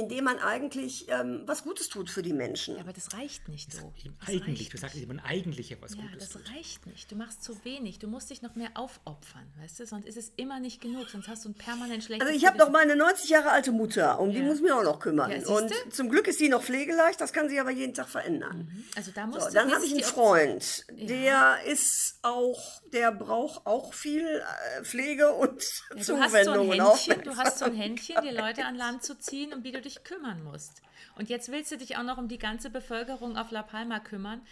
indem 0.00 0.24
man 0.24 0.38
eigentlich 0.38 1.06
ähm, 1.08 1.42
was 1.46 1.62
Gutes 1.62 1.88
tut 1.88 2.10
für 2.10 2.22
die 2.22 2.32
Menschen. 2.32 2.76
Ja, 2.76 2.80
aber 2.82 2.92
das 2.92 3.12
reicht 3.14 3.48
nicht 3.48 3.72
so. 3.72 3.92
eigentlich, 4.26 4.68
du 4.70 4.78
sagst 4.78 4.96
immer 4.96 5.22
eigentlich 5.24 5.76
was 5.80 5.94
ja, 5.94 6.02
Gutes. 6.02 6.30
Das 6.30 6.42
tut. 6.42 6.54
reicht 6.54 6.86
nicht. 6.86 7.10
Du 7.10 7.16
machst 7.16 7.42
zu 7.44 7.64
wenig. 7.64 7.98
Du 7.98 8.08
musst 8.08 8.30
dich 8.30 8.42
noch 8.42 8.54
mehr 8.54 8.70
aufopfern, 8.74 9.46
weißt 9.60 9.80
du? 9.80 9.86
Sonst 9.86 10.06
ist 10.06 10.16
es 10.16 10.32
immer 10.36 10.60
nicht 10.60 10.80
genug. 10.80 11.08
Sonst 11.08 11.28
hast 11.28 11.44
du 11.44 11.50
ein 11.50 11.54
permanent 11.54 12.02
schlechtes 12.02 12.26
Also 12.26 12.38
ich 12.38 12.46
habe 12.46 12.58
noch 12.58 12.70
meine 12.70 12.96
90 12.96 13.30
Jahre 13.30 13.50
alte 13.50 13.72
Mutter, 13.72 14.18
um 14.20 14.30
ja. 14.30 14.40
die 14.40 14.42
muss 14.42 14.56
ich 14.56 14.62
mir 14.62 14.76
auch 14.76 14.82
noch 14.82 15.00
kümmern. 15.00 15.30
Ja, 15.30 15.46
und 15.46 15.72
zum 15.90 16.08
Glück 16.08 16.26
ist 16.28 16.40
die 16.40 16.48
noch 16.48 16.62
pflegeleicht, 16.62 17.20
das 17.20 17.32
kann 17.32 17.48
sie 17.48 17.60
aber 17.60 17.70
jeden 17.70 17.94
Tag 17.94 18.08
verändern. 18.08 18.70
Mhm. 18.72 18.84
Also 18.96 19.10
da 19.14 19.26
musst 19.26 19.48
so, 19.48 19.54
Dann 19.54 19.72
habe 19.72 19.84
ich 19.84 19.92
einen 19.92 20.02
Freund, 20.02 20.86
der 20.90 21.58
ist 21.66 22.18
auch, 22.22 22.80
der 22.92 23.12
braucht 23.12 23.66
auch 23.66 23.92
viel 23.92 24.24
äh, 24.24 24.84
Pflege 24.84 25.32
und 25.32 25.62
Zuwendung. 26.00 26.70
Du 26.70 26.80
hast, 26.82 27.04
so 27.04 27.12
du 27.14 27.36
hast 27.36 27.58
so 27.58 27.64
ein 27.66 27.74
Händchen, 27.74 28.16
die 28.22 28.34
Leute 28.34 28.64
an 28.64 28.76
Land 28.76 29.02
zu 29.02 29.18
ziehen 29.18 29.52
und 29.52 29.64
wie 29.64 29.72
du 29.72 29.80
dich 29.80 29.89
kümmern 30.04 30.42
musst. 30.42 30.82
Und 31.16 31.28
jetzt 31.28 31.50
willst 31.50 31.72
du 31.72 31.76
dich 31.76 31.96
auch 31.96 32.02
noch 32.02 32.18
um 32.18 32.28
die 32.28 32.38
ganze 32.38 32.70
Bevölkerung 32.70 33.36
auf 33.36 33.50
La 33.50 33.62
Palma 33.62 34.00
kümmern 34.00 34.42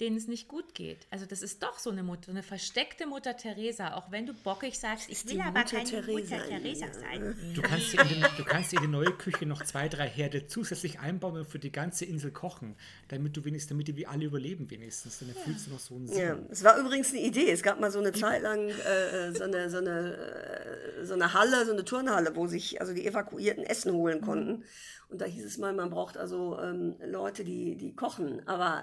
denen 0.00 0.16
es 0.16 0.28
nicht 0.28 0.48
gut 0.48 0.74
geht. 0.74 1.06
Also 1.10 1.26
das 1.26 1.42
ist 1.42 1.62
doch 1.62 1.78
so 1.78 1.90
eine 1.90 2.02
Mutter, 2.02 2.30
eine 2.30 2.42
versteckte 2.42 3.06
Mutter 3.06 3.36
Teresa, 3.36 3.94
auch 3.94 4.10
wenn 4.10 4.26
du 4.26 4.34
bockig 4.34 4.78
sagst, 4.78 5.08
ich 5.10 5.26
will 5.28 5.40
aber 5.40 5.64
keine 5.64 5.84
Teresa. 5.84 6.36
Mutter 6.36 6.48
Teresa 6.48 6.86
sein. 6.92 7.36
Du 7.54 7.62
kannst, 7.62 7.94
in 7.94 8.08
den, 8.08 8.24
du 8.36 8.44
kannst 8.44 8.72
in 8.72 8.80
die 8.80 8.88
neue 8.88 9.12
Küche 9.12 9.46
noch 9.46 9.64
zwei, 9.64 9.88
drei 9.88 10.08
Herde 10.08 10.46
zusätzlich 10.46 11.00
einbauen 11.00 11.38
und 11.38 11.48
für 11.48 11.58
die 11.58 11.72
ganze 11.72 12.04
Insel 12.04 12.30
kochen, 12.30 12.76
damit 13.08 13.36
du 13.36 13.44
wenigstens, 13.44 13.70
damit 13.70 13.94
wir 13.94 14.08
alle 14.08 14.26
überleben 14.26 14.70
wenigstens. 14.70 15.18
Dann 15.18 15.30
erfüllst 15.30 15.66
ja. 15.66 15.70
du 15.70 15.72
noch 15.72 15.80
so 15.80 15.94
einen 15.96 16.06
Sinn. 16.06 16.18
Ja, 16.18 16.38
es 16.50 16.62
war 16.62 16.78
übrigens 16.78 17.10
eine 17.10 17.20
Idee. 17.20 17.50
Es 17.50 17.62
gab 17.62 17.80
mal 17.80 17.90
so 17.90 17.98
eine 17.98 18.12
Zeit 18.12 18.42
lang 18.42 18.68
äh, 18.68 19.32
so, 19.32 19.44
eine, 19.44 19.68
so, 19.68 19.78
eine, 19.78 20.16
äh, 20.16 21.04
so 21.04 21.14
eine 21.14 21.32
Halle, 21.32 21.66
so 21.66 21.72
eine 21.72 21.84
Turnhalle, 21.84 22.36
wo 22.36 22.46
sich 22.46 22.80
also 22.80 22.94
die 22.94 23.06
Evakuierten 23.06 23.64
Essen 23.64 23.92
holen 23.92 24.20
konnten. 24.20 24.64
Und 25.08 25.20
da 25.20 25.24
hieß 25.24 25.44
es 25.44 25.58
mal, 25.58 25.72
man 25.72 25.90
braucht 25.90 26.16
also 26.16 26.58
ähm, 26.60 26.96
Leute, 27.04 27.42
die, 27.44 27.76
die 27.76 27.94
kochen. 27.94 28.46
Aber 28.46 28.82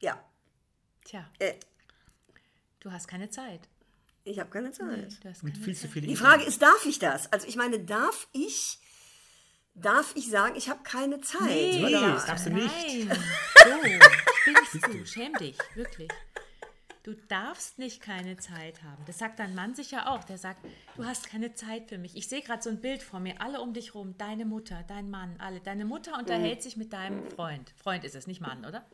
ja, 0.00 0.18
Tja. 1.06 1.24
Äh, 1.38 1.54
du 2.80 2.90
hast 2.90 3.06
keine 3.06 3.30
Zeit. 3.30 3.60
Ich 4.24 4.40
habe 4.40 4.50
keine 4.50 4.72
Zeit. 4.72 4.88
Nee, 4.88 5.16
du 5.22 5.28
hast 5.28 5.40
keine 5.40 5.54
viel 5.54 5.74
Zeit. 5.74 5.82
zu 5.82 5.88
viele 5.88 6.08
Die 6.08 6.16
Frage 6.16 6.42
ist, 6.42 6.60
darf 6.60 6.84
ich 6.84 6.98
das? 6.98 7.32
Also 7.32 7.46
ich 7.46 7.54
meine, 7.54 7.78
darf 7.78 8.26
ich, 8.32 8.80
darf 9.74 10.12
ich 10.16 10.28
sagen, 10.28 10.56
ich 10.56 10.68
habe 10.68 10.82
keine 10.82 11.20
Zeit? 11.20 11.48
Nee, 11.48 11.84
oder? 11.86 12.14
das 12.14 12.26
darfst 12.26 12.46
du 12.46 12.50
nicht. 12.50 13.06
Nein. 13.06 13.18
So, 13.66 14.52
spinnst 14.62 14.86
du. 14.86 15.06
Schäm 15.06 15.32
dich, 15.34 15.58
wirklich. 15.74 16.08
Du 17.02 17.14
darfst 17.14 17.80
nicht 17.80 18.00
keine 18.00 18.36
Zeit 18.36 18.82
haben. 18.84 19.04
Das 19.06 19.18
sagt 19.18 19.40
dein 19.40 19.56
Mann 19.56 19.74
sicher 19.74 20.08
auch. 20.08 20.22
Der 20.22 20.38
sagt, 20.38 20.64
du 20.96 21.04
hast 21.04 21.28
keine 21.28 21.54
Zeit 21.54 21.88
für 21.88 21.98
mich. 21.98 22.16
Ich 22.16 22.28
sehe 22.28 22.42
gerade 22.42 22.62
so 22.62 22.70
ein 22.70 22.80
Bild 22.80 23.02
vor 23.02 23.18
mir, 23.18 23.40
alle 23.40 23.60
um 23.60 23.74
dich 23.74 23.96
rum, 23.96 24.16
deine 24.18 24.44
Mutter, 24.44 24.84
dein 24.86 25.10
Mann, 25.10 25.34
alle. 25.40 25.60
Deine 25.60 25.84
Mutter 25.84 26.16
unterhält 26.16 26.58
mhm. 26.58 26.62
sich 26.62 26.76
mit 26.76 26.92
deinem 26.92 27.28
Freund. 27.30 27.72
Freund 27.76 28.04
ist 28.04 28.14
es, 28.14 28.28
nicht 28.28 28.40
Mann, 28.40 28.64
oder? 28.64 28.86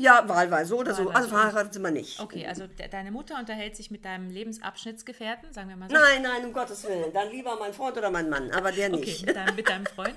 Ja, 0.00 0.28
wahlweise 0.28 0.70
so 0.70 0.78
oder 0.78 0.94
so. 0.94 1.10
Also 1.10 1.28
verheiratet 1.28 1.74
sind 1.74 1.82
wir 1.82 1.90
nicht. 1.90 2.20
Okay, 2.20 2.46
also 2.46 2.68
de 2.68 2.86
deine 2.88 3.10
Mutter 3.10 3.36
unterhält 3.36 3.74
sich 3.74 3.90
mit 3.90 4.04
deinem 4.04 4.30
Lebensabschnittsgefährten, 4.30 5.52
sagen 5.52 5.68
wir 5.68 5.76
mal 5.76 5.88
so. 5.88 5.94
Nein, 5.96 6.22
nein, 6.22 6.44
um 6.44 6.52
Gottes 6.52 6.84
Willen. 6.84 7.12
Dann 7.12 7.30
lieber 7.30 7.56
mein 7.58 7.74
Freund 7.74 7.96
oder 7.96 8.08
mein 8.10 8.30
Mann, 8.30 8.52
aber 8.52 8.70
der 8.70 8.90
nicht. 8.90 9.02
Okay, 9.02 9.26
mit 9.26 9.36
deinem, 9.36 9.56
mit 9.56 9.68
deinem 9.68 9.86
Freund. 9.94 10.16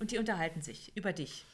Und 0.00 0.10
die 0.10 0.18
unterhalten 0.18 0.62
sich 0.62 0.90
über 0.96 1.12
dich. 1.12 1.44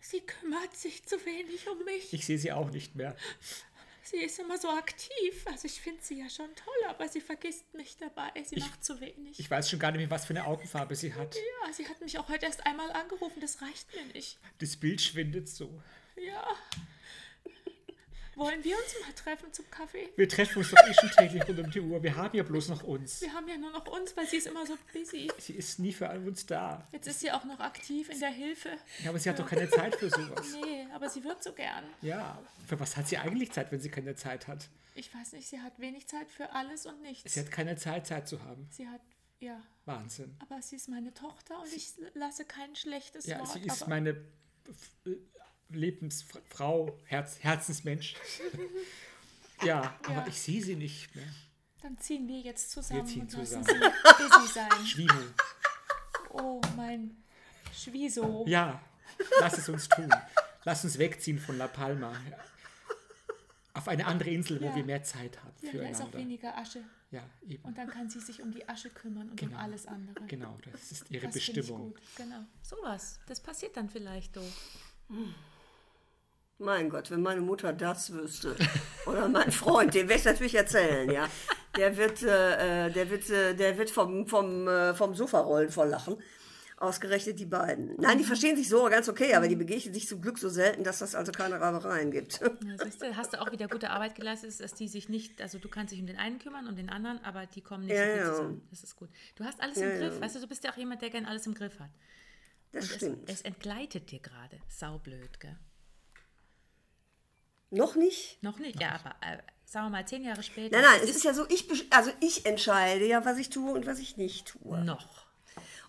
Sie 0.00 0.20
kümmert 0.20 0.74
sich 0.74 1.06
zu 1.06 1.16
wenig 1.24 1.68
um 1.68 1.84
mich. 1.84 2.12
Ich 2.12 2.26
sehe 2.26 2.38
sie 2.38 2.50
auch 2.50 2.70
nicht 2.70 2.96
mehr 2.96 3.14
sie 4.10 4.18
ist 4.18 4.38
immer 4.38 4.58
so 4.58 4.68
aktiv. 4.68 5.46
Also 5.46 5.66
ich 5.66 5.80
finde 5.80 6.02
sie 6.02 6.18
ja 6.20 6.28
schon 6.28 6.54
toll, 6.54 6.88
aber 6.88 7.08
sie 7.08 7.20
vergisst 7.20 7.72
mich 7.74 7.96
dabei. 7.96 8.30
Sie 8.44 8.56
ich, 8.56 8.64
macht 8.64 8.84
zu 8.84 9.00
wenig. 9.00 9.38
Ich 9.38 9.50
weiß 9.50 9.70
schon 9.70 9.78
gar 9.78 9.90
nicht 9.90 10.00
mehr, 10.00 10.10
was 10.10 10.26
für 10.26 10.34
eine 10.34 10.46
Augenfarbe 10.46 10.94
sie 10.94 11.14
hat. 11.14 11.34
Ja, 11.34 11.72
sie 11.72 11.86
hat 11.88 12.00
mich 12.00 12.18
auch 12.18 12.28
heute 12.28 12.46
erst 12.46 12.66
einmal 12.66 12.90
angerufen. 12.92 13.40
Das 13.40 13.60
reicht 13.62 13.94
mir 13.94 14.04
nicht. 14.12 14.38
Das 14.58 14.76
Bild 14.76 15.00
schwindet 15.00 15.48
so. 15.48 15.82
Ja. 16.16 16.46
Wollen 18.38 18.62
wir 18.62 18.76
uns 18.76 18.94
mal 19.04 19.12
treffen 19.14 19.52
zum 19.52 19.68
Kaffee? 19.68 20.08
Wir 20.14 20.28
treffen 20.28 20.58
uns 20.58 20.70
doch 20.70 20.78
eh 20.86 20.94
schon 20.94 21.10
täglich 21.10 21.48
rund 21.48 21.58
um 21.58 21.70
die 21.72 21.80
Uhr. 21.80 22.00
Wir 22.00 22.14
haben 22.14 22.36
ja 22.36 22.44
bloß 22.44 22.68
noch 22.68 22.84
uns. 22.84 23.20
Wir 23.20 23.32
haben 23.32 23.48
ja 23.48 23.58
nur 23.58 23.72
noch 23.72 23.86
uns, 23.88 24.16
weil 24.16 24.28
sie 24.28 24.36
ist 24.36 24.46
immer 24.46 24.64
so 24.64 24.78
busy. 24.92 25.28
Sie 25.38 25.54
ist 25.54 25.80
nie 25.80 25.92
für 25.92 26.08
uns 26.08 26.46
da. 26.46 26.86
Jetzt 26.92 27.08
ist 27.08 27.18
sie 27.18 27.32
auch 27.32 27.44
noch 27.44 27.58
aktiv 27.58 28.08
in 28.08 28.20
der 28.20 28.30
Hilfe. 28.30 28.70
Ja, 29.02 29.10
aber 29.10 29.18
sie 29.18 29.28
hat 29.28 29.40
doch 29.40 29.48
keine 29.48 29.68
Zeit 29.68 29.96
für 29.96 30.08
sowas. 30.08 30.52
Nee, 30.52 30.86
aber 30.94 31.10
sie 31.10 31.24
wird 31.24 31.42
so 31.42 31.52
gern. 31.52 31.84
Ja, 32.00 32.40
für 32.68 32.78
was 32.78 32.96
hat 32.96 33.08
sie 33.08 33.18
eigentlich 33.18 33.50
Zeit, 33.50 33.72
wenn 33.72 33.80
sie 33.80 33.90
keine 33.90 34.14
Zeit 34.14 34.46
hat? 34.46 34.68
Ich 34.94 35.12
weiß 35.12 35.32
nicht, 35.32 35.48
sie 35.48 35.60
hat 35.60 35.78
wenig 35.80 36.06
Zeit 36.06 36.30
für 36.30 36.52
alles 36.52 36.86
und 36.86 37.02
nichts. 37.02 37.34
Sie 37.34 37.40
hat 37.40 37.50
keine 37.50 37.76
Zeit, 37.76 38.06
Zeit 38.06 38.28
zu 38.28 38.40
haben. 38.44 38.68
Sie 38.70 38.86
hat 38.86 39.00
ja. 39.40 39.60
Wahnsinn. 39.84 40.36
Aber 40.38 40.62
sie 40.62 40.76
ist 40.76 40.88
meine 40.88 41.12
Tochter 41.12 41.60
und 41.60 41.72
ich 41.72 41.92
lasse 42.14 42.44
kein 42.44 42.76
schlechtes 42.76 43.26
ja, 43.26 43.40
Wort. 43.40 43.48
Ja, 43.48 43.60
sie 43.60 43.66
ist 43.66 43.88
meine 43.88 44.24
Lebensfrau, 45.70 46.98
Herz, 47.04 47.38
Herzensmensch. 47.40 48.14
ja, 49.64 49.98
aber 50.04 50.20
ja. 50.20 50.26
ich 50.26 50.40
sehe 50.40 50.62
sie 50.62 50.76
nicht 50.76 51.14
mehr. 51.14 51.26
Dann 51.82 51.98
ziehen 51.98 52.26
wir 52.26 52.40
jetzt 52.40 52.70
zusammen. 52.70 53.00
Wir 53.00 53.06
ziehen 53.06 53.22
und 53.22 53.30
zusammen. 53.30 53.64
Sie 53.64 53.72
busy 53.72 54.52
sein. 54.52 54.86
Schwiemo. 54.86 55.22
Oh, 56.30 56.60
mein 56.76 57.16
Schwieso. 57.72 58.44
Ja, 58.46 58.80
lass 59.40 59.58
es 59.58 59.68
uns 59.68 59.88
tun. 59.88 60.08
Lass 60.64 60.84
uns 60.84 60.98
wegziehen 60.98 61.38
von 61.38 61.56
La 61.58 61.68
Palma. 61.68 62.12
Auf 63.74 63.86
eine 63.86 64.06
andere 64.06 64.30
Insel, 64.30 64.60
wo 64.60 64.66
ja. 64.66 64.74
wir 64.74 64.84
mehr 64.84 65.02
Zeit 65.04 65.38
haben 65.42 65.54
ja, 65.60 65.70
füreinander. 65.70 65.98
Da 65.98 66.04
ist 66.04 66.14
auch 66.14 66.18
weniger 66.18 66.58
Asche. 66.58 66.82
Ja, 67.10 67.22
eben. 67.46 67.64
Und 67.64 67.78
dann 67.78 67.88
kann 67.88 68.10
sie 68.10 68.20
sich 68.20 68.42
um 68.42 68.52
die 68.52 68.68
Asche 68.68 68.90
kümmern 68.90 69.30
und 69.30 69.36
genau. 69.36 69.52
um 69.52 69.58
alles 69.58 69.86
andere. 69.86 70.26
Genau, 70.26 70.58
das 70.70 70.92
ist 70.92 71.10
ihre 71.10 71.26
das 71.26 71.34
Bestimmung. 71.34 71.94
Genau, 72.16 72.44
sowas. 72.62 73.20
Das 73.26 73.40
passiert 73.40 73.76
dann 73.76 73.88
vielleicht 73.88 74.36
doch. 74.36 74.42
Mein 76.58 76.90
Gott, 76.90 77.10
wenn 77.12 77.22
meine 77.22 77.40
Mutter 77.40 77.72
das 77.72 78.12
wüsste. 78.12 78.56
Oder 79.06 79.28
mein 79.28 79.52
Freund, 79.52 79.94
den 79.94 80.08
werde 80.08 80.20
ich 80.20 80.26
natürlich 80.26 80.54
erzählen, 80.56 81.08
ja. 81.08 81.28
Der 81.76 81.96
wird, 81.96 82.22
äh, 82.24 82.90
der 82.90 83.10
wird, 83.10 83.30
äh, 83.30 83.54
der 83.54 83.78
wird 83.78 83.90
vom, 83.90 84.26
vom, 84.26 84.66
äh, 84.66 84.92
vom 84.94 85.14
Sofa 85.14 85.38
rollen 85.38 85.70
vor 85.70 85.86
Lachen. 85.86 86.16
Ausgerechnet 86.76 87.38
die 87.38 87.46
beiden. 87.46 87.96
Nein, 87.96 88.18
die 88.18 88.24
verstehen 88.24 88.56
sich 88.56 88.68
so 88.68 88.84
ganz 88.84 89.08
okay, 89.08 89.34
aber 89.34 89.48
die 89.48 89.56
begegnen 89.56 89.92
sich 89.92 90.06
zum 90.06 90.20
Glück 90.20 90.38
so 90.38 90.48
selten, 90.48 90.84
dass 90.84 90.98
das 91.00 91.14
also 91.16 91.32
keine 91.32 91.60
Reibereien 91.60 92.12
gibt. 92.12 92.40
Ja, 92.40 92.84
siehst 92.84 93.02
du, 93.02 93.16
hast 93.16 93.32
du 93.32 93.40
auch 93.40 93.50
wieder 93.50 93.66
gute 93.66 93.90
Arbeit 93.90 94.14
geleistet, 94.14 94.60
dass 94.60 94.74
die 94.74 94.86
sich 94.86 95.08
nicht, 95.08 95.40
also 95.40 95.58
du 95.58 95.68
kannst 95.68 95.92
dich 95.92 96.00
um 96.00 96.06
den 96.06 96.18
einen 96.18 96.38
kümmern, 96.38 96.68
um 96.68 96.76
den 96.76 96.88
anderen, 96.88 97.18
aber 97.24 97.46
die 97.46 97.62
kommen 97.62 97.86
nicht 97.86 97.96
ja, 97.96 98.04
so 98.04 98.12
gut 98.12 98.20
ja. 98.20 98.32
zusammen. 98.32 98.68
Das 98.70 98.84
ist 98.84 98.96
gut. 98.96 99.08
Du 99.34 99.44
hast 99.44 99.60
alles 99.60 99.78
im 99.78 99.90
Griff, 99.90 100.20
weißt 100.20 100.36
du, 100.36 100.40
du 100.40 100.46
bist 100.46 100.62
ja 100.62 100.72
auch 100.72 100.76
jemand, 100.76 101.02
der 101.02 101.10
gerne 101.10 101.26
alles 101.26 101.46
im 101.46 101.54
Griff 101.54 101.80
hat. 101.80 101.90
Das 102.70 102.84
Und 102.84 102.94
stimmt. 102.96 103.28
Es, 103.28 103.36
es 103.36 103.42
entgleitet 103.42 104.10
dir 104.12 104.20
gerade. 104.20 104.60
Saublöd, 104.68 105.40
gell? 105.40 105.56
Noch 107.70 107.94
nicht? 107.96 108.42
Noch 108.42 108.58
nicht, 108.58 108.80
ja, 108.80 108.92
aber 108.92 109.14
äh, 109.20 109.38
sagen 109.64 109.86
wir 109.86 109.90
mal 109.90 110.06
zehn 110.06 110.24
Jahre 110.24 110.42
später. 110.42 110.76
Nein, 110.76 110.84
nein, 110.90 111.00
es 111.02 111.10
ist, 111.10 111.16
ist 111.16 111.24
ja 111.24 111.34
so, 111.34 111.46
ich, 111.48 111.66
also 111.90 112.10
ich 112.20 112.46
entscheide 112.46 113.06
ja, 113.06 113.24
was 113.24 113.38
ich 113.38 113.50
tue 113.50 113.72
und 113.72 113.86
was 113.86 113.98
ich 113.98 114.16
nicht 114.16 114.48
tue. 114.48 114.78
Noch. 114.84 115.26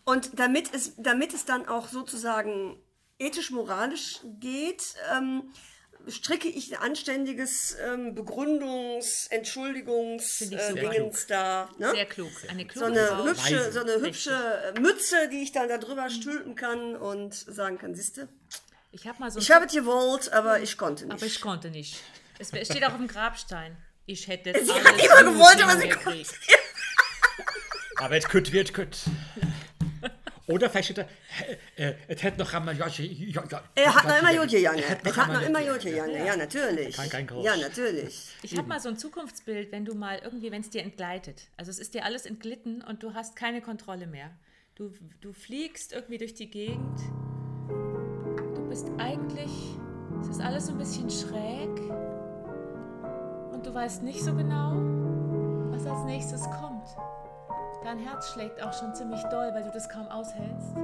Und 0.03 0.39
damit 0.39 0.73
es, 0.73 0.93
damit 0.97 1.33
es 1.33 1.45
dann 1.45 1.67
auch 1.67 1.87
sozusagen 1.87 2.81
ethisch-moralisch 3.19 4.21
geht, 4.39 4.95
ähm, 5.13 5.51
stricke 6.07 6.47
ich 6.47 6.75
ein 6.75 6.81
anständiges 6.81 7.77
ähm, 7.85 8.15
Begründungs-, 8.15 9.29
Entschuldigungs-Dingens 9.29 11.23
äh, 11.25 11.27
da. 11.27 11.69
Ne? 11.77 11.91
Sehr 11.91 12.05
klug. 12.05 12.31
Eine 12.49 12.65
kluge 12.65 12.79
so 12.79 12.93
eine 12.93 13.23
hübsche, 13.23 13.71
so 13.71 13.81
eine 13.81 14.01
hübsche 14.01 14.73
Mütze, 14.79 15.29
die 15.29 15.43
ich 15.43 15.51
dann 15.51 15.69
da 15.69 15.77
drüber 15.77 16.09
stülpen 16.09 16.55
kann 16.55 16.95
und 16.95 17.33
sagen 17.33 17.77
kann, 17.77 17.93
siehste. 17.95 18.29
Ich 18.91 19.07
habe 19.07 19.19
mal 19.19 19.31
so. 19.31 19.39
Ich 19.39 19.51
habe 19.51 19.65
es 19.65 19.73
gewollt, 19.73 20.31
aber 20.33 20.59
ich 20.61 20.77
konnte 20.77 21.05
nicht. 21.05 21.13
Aber 21.13 21.25
ich 21.25 21.41
konnte 21.41 21.69
nicht. 21.69 22.01
Es 22.39 22.49
steht 22.49 22.83
auch 22.83 22.91
auf 22.91 22.97
dem 22.97 23.07
Grabstein. 23.07 23.77
Ich 24.05 24.27
hätte 24.27 24.51
es 24.51 24.65
Sie 24.65 24.71
alles 24.71 24.85
hat 24.85 25.03
immer 25.03 25.31
gewollt, 25.33 25.61
aber 25.61 25.77
sie 25.77 25.89
konnte. 25.89 26.23
aber 27.97 28.17
es 28.17 28.27
könnte, 28.27 28.51
wird, 28.51 28.73
könnte. 28.73 28.97
Oder 30.47 30.67
vielleicht 30.67 30.93
steht 30.93 31.05
er, 31.75 31.95
es 32.07 32.23
hätte 32.23 32.39
noch 32.39 32.51
einmal 32.51 32.75
Jotje. 32.75 33.31
Er 33.75 33.93
hat 33.93 34.07
noch 34.07 34.19
immer 34.19 34.33
Jotje 34.33 34.59
Jange. 34.59 34.81
Er 34.81 35.15
hat 35.15 35.27
noch 35.27 35.41
immer 35.43 35.61
Jotje 35.61 35.95
Jange, 35.95 36.25
ja, 36.25 36.35
natürlich. 36.35 36.95
Kein, 36.95 37.27
kein 37.27 37.41
ja, 37.41 37.55
natürlich. 37.55 38.29
Ich 38.41 38.57
habe 38.57 38.67
mal 38.67 38.79
so 38.79 38.89
ein 38.89 38.97
Zukunftsbild, 38.97 39.71
wenn 39.71 39.85
du 39.85 39.93
mal 39.93 40.19
irgendwie, 40.23 40.51
wenn 40.51 40.61
es 40.61 40.71
dir 40.71 40.81
entgleitet. 40.81 41.49
Also 41.55 41.69
es 41.69 41.77
ist 41.77 41.93
dir 41.93 42.03
alles 42.03 42.25
entglitten 42.25 42.81
und 42.81 43.03
du 43.03 43.13
hast 43.13 43.35
keine 43.35 43.61
Kontrolle 43.61 44.07
mehr. 44.07 44.31
Du, 44.73 44.91
du 45.21 45.33
fliegst 45.33 45.93
irgendwie 45.93 46.17
durch 46.17 46.33
die 46.33 46.49
Gegend. 46.49 46.99
Bist 48.79 48.93
eigentlich, 48.97 49.77
es 50.21 50.29
ist 50.29 50.41
alles 50.41 50.67
so 50.67 50.71
ein 50.71 50.77
bisschen 50.77 51.09
schräg. 51.09 51.69
Und 53.51 53.65
du 53.65 53.73
weißt 53.73 54.03
nicht 54.03 54.23
so 54.23 54.33
genau, 54.33 54.71
was 55.69 55.85
als 55.85 56.05
nächstes 56.05 56.43
kommt. 56.43 56.85
Dein 57.83 57.97
Herz 57.97 58.29
schlägt 58.29 58.63
auch 58.63 58.71
schon 58.71 58.95
ziemlich 58.95 59.21
doll, 59.23 59.51
weil 59.53 59.63
du 59.63 59.71
das 59.71 59.89
kaum 59.89 60.07
aushältst. 60.07 60.77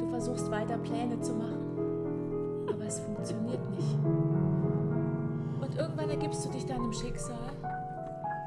Du 0.00 0.06
versuchst 0.10 0.50
weiter 0.50 0.76
Pläne 0.76 1.18
zu 1.22 1.32
machen, 1.32 2.68
aber 2.68 2.84
es 2.84 3.00
funktioniert 3.00 3.70
nicht. 3.70 3.96
Und 5.62 5.78
irgendwann 5.78 6.10
ergibst 6.10 6.44
du 6.44 6.50
dich 6.50 6.66
deinem 6.66 6.92
Schicksal 6.92 7.52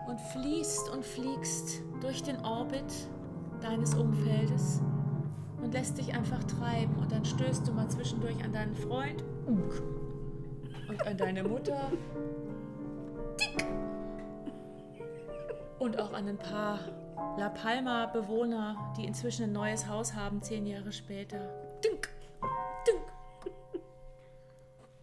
und 0.08 0.22
fließt 0.22 0.92
und 0.92 1.04
fliegst 1.04 1.82
durch 2.00 2.22
den 2.22 2.46
Orbit 2.46 3.10
deines 3.60 3.96
Umfeldes 3.96 4.82
und 5.62 5.74
lässt 5.74 5.98
dich 5.98 6.14
einfach 6.14 6.44
treiben. 6.44 6.96
Und 6.98 7.12
dann 7.12 7.26
stößt 7.26 7.68
du 7.68 7.72
mal 7.72 7.90
zwischendurch 7.90 8.44
an 8.44 8.54
deinen 8.54 8.76
Freund 8.76 9.24
und 9.46 11.06
an 11.06 11.18
deine 11.18 11.44
Mutter 11.44 11.92
und 15.80 16.00
auch 16.00 16.14
an 16.14 16.28
ein 16.28 16.38
paar 16.38 16.80
La 17.38 17.50
Palma-Bewohner, 17.50 18.94
die 18.98 19.06
inzwischen 19.06 19.44
ein 19.44 19.52
neues 19.52 19.88
Haus 19.88 20.14
haben, 20.16 20.42
zehn 20.42 20.66
Jahre 20.66 20.92
später. 20.92 21.50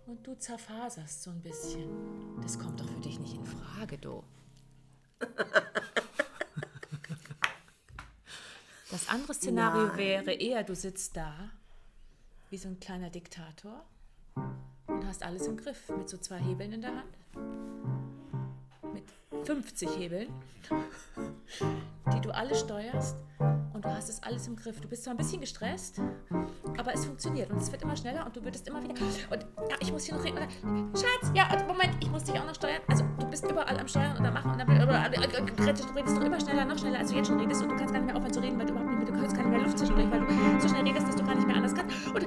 Und 0.06 0.26
du 0.26 0.34
zerfaserst 0.36 1.22
so 1.22 1.30
ein 1.30 1.40
bisschen. 1.40 1.88
Das 2.42 2.58
kommt 2.58 2.80
doch 2.80 2.88
für 2.88 3.00
dich 3.00 3.18
nicht 3.18 3.34
in 3.34 3.44
Frage, 3.44 3.98
du. 3.98 4.22
Das 8.94 9.08
andere 9.08 9.34
Szenario 9.34 9.88
Nein. 9.88 9.96
wäre 9.96 10.32
eher, 10.34 10.62
du 10.62 10.76
sitzt 10.76 11.16
da 11.16 11.50
wie 12.48 12.56
so 12.56 12.68
ein 12.68 12.78
kleiner 12.78 13.10
Diktator 13.10 13.84
und 14.86 15.04
hast 15.04 15.24
alles 15.24 15.48
im 15.48 15.56
Griff 15.56 15.88
mit 15.88 16.08
so 16.08 16.16
zwei 16.16 16.38
Hebeln 16.38 16.74
in 16.74 16.80
der 16.80 16.92
Hand. 16.94 17.18
Mit 18.92 19.02
50 19.46 19.98
Hebeln 19.98 20.32
die 22.12 22.20
du 22.20 22.34
alle 22.34 22.54
steuerst 22.54 23.16
und 23.72 23.84
du 23.84 23.88
hast 23.88 24.08
es 24.08 24.22
alles 24.22 24.46
im 24.46 24.56
Griff. 24.56 24.80
Du 24.80 24.88
bist 24.88 25.04
zwar 25.04 25.14
ein 25.14 25.16
bisschen 25.16 25.40
gestresst, 25.40 26.00
aber 26.78 26.94
es 26.94 27.04
funktioniert 27.04 27.50
und 27.50 27.58
es 27.58 27.72
wird 27.72 27.82
immer 27.82 27.96
schneller 27.96 28.24
und 28.24 28.36
du 28.36 28.44
würdest 28.44 28.68
immer 28.68 28.82
wieder. 28.82 28.94
Und 29.30 29.46
ja, 29.70 29.76
ich 29.80 29.92
muss 29.92 30.04
hier 30.04 30.14
noch 30.14 30.24
reden. 30.24 30.38
Schatz, 30.94 31.32
ja, 31.34 31.48
also 31.48 31.64
Moment, 31.66 31.96
ich 32.00 32.10
muss 32.10 32.24
dich 32.24 32.38
auch 32.38 32.46
noch 32.46 32.54
steuern. 32.54 32.82
Also 32.88 33.04
du 33.18 33.26
bist 33.26 33.44
überall 33.50 33.78
am 33.78 33.88
Steuern 33.88 34.16
und 34.16 34.24
am 34.24 34.34
Machen 34.34 34.52
und 34.52 34.58
dann 34.58 34.68
du 34.68 35.94
redest 35.94 36.16
noch 36.16 36.24
immer 36.24 36.40
schneller, 36.40 36.64
noch 36.64 36.78
schneller, 36.78 36.98
als 36.98 37.10
du 37.10 37.16
jetzt 37.16 37.28
schon 37.28 37.40
redest 37.40 37.62
und 37.62 37.70
du 37.70 37.76
kannst 37.76 37.92
gar 37.92 38.00
nicht 38.00 38.06
mehr 38.06 38.16
aufhören 38.16 38.32
zu 38.32 38.40
reden, 38.40 38.58
weil 38.58 38.66
du 38.66 38.72
überhaupt 38.72 38.83
mehr, 38.96 39.06
du 39.06 39.12
kannst 39.12 39.36
gar 39.36 39.42
nicht 39.42 39.52
mehr 39.52 39.60
Luft 39.60 39.78
zwischendurch, 39.78 40.10
weil 40.10 40.20
du 40.20 40.60
so 40.60 40.68
schnell 40.68 40.82
redest, 40.82 41.08
dass 41.08 41.16
du 41.16 41.24
gar 41.24 41.34
nicht 41.34 41.46
mehr 41.46 41.56
anders 41.56 41.74
kannst. 41.74 42.06
Und 42.06 42.22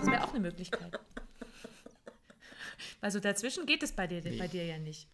das 0.00 0.06
wäre 0.06 0.24
auch 0.24 0.30
eine 0.30 0.40
Möglichkeit. 0.40 1.00
Also 3.00 3.18
dazwischen 3.20 3.66
geht 3.66 3.82
es 3.82 3.92
bei 3.92 4.06
dir, 4.06 4.22
nee. 4.22 4.38
bei 4.38 4.48
dir 4.48 4.64
ja 4.64 4.78
nicht. 4.78 5.08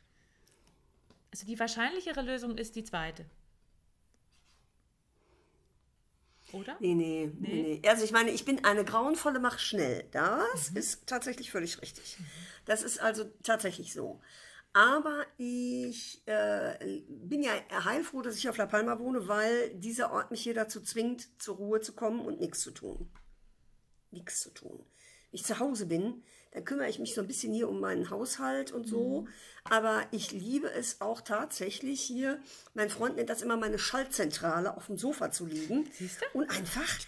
Also 1.32 1.46
die 1.46 1.58
wahrscheinlichere 1.58 2.22
Lösung 2.22 2.56
ist 2.58 2.76
die 2.76 2.84
zweite. 2.84 3.26
Oder? 6.52 6.76
Nee, 6.80 6.94
nee, 6.94 7.30
nee, 7.38 7.80
nee. 7.80 7.88
Also 7.88 8.04
ich 8.04 8.12
meine, 8.12 8.30
ich 8.30 8.44
bin 8.44 8.64
eine 8.64 8.84
grauenvolle 8.84 9.40
Mach 9.40 9.58
schnell. 9.58 10.04
Das 10.12 10.70
mhm. 10.70 10.76
ist 10.76 11.06
tatsächlich 11.06 11.50
völlig 11.50 11.82
richtig. 11.82 12.16
Das 12.64 12.82
ist 12.82 12.98
also 13.00 13.24
tatsächlich 13.42 13.92
so. 13.92 14.20
Aber 14.76 15.24
ich 15.38 16.20
äh, 16.26 17.00
bin 17.08 17.42
ja 17.42 17.52
heilfroh, 17.86 18.20
dass 18.20 18.36
ich 18.36 18.46
auf 18.50 18.58
La 18.58 18.66
Palma 18.66 18.98
wohne, 18.98 19.26
weil 19.26 19.70
dieser 19.70 20.12
Ort 20.12 20.30
mich 20.30 20.42
hier 20.42 20.52
dazu 20.52 20.82
zwingt, 20.82 21.28
zur 21.40 21.56
Ruhe 21.56 21.80
zu 21.80 21.94
kommen 21.94 22.20
und 22.20 22.40
nichts 22.40 22.60
zu 22.60 22.72
tun. 22.72 23.08
Nichts 24.10 24.42
zu 24.42 24.50
tun. 24.50 24.76
Wenn 25.30 25.32
ich 25.32 25.44
zu 25.46 25.60
Hause 25.60 25.86
bin, 25.86 26.22
dann 26.50 26.66
kümmere 26.66 26.90
ich 26.90 26.98
mich 26.98 27.14
so 27.14 27.22
ein 27.22 27.26
bisschen 27.26 27.54
hier 27.54 27.70
um 27.70 27.80
meinen 27.80 28.10
Haushalt 28.10 28.70
und 28.70 28.86
so. 28.86 29.22
Mhm. 29.22 29.28
Aber 29.64 30.02
ich 30.10 30.32
liebe 30.32 30.70
es 30.70 31.00
auch 31.00 31.22
tatsächlich 31.22 32.02
hier, 32.02 32.38
mein 32.74 32.90
Freund 32.90 33.16
nennt 33.16 33.30
das 33.30 33.40
immer 33.40 33.56
meine 33.56 33.78
Schaltzentrale, 33.78 34.76
auf 34.76 34.88
dem 34.88 34.98
Sofa 34.98 35.30
zu 35.30 35.46
liegen 35.46 35.88
und 36.34 36.50
einfach 36.50 36.98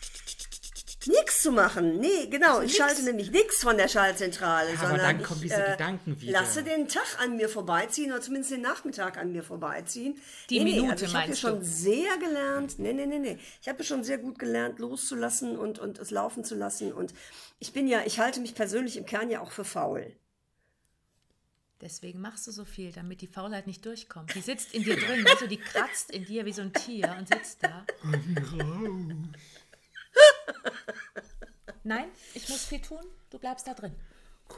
nichts 1.08 1.42
zu 1.42 1.52
machen. 1.52 1.98
Nee, 1.98 2.26
genau. 2.30 2.58
Also 2.58 2.62
ich 2.62 2.76
schalte 2.76 3.02
nämlich 3.02 3.30
nichts 3.30 3.62
von 3.62 3.76
der 3.76 3.88
Schaltzentrale, 3.88 4.70
ja, 4.70 4.76
sondern 4.76 4.98
dann 4.98 5.22
kommen 5.22 5.40
diese 5.40 5.64
äh, 5.64 5.72
Gedanken 5.72 6.20
wieder. 6.20 6.32
lasse 6.32 6.62
den 6.62 6.88
Tag 6.88 7.18
an 7.20 7.36
mir 7.36 7.48
vorbeiziehen 7.48 8.12
oder 8.12 8.20
zumindest 8.20 8.52
den 8.52 8.60
Nachmittag 8.60 9.16
an 9.18 9.32
mir 9.32 9.42
vorbeiziehen. 9.42 10.18
Die 10.50 10.60
nee, 10.60 10.72
Minute 10.76 10.84
nee, 10.86 10.90
also 10.90 11.06
ich 11.06 11.14
habe 11.14 11.36
schon 11.36 11.64
sehr 11.64 12.16
gelernt. 12.18 12.78
Nee, 12.78 12.92
nee, 12.92 13.06
nee, 13.06 13.18
nee. 13.18 13.38
Ich 13.60 13.68
habe 13.68 13.82
schon 13.82 14.04
sehr 14.04 14.18
gut 14.18 14.38
gelernt, 14.38 14.78
loszulassen 14.78 15.56
und, 15.56 15.78
und 15.78 15.98
es 15.98 16.10
laufen 16.10 16.44
zu 16.44 16.54
lassen 16.54 16.92
und 16.92 17.14
ich 17.58 17.72
bin 17.72 17.88
ja, 17.88 18.02
ich 18.04 18.20
halte 18.20 18.40
mich 18.40 18.54
persönlich 18.54 18.96
im 18.96 19.06
Kern 19.06 19.30
ja 19.30 19.40
auch 19.40 19.50
für 19.50 19.64
faul. 19.64 20.14
Deswegen 21.80 22.20
machst 22.20 22.44
du 22.48 22.50
so 22.50 22.64
viel, 22.64 22.90
damit 22.90 23.20
die 23.20 23.28
Faulheit 23.28 23.68
nicht 23.68 23.86
durchkommt. 23.86 24.34
Die 24.34 24.40
sitzt 24.40 24.74
in 24.74 24.82
dir 24.82 24.96
drin, 24.96 25.24
du, 25.38 25.46
die 25.46 25.58
kratzt 25.58 26.10
in 26.10 26.24
dir 26.24 26.44
wie 26.44 26.52
so 26.52 26.62
ein 26.62 26.72
Tier 26.72 27.14
und 27.16 27.28
sitzt 27.28 27.62
da. 27.62 27.86
Nein, 31.84 32.06
ich 32.34 32.48
muss 32.48 32.64
viel 32.64 32.80
tun, 32.80 33.00
du 33.30 33.38
bleibst 33.38 33.66
da 33.66 33.74
drin. 33.74 33.94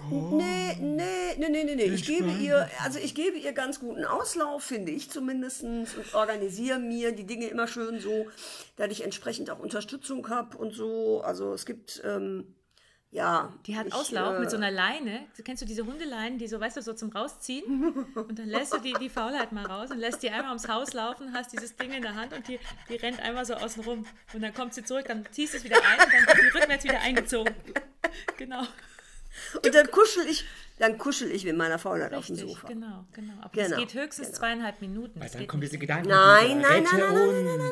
Nee, 0.09 0.77
nee, 0.81 1.37
nee, 1.37 1.49
nee, 1.49 1.75
nee, 1.75 1.85
Ich 1.85 2.07
gebe 2.07 2.31
ihr, 2.31 2.69
also 2.83 2.99
ich 2.99 3.15
gebe 3.15 3.37
ihr 3.37 3.53
ganz 3.53 3.81
guten 3.81 4.05
Auslauf, 4.05 4.63
finde 4.63 4.93
ich 4.93 5.11
zumindest, 5.11 5.63
und 5.63 5.89
organisiere 6.15 6.79
mir 6.79 7.13
die 7.13 7.27
Dinge 7.27 7.49
immer 7.49 7.67
schön 7.67 8.01
so, 8.01 8.29
dass 8.77 8.91
ich 8.91 9.05
entsprechend 9.05 9.51
auch 9.51 9.59
Unterstützung 9.59 10.29
habe 10.29 10.57
und 10.57 10.73
so. 10.73 11.23
Also 11.23 11.53
es 11.53 11.67
gibt, 11.67 12.01
ähm, 12.05 12.55
ja. 13.11 13.53
Die 13.67 13.77
hat 13.77 13.89
ich, 13.89 13.95
Auslauf 13.95 14.37
äh, 14.37 14.41
mit 14.41 14.51
so 14.51 14.57
einer 14.57 14.71
Leine. 14.71 15.27
Kennst 15.45 15.63
du 15.63 15.67
diese 15.67 15.85
Hundeleinen, 15.85 16.39
die 16.39 16.47
so, 16.47 16.61
weißt 16.61 16.77
du, 16.77 16.83
so 16.83 16.93
zum 16.93 17.11
Rausziehen? 17.11 18.07
Und 18.15 18.39
dann 18.39 18.49
lässt 18.49 18.73
du 18.73 18.79
die, 18.79 18.95
die 18.95 19.09
Faulheit 19.09 19.53
mal 19.53 19.67
raus 19.67 19.91
und 19.91 19.99
lässt 19.99 20.23
die 20.23 20.31
einmal 20.31 20.49
ums 20.51 20.69
Haus 20.69 20.93
laufen, 20.93 21.33
hast 21.33 21.53
dieses 21.53 21.77
Ding 21.77 21.91
in 21.93 22.03
der 22.03 22.15
Hand 22.15 22.33
und 22.33 22.47
die, 22.47 22.61
die 22.89 22.97
rennt 22.97 23.21
einmal 23.21 23.45
so 23.45 23.55
außen 23.55 23.83
rum. 23.85 24.07
Und 24.33 24.43
dann 24.43 24.55
kommt 24.55 24.75
sie 24.75 24.85
zurück, 24.85 25.07
dann 25.09 25.27
ziehst 25.33 25.55
du 25.55 25.59
es 25.59 25.65
wieder 25.65 25.77
ein 25.77 26.05
und 26.05 26.13
dann 26.13 26.27
wird 26.27 26.39
die 26.39 26.59
rückwärts 26.59 26.85
wieder 26.85 27.01
eingezogen. 27.01 27.55
Genau. 28.37 28.63
Und 29.65 29.75
dann 29.75 29.91
kuschel 29.91 30.27
ich, 30.27 30.45
dann 30.81 30.97
kuschel 30.97 31.31
ich 31.31 31.45
mit 31.45 31.57
meiner 31.57 31.79
Faulheit 31.79 32.15
auf 32.15 32.27
dem 32.27 32.37
Sofa. 32.37 32.67
Genau, 32.67 33.05
genau. 33.13 33.35
Aber 33.43 33.51
genau, 33.53 33.69
das 33.69 33.79
geht 33.79 33.93
höchstens 33.93 34.29
genau. 34.29 34.39
zweieinhalb 34.39 34.81
Minuten. 34.81 35.21
Weil 35.21 35.29
dann 35.29 35.47
kommen 35.47 35.61
diese 35.61 35.77
Gedanken. 35.77 36.09
Nein, 36.09 36.59
nein, 36.59 36.83
nein, 36.85 37.01
nein, 37.01 37.15
nein, 37.15 37.45
nein, 37.45 37.45
nein, 37.45 37.71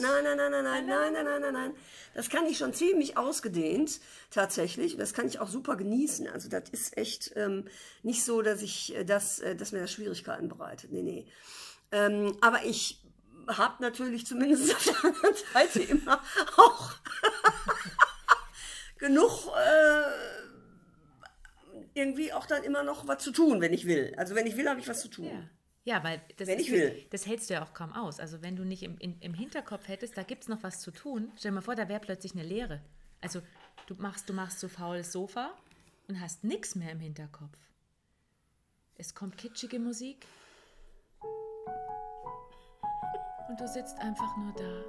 nein, 0.00 0.36
nein, 0.36 0.36
nein, 0.36 0.50
nein, 0.50 0.64
nein, 0.64 0.86
nein, 0.86 1.12
nein, 1.12 1.24
nein, 1.24 1.40
nein, 1.40 1.52
nein. 1.52 1.74
Das 2.14 2.28
kann 2.28 2.46
ich 2.46 2.58
schon 2.58 2.74
ziemlich 2.74 3.16
ausgedehnt, 3.16 4.00
tatsächlich. 4.32 4.96
Das 4.96 5.14
kann 5.14 5.28
ich 5.28 5.38
auch 5.38 5.46
super 5.46 5.76
genießen. 5.76 6.26
Also 6.26 6.48
das 6.48 6.68
ist 6.70 6.96
echt 6.96 7.30
ähm, 7.36 7.68
nicht 8.02 8.24
so, 8.24 8.42
dass 8.42 8.60
ich 8.60 8.92
das, 9.06 9.40
dass 9.56 9.70
mir 9.70 9.80
das 9.80 9.92
Schwierigkeiten 9.92 10.48
bereitet. 10.48 10.90
Nee, 10.90 11.02
nee. 11.02 11.26
Ähm, 11.92 12.36
aber 12.40 12.64
ich 12.64 13.00
habe 13.46 13.80
natürlich 13.80 14.26
zumindest 14.26 14.74
auf 14.74 14.84
der 14.84 15.04
anderen 15.04 15.34
Seite 15.54 15.80
immer 15.80 16.20
auch 16.56 16.94
genug 18.98 19.46
äh, 19.56 20.47
irgendwie 21.98 22.32
auch 22.32 22.46
dann 22.46 22.62
immer 22.64 22.82
noch 22.82 23.06
was 23.06 23.22
zu 23.22 23.32
tun, 23.32 23.60
wenn 23.60 23.72
ich 23.72 23.86
will. 23.86 24.14
Also 24.16 24.34
wenn 24.34 24.46
ich 24.46 24.56
will, 24.56 24.68
habe 24.68 24.80
ich 24.80 24.88
was 24.88 25.00
zu 25.02 25.08
tun. 25.08 25.26
Ja. 25.26 25.48
Ja, 25.84 26.04
weil 26.04 26.20
das, 26.36 26.48
wenn 26.48 26.58
ich 26.58 26.70
will. 26.70 27.06
das 27.08 27.26
hältst 27.26 27.48
du 27.48 27.54
ja 27.54 27.64
auch 27.64 27.72
kaum 27.72 27.94
aus. 27.94 28.20
Also 28.20 28.42
wenn 28.42 28.56
du 28.56 28.64
nicht 28.64 28.82
im, 28.82 28.98
in, 28.98 29.18
im 29.20 29.32
Hinterkopf 29.32 29.88
hättest, 29.88 30.18
da 30.18 30.22
gibt 30.22 30.42
es 30.42 30.48
noch 30.48 30.62
was 30.62 30.80
zu 30.80 30.90
tun. 30.90 31.32
Stell 31.38 31.50
dir 31.50 31.54
mal 31.54 31.60
vor, 31.62 31.76
da 31.76 31.88
wäre 31.88 31.98
plötzlich 32.00 32.34
eine 32.34 32.42
Leere. 32.42 32.82
Also 33.22 33.40
du 33.86 33.94
machst, 33.94 34.28
du 34.28 34.34
machst 34.34 34.60
so 34.60 34.68
faules 34.68 35.12
Sofa 35.12 35.50
und 36.06 36.20
hast 36.20 36.44
nichts 36.44 36.74
mehr 36.74 36.92
im 36.92 37.00
Hinterkopf. 37.00 37.56
Es 38.96 39.14
kommt 39.14 39.38
kitschige 39.38 39.78
Musik 39.78 40.26
und 43.48 43.58
du 43.58 43.66
sitzt 43.66 43.98
einfach 44.00 44.36
nur 44.36 44.52
da. 44.52 44.84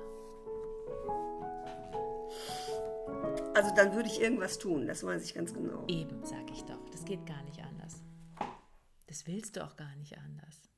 Also 3.53 3.73
dann 3.75 3.93
würde 3.93 4.09
ich 4.09 4.19
irgendwas 4.19 4.57
tun, 4.59 4.87
das 4.87 5.03
weiß 5.03 5.23
ich 5.23 5.33
ganz 5.33 5.53
genau. 5.53 5.85
Eben, 5.87 6.23
sag 6.25 6.49
ich 6.51 6.63
doch. 6.63 6.78
Das 7.09 7.17
geht 7.17 7.25
gar 7.25 7.41
nicht 7.41 7.59
anders. 7.59 8.03
Das 9.07 9.25
willst 9.25 9.55
du 9.55 9.65
auch 9.65 9.75
gar 9.75 9.95
nicht 9.95 10.15
anders. 10.19 10.69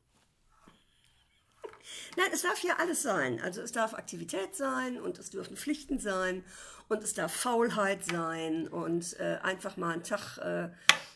Nein, 2.15 2.27
es 2.31 2.43
darf 2.43 2.57
hier 2.57 2.79
alles 2.79 3.03
sein. 3.03 3.41
Also 3.41 3.59
es 3.61 3.73
darf 3.73 3.93
Aktivität 3.93 4.55
sein 4.55 4.97
und 4.97 5.19
es 5.19 5.29
dürfen 5.29 5.57
Pflichten 5.57 5.99
sein 5.99 6.45
und 6.87 7.03
es 7.03 7.13
darf 7.13 7.33
Faulheit 7.33 8.05
sein 8.05 8.69
und 8.69 9.19
äh, 9.19 9.39
einfach 9.43 9.75
mal 9.75 9.91
einen 9.91 10.03
Tag 10.03 10.37
äh, 10.37 10.69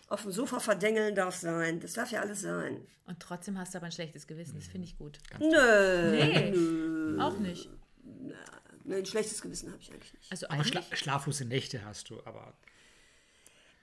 auf 0.09 0.23
dem 0.23 0.31
Sofa 0.31 0.59
verdengeln 0.59 1.15
darf 1.15 1.35
sein. 1.35 1.79
Das 1.79 1.93
darf 1.93 2.11
ja 2.11 2.19
alles 2.19 2.41
sein. 2.41 2.85
Und 3.05 3.21
trotzdem 3.21 3.57
hast 3.57 3.73
du 3.73 3.77
aber 3.77 3.85
ein 3.85 3.93
schlechtes 3.93 4.27
Gewissen. 4.27 4.55
Das 4.55 4.67
finde 4.67 4.85
ich 4.85 4.97
gut. 4.97 5.19
Nö. 5.39 6.11
Nee, 6.11 6.51
nö. 6.51 7.21
auch 7.21 7.37
nicht. 7.37 7.69
Nö, 8.83 8.97
ein 8.97 9.05
schlechtes 9.05 9.41
Gewissen 9.41 9.71
habe 9.71 9.81
ich 9.81 9.93
eigentlich 9.93 10.13
nicht. 10.13 10.29
Also 10.29 10.49
aber 10.49 10.65
Schla 10.65 10.81
schlaflose 10.91 11.45
Nächte 11.45 11.85
hast 11.85 12.09
du, 12.09 12.19
aber 12.25 12.53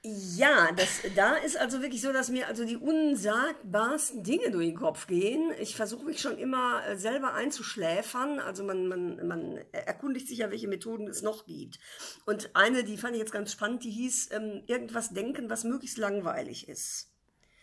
ja, 0.04 0.72
das, 0.72 1.02
da 1.14 1.36
ist 1.36 1.56
also 1.56 1.80
wirklich 1.80 2.00
so, 2.00 2.12
dass 2.12 2.28
mir 2.28 2.48
also 2.48 2.64
die 2.64 2.76
unsagbarsten 2.76 4.24
Dinge 4.24 4.50
durch 4.50 4.66
den 4.66 4.76
Kopf 4.76 5.06
gehen. 5.06 5.52
Ich 5.60 5.76
versuche 5.76 6.04
mich 6.04 6.20
schon 6.20 6.38
immer 6.38 6.84
äh, 6.86 6.96
selber 6.96 7.34
einzuschläfern. 7.34 8.40
Also 8.40 8.64
man, 8.64 8.88
man, 8.88 9.24
man 9.28 9.58
erkundigt 9.70 10.26
sich 10.26 10.38
ja, 10.38 10.50
welche 10.50 10.66
Methoden 10.66 11.06
es 11.06 11.22
noch 11.22 11.46
gibt. 11.46 11.78
Und 12.26 12.50
eine, 12.54 12.82
die 12.82 12.96
fand 12.96 13.14
ich 13.14 13.20
jetzt 13.20 13.30
ganz 13.30 13.52
spannend, 13.52 13.84
die 13.84 13.92
hieß 13.92 14.30
ähm, 14.32 14.64
irgendwas 14.66 15.10
denken, 15.10 15.48
was 15.48 15.62
möglichst 15.62 15.98
langweilig 15.98 16.68
ist. 16.68 17.08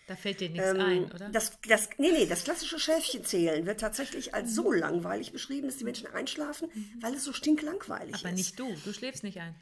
Da 0.08 0.16
fällt 0.16 0.40
dir 0.40 0.50
nichts 0.50 0.70
ähm, 0.70 0.80
ein, 0.80 1.12
oder? 1.12 1.30
Das, 1.30 1.60
das, 1.68 1.90
nee, 1.98 2.12
nee, 2.12 2.26
das 2.26 2.46
klassische 2.46 2.80
Schäfchenzählen 2.80 3.66
wird 3.66 3.82
tatsächlich 3.82 4.34
als 4.34 4.56
so 4.56 4.72
langweilig 4.72 5.34
beschrieben, 5.34 5.68
dass 5.68 5.78
die 5.78 5.84
Menschen 5.84 6.08
einschlafen, 6.08 6.70
mhm. 6.74 6.94
weil 7.02 7.16
es 7.16 7.26
so 7.26 7.34
stinklangweilig 7.34 8.16
ist. 8.16 8.26
Aber 8.26 8.34
nicht 8.34 8.58
du, 8.58 8.74
du 8.86 8.94
schläfst 8.94 9.24
nicht 9.24 9.40
ein. 9.40 9.54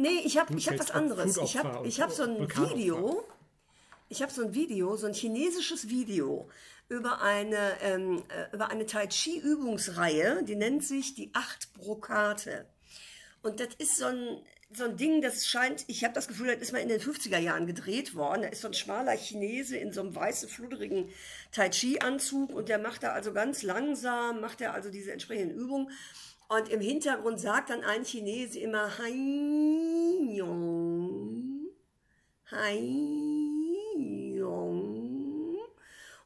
Nee, 0.00 0.22
ich 0.24 0.38
habe 0.38 0.56
hab 0.56 0.78
was 0.78 0.90
anderes. 0.92 1.36
Ich 1.36 1.58
habe 1.58 1.86
ich 1.86 2.00
hab 2.00 2.10
so 2.10 2.22
ein 2.22 2.48
Video, 2.48 3.22
ich 4.08 4.22
habe 4.22 4.32
so 4.32 4.42
ein 4.42 4.54
Video, 4.54 4.96
so 4.96 5.06
ein 5.06 5.12
chinesisches 5.12 5.90
Video 5.90 6.48
über 6.88 7.20
eine, 7.20 7.78
ähm, 7.82 8.24
äh, 8.28 8.54
über 8.54 8.70
eine 8.70 8.86
Tai 8.86 9.06
Chi 9.08 9.38
Übungsreihe, 9.38 10.42
die 10.42 10.56
nennt 10.56 10.84
sich 10.84 11.14
die 11.14 11.30
Acht 11.34 11.74
Brokate. 11.74 12.64
Und 13.42 13.60
das 13.60 13.68
ist 13.76 13.98
so 13.98 14.06
ein, 14.06 14.42
so 14.72 14.84
ein 14.84 14.96
Ding, 14.96 15.20
das 15.20 15.46
scheint, 15.46 15.84
ich 15.86 16.02
habe 16.02 16.14
das 16.14 16.28
Gefühl, 16.28 16.46
das 16.46 16.62
ist 16.62 16.72
mal 16.72 16.78
in 16.78 16.88
den 16.88 17.00
50er 17.00 17.38
Jahren 17.38 17.66
gedreht 17.66 18.14
worden. 18.14 18.42
Da 18.42 18.48
ist 18.48 18.62
so 18.62 18.68
ein 18.68 18.74
schmaler 18.74 19.16
Chinese 19.16 19.76
in 19.76 19.92
so 19.92 20.00
einem 20.00 20.14
weißen, 20.14 20.48
fludderigen 20.48 21.10
Tai 21.52 21.68
Chi-Anzug 21.68 22.54
und 22.54 22.70
der 22.70 22.78
macht 22.78 23.02
da 23.02 23.12
also 23.12 23.34
ganz 23.34 23.62
langsam, 23.62 24.40
macht 24.40 24.62
er 24.62 24.72
also 24.72 24.90
diese 24.90 25.12
entsprechenden 25.12 25.54
Übungen. 25.58 25.90
Und 26.50 26.68
im 26.68 26.80
Hintergrund 26.80 27.38
sagt 27.38 27.70
dann 27.70 27.84
ein 27.84 28.04
Chinese 28.04 28.58
immer 28.58 28.98
Hai 28.98 29.12
Yong, 30.36 31.68
Hai 32.50 32.76
Yong. 34.34 35.58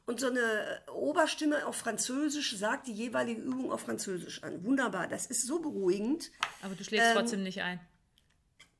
Und 0.07 0.19
so 0.19 0.25
eine 0.25 0.81
Oberstimme 0.91 1.67
auf 1.67 1.75
Französisch 1.75 2.57
sagt 2.57 2.87
die 2.87 2.93
jeweilige 2.93 3.39
Übung 3.39 3.71
auf 3.71 3.81
Französisch 3.81 4.41
an. 4.41 4.65
Wunderbar, 4.65 5.07
das 5.07 5.27
ist 5.27 5.45
so 5.45 5.59
beruhigend. 5.59 6.31
Aber 6.63 6.73
du 6.73 6.83
schlägst 6.83 7.09
ähm, 7.09 7.13
trotzdem 7.17 7.43
nicht 7.43 7.61
ein. 7.61 7.79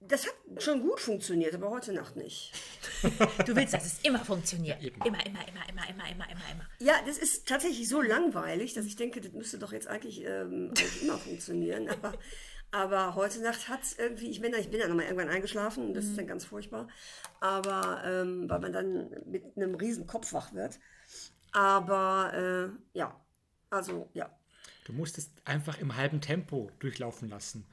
Das 0.02 0.28
hat 0.28 0.64
schon 0.64 0.82
gut 0.82 1.00
funktioniert, 1.00 1.56
aber 1.56 1.70
heute 1.70 1.92
Nacht 1.94 2.16
nicht. 2.16 2.54
Du 3.46 3.56
willst, 3.56 3.74
dass 3.74 3.86
es 3.86 4.00
immer 4.04 4.24
funktioniert. 4.24 4.82
Ja, 4.82 4.90
immer, 4.90 5.26
immer, 5.26 5.26
immer, 5.26 5.70
immer, 5.70 5.90
immer, 5.90 6.10
immer, 6.10 6.30
immer, 6.30 6.52
immer. 6.52 6.70
Ja, 6.80 6.94
das 7.06 7.18
ist 7.18 7.48
tatsächlich 7.48 7.88
so 7.88 8.02
langweilig, 8.02 8.74
dass 8.74 8.86
ich 8.86 8.96
denke, 8.96 9.22
das 9.22 9.32
müsste 9.32 9.58
doch 9.58 9.72
jetzt 9.72 9.88
eigentlich, 9.88 10.24
ähm, 10.24 10.74
eigentlich 10.78 11.04
immer 11.04 11.18
funktionieren. 11.18 11.90
Aber, 12.02 12.14
aber 12.72 13.16
heute 13.16 13.40
Nacht 13.40 13.70
hat 13.70 13.84
es 13.84 13.98
irgendwie, 13.98 14.30
ich 14.30 14.42
bin, 14.42 14.54
ich 14.54 14.70
bin 14.70 14.82
ja 14.82 14.88
nochmal 14.88 15.06
irgendwann 15.06 15.30
eingeschlafen 15.30 15.94
das 15.94 16.06
mhm. 16.06 16.10
ist 16.10 16.18
dann 16.18 16.28
ganz 16.28 16.46
furchtbar. 16.46 16.90
Aber 17.40 18.04
ähm, 18.04 18.50
weil 18.50 18.60
man 18.60 18.74
dann 18.74 19.10
mit 19.26 19.56
einem 19.56 19.76
riesen 19.76 20.08
Kopf 20.08 20.34
wach 20.34 20.54
wird. 20.54 20.78
Aber 21.54 22.34
äh, 22.34 22.98
ja, 22.98 23.18
also 23.70 24.10
ja. 24.14 24.30
Du 24.86 24.94
musst 24.94 25.18
es 25.18 25.32
einfach 25.46 25.80
im 25.80 25.96
halben 25.96 26.20
Tempo 26.20 26.70
durchlaufen 26.80 27.30
lassen. 27.30 27.66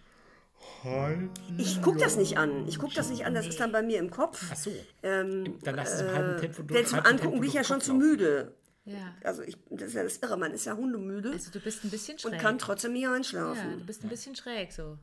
Ich 1.58 1.80
gucke 1.80 1.98
das 1.98 2.16
nicht 2.16 2.38
an. 2.38 2.66
Ich 2.66 2.78
gucke 2.78 2.94
das 2.94 3.08
nicht 3.08 3.24
an, 3.24 3.34
das 3.34 3.46
ist 3.46 3.60
dann 3.60 3.72
bei 3.72 3.82
mir 3.82 3.98
im 3.98 4.10
Kopf. 4.10 4.44
Ach 4.50 4.56
so. 4.56 4.72
Ähm, 5.02 5.58
dann 5.62 5.76
lass 5.76 5.94
es 5.94 6.00
im 6.00 6.12
halben 6.12 6.40
Tempo 6.40 6.62
durch. 6.62 6.80
Denn 6.80 6.86
zum 6.86 7.00
Angucken 7.00 7.40
bin 7.40 7.48
ich 7.48 7.54
ja 7.54 7.64
schon 7.64 7.80
zu 7.80 7.94
müde. 7.94 8.54
Ja. 8.84 9.14
Also 9.22 9.42
ich, 9.42 9.56
das 9.70 9.88
ist 9.88 9.94
ja 9.94 10.02
das 10.02 10.16
Irre, 10.18 10.36
man 10.36 10.52
ist 10.52 10.64
ja 10.64 10.76
hundemüde. 10.76 11.30
Also 11.30 11.50
du 11.50 11.60
bist 11.60 11.84
ein 11.84 11.90
bisschen 11.90 12.18
schräg. 12.18 12.32
Und 12.32 12.38
kann 12.38 12.58
trotzdem 12.58 12.94
nie 12.94 13.06
einschlafen. 13.06 13.70
Ja, 13.70 13.76
du 13.76 13.84
bist 13.84 14.02
ein 14.02 14.08
bisschen 14.08 14.34
schräg 14.34 14.72
so. 14.72 14.98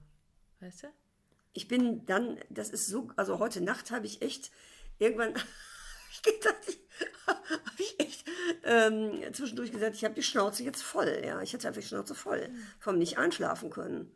Weißt 0.59 0.83
du? 0.83 0.87
Ich 1.53 1.67
bin 1.67 2.05
dann, 2.05 2.37
das 2.49 2.69
ist 2.69 2.87
so, 2.87 3.09
also 3.15 3.39
heute 3.39 3.61
Nacht 3.61 3.91
habe 3.91 4.05
ich 4.05 4.21
echt 4.21 4.51
irgendwann, 4.97 5.33
ich 6.11 6.21
habe 7.27 7.39
ich 7.77 7.99
echt 7.99 8.25
ähm, 8.63 9.21
zwischendurch 9.31 9.71
gesagt, 9.71 9.95
ich 9.95 10.03
habe 10.03 10.15
die 10.15 10.23
Schnauze 10.23 10.63
jetzt 10.63 10.83
voll. 10.83 11.21
Ja, 11.25 11.41
ich 11.41 11.53
hatte 11.53 11.67
einfach 11.67 11.81
die 11.81 11.87
Schnauze 11.87 12.15
voll 12.15 12.49
vom 12.79 12.97
nicht 12.97 13.17
einschlafen 13.17 13.69
können. 13.69 14.11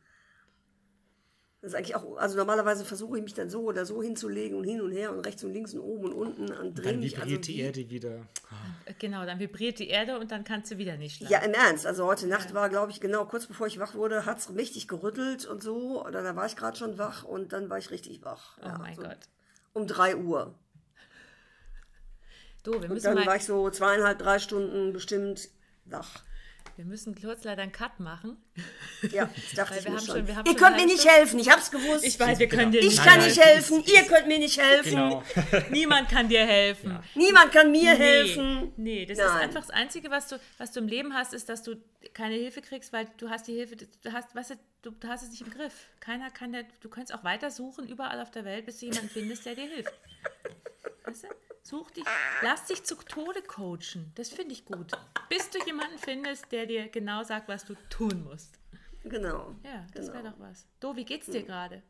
Das 1.63 1.71
ist 1.71 1.77
eigentlich 1.77 1.95
auch, 1.95 2.17
also 2.17 2.35
normalerweise 2.35 2.83
versuche 2.83 3.15
ich 3.19 3.23
mich 3.23 3.35
dann 3.35 3.49
so 3.49 3.61
oder 3.61 3.85
so 3.85 4.03
hinzulegen 4.03 4.57
und 4.57 4.65
hin 4.65 4.81
und 4.81 4.91
her 4.91 5.13
und 5.13 5.21
rechts 5.21 5.45
und 5.45 5.53
links 5.53 5.73
und 5.73 5.79
oben 5.79 6.11
und 6.11 6.13
unten 6.13 6.51
und 6.51 6.75
drehe 6.75 6.97
mich. 6.97 7.13
Dann 7.13 7.21
vibriert 7.21 7.37
also 7.37 7.37
die 7.37 7.59
Erde 7.61 7.89
wieder. 7.89 8.27
Äh, 8.83 8.93
genau, 8.99 9.25
dann 9.25 9.39
vibriert 9.39 9.79
die 9.79 9.87
Erde 9.87 10.19
und 10.19 10.29
dann 10.29 10.43
kannst 10.43 10.71
du 10.71 10.77
wieder 10.77 10.97
nicht 10.97 11.15
schlafen. 11.15 11.31
Ja, 11.31 11.39
im 11.39 11.53
Ernst. 11.53 11.87
Also 11.87 12.05
heute 12.05 12.27
Nacht 12.27 12.49
ja. 12.49 12.55
war, 12.55 12.67
glaube 12.67 12.91
ich, 12.91 12.99
genau 12.99 13.23
kurz 13.23 13.45
bevor 13.45 13.65
ich 13.65 13.79
wach 13.79 13.95
wurde, 13.95 14.25
hat 14.25 14.39
es 14.39 14.49
mächtig 14.49 14.89
gerüttelt 14.89 15.45
und 15.45 15.63
so. 15.63 16.05
Oder 16.05 16.21
da 16.21 16.35
war 16.35 16.45
ich 16.47 16.57
gerade 16.57 16.75
schon 16.75 16.97
wach 16.97 17.23
und 17.23 17.53
dann 17.53 17.69
war 17.69 17.77
ich 17.77 17.91
richtig 17.91 18.25
wach. 18.25 18.57
Oh 18.61 18.65
ja, 18.65 18.77
mein 18.77 18.95
so 18.95 19.03
Gott. 19.03 19.19
Um 19.71 19.87
drei 19.87 20.17
Uhr. 20.17 20.59
Du, 22.63 22.73
wir 22.73 22.79
müssen 22.89 22.91
und 22.91 23.03
dann 23.05 23.15
mal 23.15 23.25
war 23.25 23.35
ich 23.37 23.45
so 23.45 23.69
zweieinhalb, 23.69 24.19
drei 24.19 24.39
Stunden 24.39 24.91
bestimmt 24.91 25.47
wach. 25.85 26.23
Wir 26.75 26.85
müssen 26.85 27.13
kurz 27.13 27.43
leider 27.43 27.61
einen 27.61 27.71
Cut 27.71 27.99
machen. 27.99 28.37
Ja, 29.11 29.25
das 29.25 29.51
dachte 29.55 29.79
ich 29.79 29.87
mir 29.87 29.99
schon. 29.99 30.25
schon 30.27 30.45
ihr 30.45 30.55
könnt 30.55 30.75
mir 30.75 30.85
nicht 30.85 31.07
helfen, 31.07 31.39
ich 31.39 31.49
hab's 31.49 31.69
gewusst. 31.69 32.03
Ich 32.03 32.19
weiß, 32.19 32.39
wir 32.39 32.47
können 32.47 32.71
genau. 32.71 32.81
dir 32.81 32.87
nicht 32.87 32.97
Ich 32.97 33.03
kann 33.03 33.19
nicht 33.19 33.39
helfen, 33.39 33.83
ihr 33.85 34.03
könnt 34.03 34.27
mir 34.27 34.39
nicht 34.39 34.59
helfen. 34.59 34.89
Genau. 34.89 35.23
Niemand 35.69 36.09
kann 36.09 36.27
dir 36.29 36.45
helfen. 36.45 36.91
Ja. 36.91 37.03
Niemand 37.13 37.51
kann 37.51 37.71
mir 37.71 37.93
nee. 37.93 37.97
helfen. 37.97 38.73
Nee, 38.75 39.05
das 39.05 39.19
Nein. 39.19 39.27
ist 39.27 39.33
einfach 39.33 39.61
das 39.61 39.69
Einzige, 39.69 40.09
was 40.09 40.27
du, 40.29 40.39
was 40.57 40.71
du 40.71 40.79
im 40.79 40.87
Leben 40.87 41.13
hast, 41.13 41.33
ist, 41.33 41.47
dass 41.47 41.61
du 41.61 41.75
keine 42.13 42.35
Hilfe 42.35 42.61
kriegst, 42.61 42.91
weil 42.91 43.07
du 43.17 43.29
hast 43.29 43.47
die 43.47 43.53
Hilfe, 43.53 43.75
du 43.75 44.11
hast, 44.11 44.33
weißt 44.33 44.57
du, 44.81 44.91
du 44.91 45.07
hast 45.07 45.23
es 45.23 45.29
nicht 45.29 45.41
im 45.41 45.51
Griff. 45.51 45.89
Keiner 45.99 46.31
kann 46.31 46.53
dir, 46.53 46.65
du 46.81 46.89
kannst 46.89 47.13
auch 47.13 47.23
weiter 47.23 47.51
suchen, 47.51 47.87
überall 47.87 48.19
auf 48.19 48.31
der 48.31 48.45
Welt, 48.45 48.65
bis 48.65 48.79
du 48.79 48.87
jemanden 48.87 49.09
findest, 49.09 49.45
der 49.45 49.55
dir 49.55 49.67
hilft. 49.67 49.93
Weißt 51.05 51.25
du? 51.25 51.27
Such 51.63 51.91
dich, 51.91 52.03
lass 52.41 52.65
dich 52.65 52.83
zu 52.83 52.95
Tode 52.95 53.41
coachen. 53.41 54.11
Das 54.15 54.29
finde 54.29 54.51
ich 54.51 54.65
gut. 54.65 54.91
Bis 55.29 55.49
du 55.49 55.59
jemanden 55.65 55.97
findest, 55.97 56.51
der 56.51 56.65
dir 56.65 56.89
genau 56.89 57.23
sagt, 57.23 57.47
was 57.47 57.63
du 57.63 57.75
tun 57.89 58.25
musst. 58.25 58.59
Genau. 59.05 59.55
Ja, 59.63 59.87
das 59.93 60.07
genau. 60.07 60.13
wäre 60.13 60.31
doch 60.31 60.39
was. 60.39 60.67
Do, 60.81 60.95
wie 60.97 61.05
geht's 61.05 61.27
dir 61.27 61.39
hm. 61.39 61.47
gerade? 61.47 61.83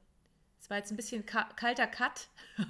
Das 0.60 0.70
war 0.70 0.78
jetzt 0.78 0.92
ein 0.92 0.96
bisschen 0.96 1.26
ka 1.26 1.50
kalter 1.56 1.88
Cut. 1.88 2.30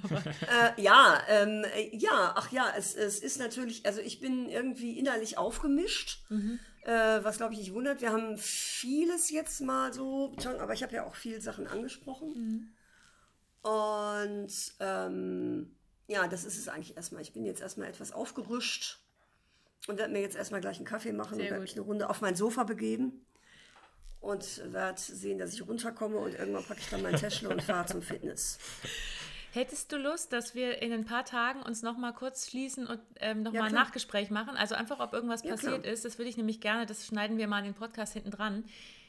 äh, 0.50 0.82
ja, 0.82 1.22
ähm, 1.28 1.64
ja, 1.92 2.32
ach 2.36 2.50
ja, 2.50 2.72
es, 2.76 2.94
es 2.94 3.20
ist 3.20 3.38
natürlich, 3.38 3.84
also 3.84 4.00
ich 4.00 4.20
bin 4.20 4.48
irgendwie 4.48 4.98
innerlich 4.98 5.36
aufgemischt, 5.36 6.24
mhm. 6.30 6.58
äh, 6.82 7.22
was 7.22 7.36
glaube 7.36 7.52
ich 7.52 7.60
nicht 7.60 7.74
wundert. 7.74 8.00
Wir 8.00 8.12
haben 8.12 8.38
vieles 8.38 9.30
jetzt 9.30 9.60
mal 9.60 9.92
so, 9.92 10.34
aber 10.58 10.72
ich 10.72 10.82
habe 10.82 10.94
ja 10.94 11.04
auch 11.04 11.14
viele 11.14 11.40
Sachen 11.42 11.66
angesprochen. 11.66 12.72
Mhm. 13.62 13.70
Und 13.70 14.74
ähm, 14.80 15.76
ja, 16.06 16.28
das 16.28 16.44
ist 16.44 16.58
es 16.58 16.68
eigentlich 16.68 16.96
erstmal. 16.96 17.22
Ich 17.22 17.32
bin 17.32 17.44
jetzt 17.44 17.60
erstmal 17.60 17.88
etwas 17.88 18.12
aufgerüscht 18.12 19.00
und 19.86 19.98
werde 19.98 20.12
mir 20.12 20.20
jetzt 20.20 20.36
erstmal 20.36 20.60
gleich 20.60 20.76
einen 20.76 20.86
Kaffee 20.86 21.12
machen 21.12 21.36
Sehr 21.36 21.44
und 21.44 21.50
werde 21.50 21.62
mich 21.62 21.72
eine 21.72 21.82
Runde 21.82 22.10
auf 22.10 22.20
mein 22.20 22.36
Sofa 22.36 22.64
begeben 22.64 23.24
und 24.20 24.72
werde 24.72 25.00
sehen, 25.00 25.38
dass 25.38 25.52
ich 25.52 25.66
runterkomme 25.66 26.16
und 26.16 26.34
irgendwann 26.34 26.64
packe 26.64 26.80
ich 26.80 26.88
dann 26.88 27.02
mein 27.02 27.16
Täschchen 27.16 27.48
und 27.48 27.62
fahre 27.62 27.86
zum 27.86 28.02
Fitness. 28.02 28.58
Hättest 29.52 29.92
du 29.92 29.98
Lust, 29.98 30.32
dass 30.32 30.56
wir 30.56 30.82
in 30.82 30.92
ein 30.92 31.04
paar 31.04 31.24
Tagen 31.24 31.62
uns 31.62 31.82
noch 31.82 31.96
mal 31.96 32.12
kurz 32.12 32.50
schließen 32.50 32.88
und 32.88 33.00
ähm, 33.20 33.42
noch 33.42 33.52
ja, 33.52 33.60
mal 33.60 33.66
ein 33.66 33.74
Nachgespräch 33.74 34.30
machen? 34.30 34.56
Also 34.56 34.74
einfach, 34.74 34.98
ob 34.98 35.12
irgendwas 35.12 35.44
ja, 35.44 35.52
passiert 35.52 35.82
klar. 35.82 35.92
ist. 35.92 36.04
Das 36.04 36.18
würde 36.18 36.28
ich 36.28 36.36
nämlich 36.36 36.60
gerne, 36.60 36.86
das 36.86 37.06
schneiden 37.06 37.38
wir 37.38 37.46
mal 37.46 37.60
in 37.60 37.66
den 37.66 37.74
Podcast 37.74 38.14
hinten 38.14 38.32
dran, 38.32 38.64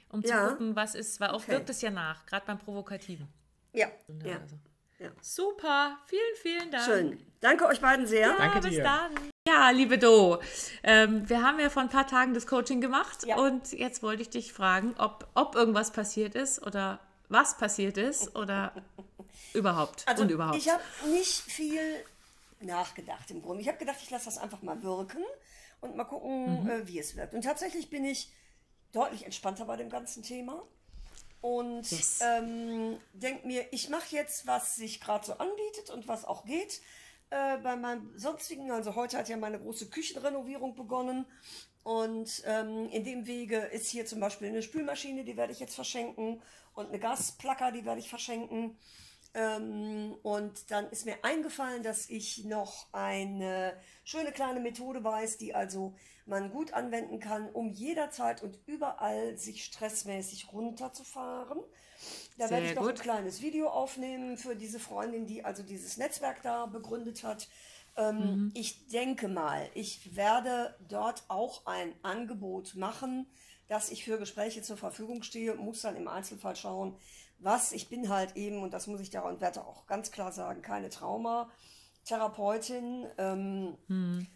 um 0.10 0.22
ja. 0.22 0.44
zu 0.44 0.52
gucken, 0.52 0.76
was 0.76 0.94
ist, 0.94 1.20
weil 1.20 1.32
oft 1.32 1.46
okay. 1.46 1.54
wirkt 1.54 1.70
es 1.72 1.82
ja 1.82 1.90
nach, 1.90 2.28
gerade 2.28 2.46
beim 2.46 2.60
Provokativen. 2.60 3.28
Ja. 3.74 3.88
ja. 4.24 4.40
Also. 4.40 4.60
Ja. 5.00 5.12
Super, 5.22 5.98
vielen, 6.06 6.36
vielen 6.42 6.72
Dank. 6.72 6.86
Schön. 6.86 7.26
Danke 7.42 7.66
euch 7.66 7.82
beiden 7.82 8.08
sehr. 8.08 8.28
Ja, 8.28 8.38
Danke 8.38 8.62
bis 8.62 8.72
dir. 8.72 8.84
dann. 8.84 9.12
Ja, 9.48 9.70
liebe 9.70 10.00
Do, 10.00 10.40
ähm, 10.82 11.30
wir 11.30 11.44
haben 11.44 11.60
ja 11.60 11.70
vor 11.70 11.84
ein 11.84 11.90
paar 11.90 12.08
Tagen 12.08 12.34
das 12.34 12.48
Coaching 12.48 12.82
gemacht 12.82 13.26
ja. 13.28 13.38
und 13.38 13.74
jetzt 13.74 14.02
wollte 14.02 14.24
ich 14.24 14.32
dich 14.32 14.52
fragen, 14.52 14.96
ob, 14.98 15.28
ob 15.36 15.56
irgendwas 15.56 15.92
passiert 15.92 16.34
ist 16.34 16.66
oder 16.66 17.00
was 17.30 17.58
passiert 17.58 17.98
ist 17.98 18.36
oder 18.36 18.74
überhaupt 19.54 20.08
also 20.08 20.24
und 20.24 20.32
überhaupt. 20.32 20.58
Ich 20.58 20.70
habe 20.70 20.82
nicht 21.12 21.42
viel 21.42 22.04
nachgedacht 22.60 23.30
im 23.30 23.42
Grunde. 23.42 23.62
Ich 23.62 23.68
habe 23.68 23.78
gedacht, 23.78 23.98
ich 24.02 24.10
lasse 24.10 24.26
das 24.26 24.40
einfach 24.40 24.64
mal 24.64 24.82
wirken 24.82 25.24
und 25.82 25.96
mal 25.96 26.06
gucken, 26.06 26.64
mhm. 26.64 26.70
äh, 26.70 26.88
wie 26.88 26.98
es 26.98 27.16
wirkt. 27.16 27.36
Und 27.36 27.44
tatsächlich 27.44 27.92
bin 27.92 28.04
ich 28.04 28.34
deutlich 28.94 29.26
entspannter 29.26 29.66
bei 29.66 29.76
dem 29.76 29.90
ganzen 29.90 30.24
Thema 30.24 30.64
und 31.46 31.92
yes. 31.92 32.22
ähm, 32.24 32.98
denke 33.14 33.46
mir, 33.46 33.72
ich 33.72 33.90
mache 33.90 34.16
jetzt, 34.16 34.48
was 34.48 34.78
sich 34.78 35.00
gerade 35.00 35.24
so 35.24 35.34
anbietet 35.34 35.92
und 35.92 36.08
was 36.08 36.26
auch 36.26 36.44
geht. 36.44 36.82
Äh, 37.30 37.60
bei 37.60 37.76
meinem 37.76 38.18
sonstigen, 38.18 38.72
also 38.72 38.96
heute 38.96 39.20
hat 39.20 39.30
ja 39.30 39.38
meine 39.38 39.60
große 39.60 39.92
Küchenrenovierung 39.92 40.74
begonnen 40.74 41.28
und 41.84 42.42
ähm, 42.48 42.90
in 42.90 43.04
dem 43.04 43.28
Wege 43.28 43.58
ist 43.58 43.90
hier 43.90 44.08
zum 44.08 44.22
Beispiel 44.22 44.48
eine 44.48 44.64
Spülmaschine, 44.64 45.24
die 45.24 45.38
werde 45.38 45.54
ich 45.54 45.60
jetzt 45.60 45.76
verschenken 45.76 46.42
und 46.74 46.88
eine 46.88 46.98
Gasplacker, 46.98 47.72
die 47.72 47.86
werde 47.86 48.00
ich 48.00 48.10
verschenken. 48.10 48.76
Ähm, 49.36 50.16
und 50.24 50.72
dann 50.72 50.90
ist 50.92 51.06
mir 51.06 51.18
eingefallen, 51.24 51.84
dass 51.84 52.10
ich 52.10 52.46
noch 52.46 52.88
eine 52.94 53.74
schöne 54.06 54.32
kleine 54.32 54.62
Methode 54.62 55.04
weiß, 55.04 55.38
die 55.38 55.54
also 55.54 55.94
man 56.26 56.52
gut 56.52 56.74
anwenden 56.74 57.20
kann, 57.20 57.50
um 57.50 57.70
jederzeit 57.70 58.42
und 58.42 58.58
überall 58.66 59.38
sich 59.38 59.66
stressmäßig 59.66 60.54
runterzufahren. 60.54 61.60
Da 62.38 62.48
Sehr 62.48 62.58
werde 62.58 62.70
ich 62.70 62.76
noch 62.76 62.84
gut. 62.84 62.94
ein 62.94 63.02
kleines 63.02 63.42
Video 63.42 63.68
aufnehmen 63.68 64.38
für 64.38 64.56
diese 64.56 64.80
Freundin, 64.80 65.28
die 65.28 65.44
also 65.44 65.64
dieses 65.64 65.98
Netzwerk 65.98 66.42
da 66.42 66.66
begründet 66.66 67.24
hat. 67.24 67.50
Ähm, 67.98 68.18
mhm. 68.18 68.52
Ich 68.54 68.88
denke 68.88 69.28
mal, 69.28 69.70
ich 69.74 70.16
werde 70.16 70.78
dort 70.88 71.26
auch 71.28 71.66
ein 71.66 71.94
Angebot 72.04 72.76
machen, 72.76 73.28
dass 73.68 73.90
ich 73.90 74.06
für 74.06 74.18
Gespräche 74.18 74.62
zur 74.62 74.78
Verfügung 74.78 75.24
stehe, 75.24 75.56
muss 75.56 75.82
dann 75.82 75.96
im 75.96 76.08
Einzelfall 76.08 76.56
schauen, 76.56 76.98
was. 77.46 77.72
Ich 77.72 77.90
bin 77.90 78.10
halt 78.10 78.36
eben, 78.36 78.62
und 78.64 78.74
das 78.74 78.88
muss 78.88 79.00
ich 79.00 79.10
da 79.10 79.22
und 79.22 79.40
werde 79.40 79.62
auch 79.62 79.88
ganz 79.88 80.12
klar 80.12 80.32
sagen, 80.32 80.62
keine 80.62 80.90
Traumatherapeutin. 80.90 83.06
Ähm, 83.18 83.78
hm. 83.88 84.28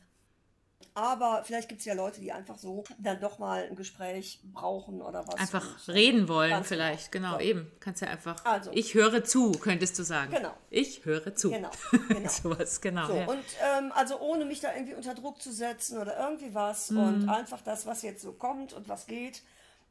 Aber 0.93 1.43
vielleicht 1.45 1.67
gibt 1.69 1.79
es 1.79 1.85
ja 1.85 1.93
Leute, 1.93 2.19
die 2.19 2.31
einfach 2.31 2.57
so 2.57 2.83
dann 2.97 3.19
doch 3.19 3.37
mal 3.37 3.63
ein 3.63 3.75
Gespräch 3.75 4.41
brauchen 4.53 5.01
oder 5.01 5.27
was. 5.27 5.35
Einfach 5.35 5.87
reden 5.87 6.27
wollen 6.27 6.51
genau. 6.51 6.63
vielleicht, 6.63 7.11
genau, 7.11 7.37
genau, 7.37 7.49
eben. 7.49 7.71
Kannst 7.79 8.01
ja 8.01 8.07
einfach. 8.09 8.43
Also, 8.45 8.71
ich 8.73 8.95
höre 8.95 9.23
zu, 9.23 9.51
könntest 9.51 9.99
du 9.99 10.03
sagen. 10.03 10.31
Genau. 10.31 10.53
Ich 10.69 11.05
höre 11.05 11.35
zu. 11.35 11.51
Genau. 11.51 11.69
genau. 12.09 12.29
Sowas, 12.29 12.81
genau. 12.81 13.07
So, 13.07 13.13
ja. 13.13 13.27
Und 13.27 13.43
ähm, 13.77 13.91
also 13.93 14.19
ohne 14.19 14.45
mich 14.45 14.61
da 14.61 14.73
irgendwie 14.73 14.95
unter 14.95 15.13
Druck 15.13 15.39
zu 15.41 15.51
setzen 15.51 15.99
oder 15.99 16.17
irgendwie 16.17 16.53
was 16.53 16.91
mhm. 16.91 16.99
und 16.99 17.29
einfach 17.29 17.61
das, 17.61 17.85
was 17.85 18.01
jetzt 18.01 18.21
so 18.21 18.31
kommt 18.33 18.73
und 18.73 18.89
was 18.89 19.05
geht. 19.05 19.43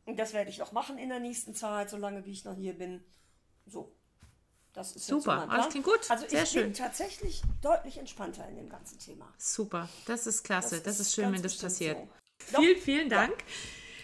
Und 0.09 0.19
das 0.19 0.33
werde 0.33 0.49
ich 0.49 0.63
auch 0.63 0.73
machen 0.73 0.97
in 0.97 1.11
der 1.11 1.21
nächsten 1.21 1.55
Zeit, 1.55 1.91
solange 1.91 2.25
wie 2.25 2.33
ich 2.33 2.43
noch 2.47 2.57
hier 2.57 2.73
bin. 2.73 3.05
So. 3.67 3.95
Das 4.73 4.97
ist 4.97 5.07
Super, 5.07 5.43
so 5.45 5.51
alles 5.51 5.69
klingt 5.69 5.85
gut. 5.85 6.11
Also 6.11 6.27
Sehr 6.27 6.45
ich 6.45 6.49
schön. 6.49 6.63
bin 6.63 6.73
tatsächlich 6.73 7.43
deutlich 7.61 7.99
entspannter 7.99 8.49
in 8.49 8.57
dem 8.57 8.71
ganzen 8.71 8.99
Thema. 8.99 9.31
Super, 9.37 9.87
das 10.07 10.27
ist 10.27 10.45
klasse. 10.45 10.77
Das, 10.77 10.85
das 10.85 11.01
ist, 11.01 11.15
schön, 11.15 11.31
wenn 11.31 11.43
das 11.43 11.59
passiert. 11.59 11.99
So. 12.51 12.59
Vielen, 12.59 12.81
vielen 12.81 13.09
Dank, 13.11 13.35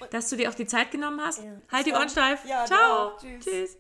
ja. 0.01 0.07
dass 0.09 0.29
du 0.29 0.37
dir 0.37 0.51
auch 0.51 0.55
die 0.55 0.67
Zeit 0.67 0.91
genommen 0.91 1.23
hast. 1.23 1.43
Ja. 1.43 1.57
Halt 1.73 1.87
die 1.87 1.93
Ohren 1.93 2.11
steif. 2.11 2.45
Ja, 2.45 2.67
Ciao. 2.67 3.17
Tschüss. 3.19 3.45
Tschüss. 3.45 3.77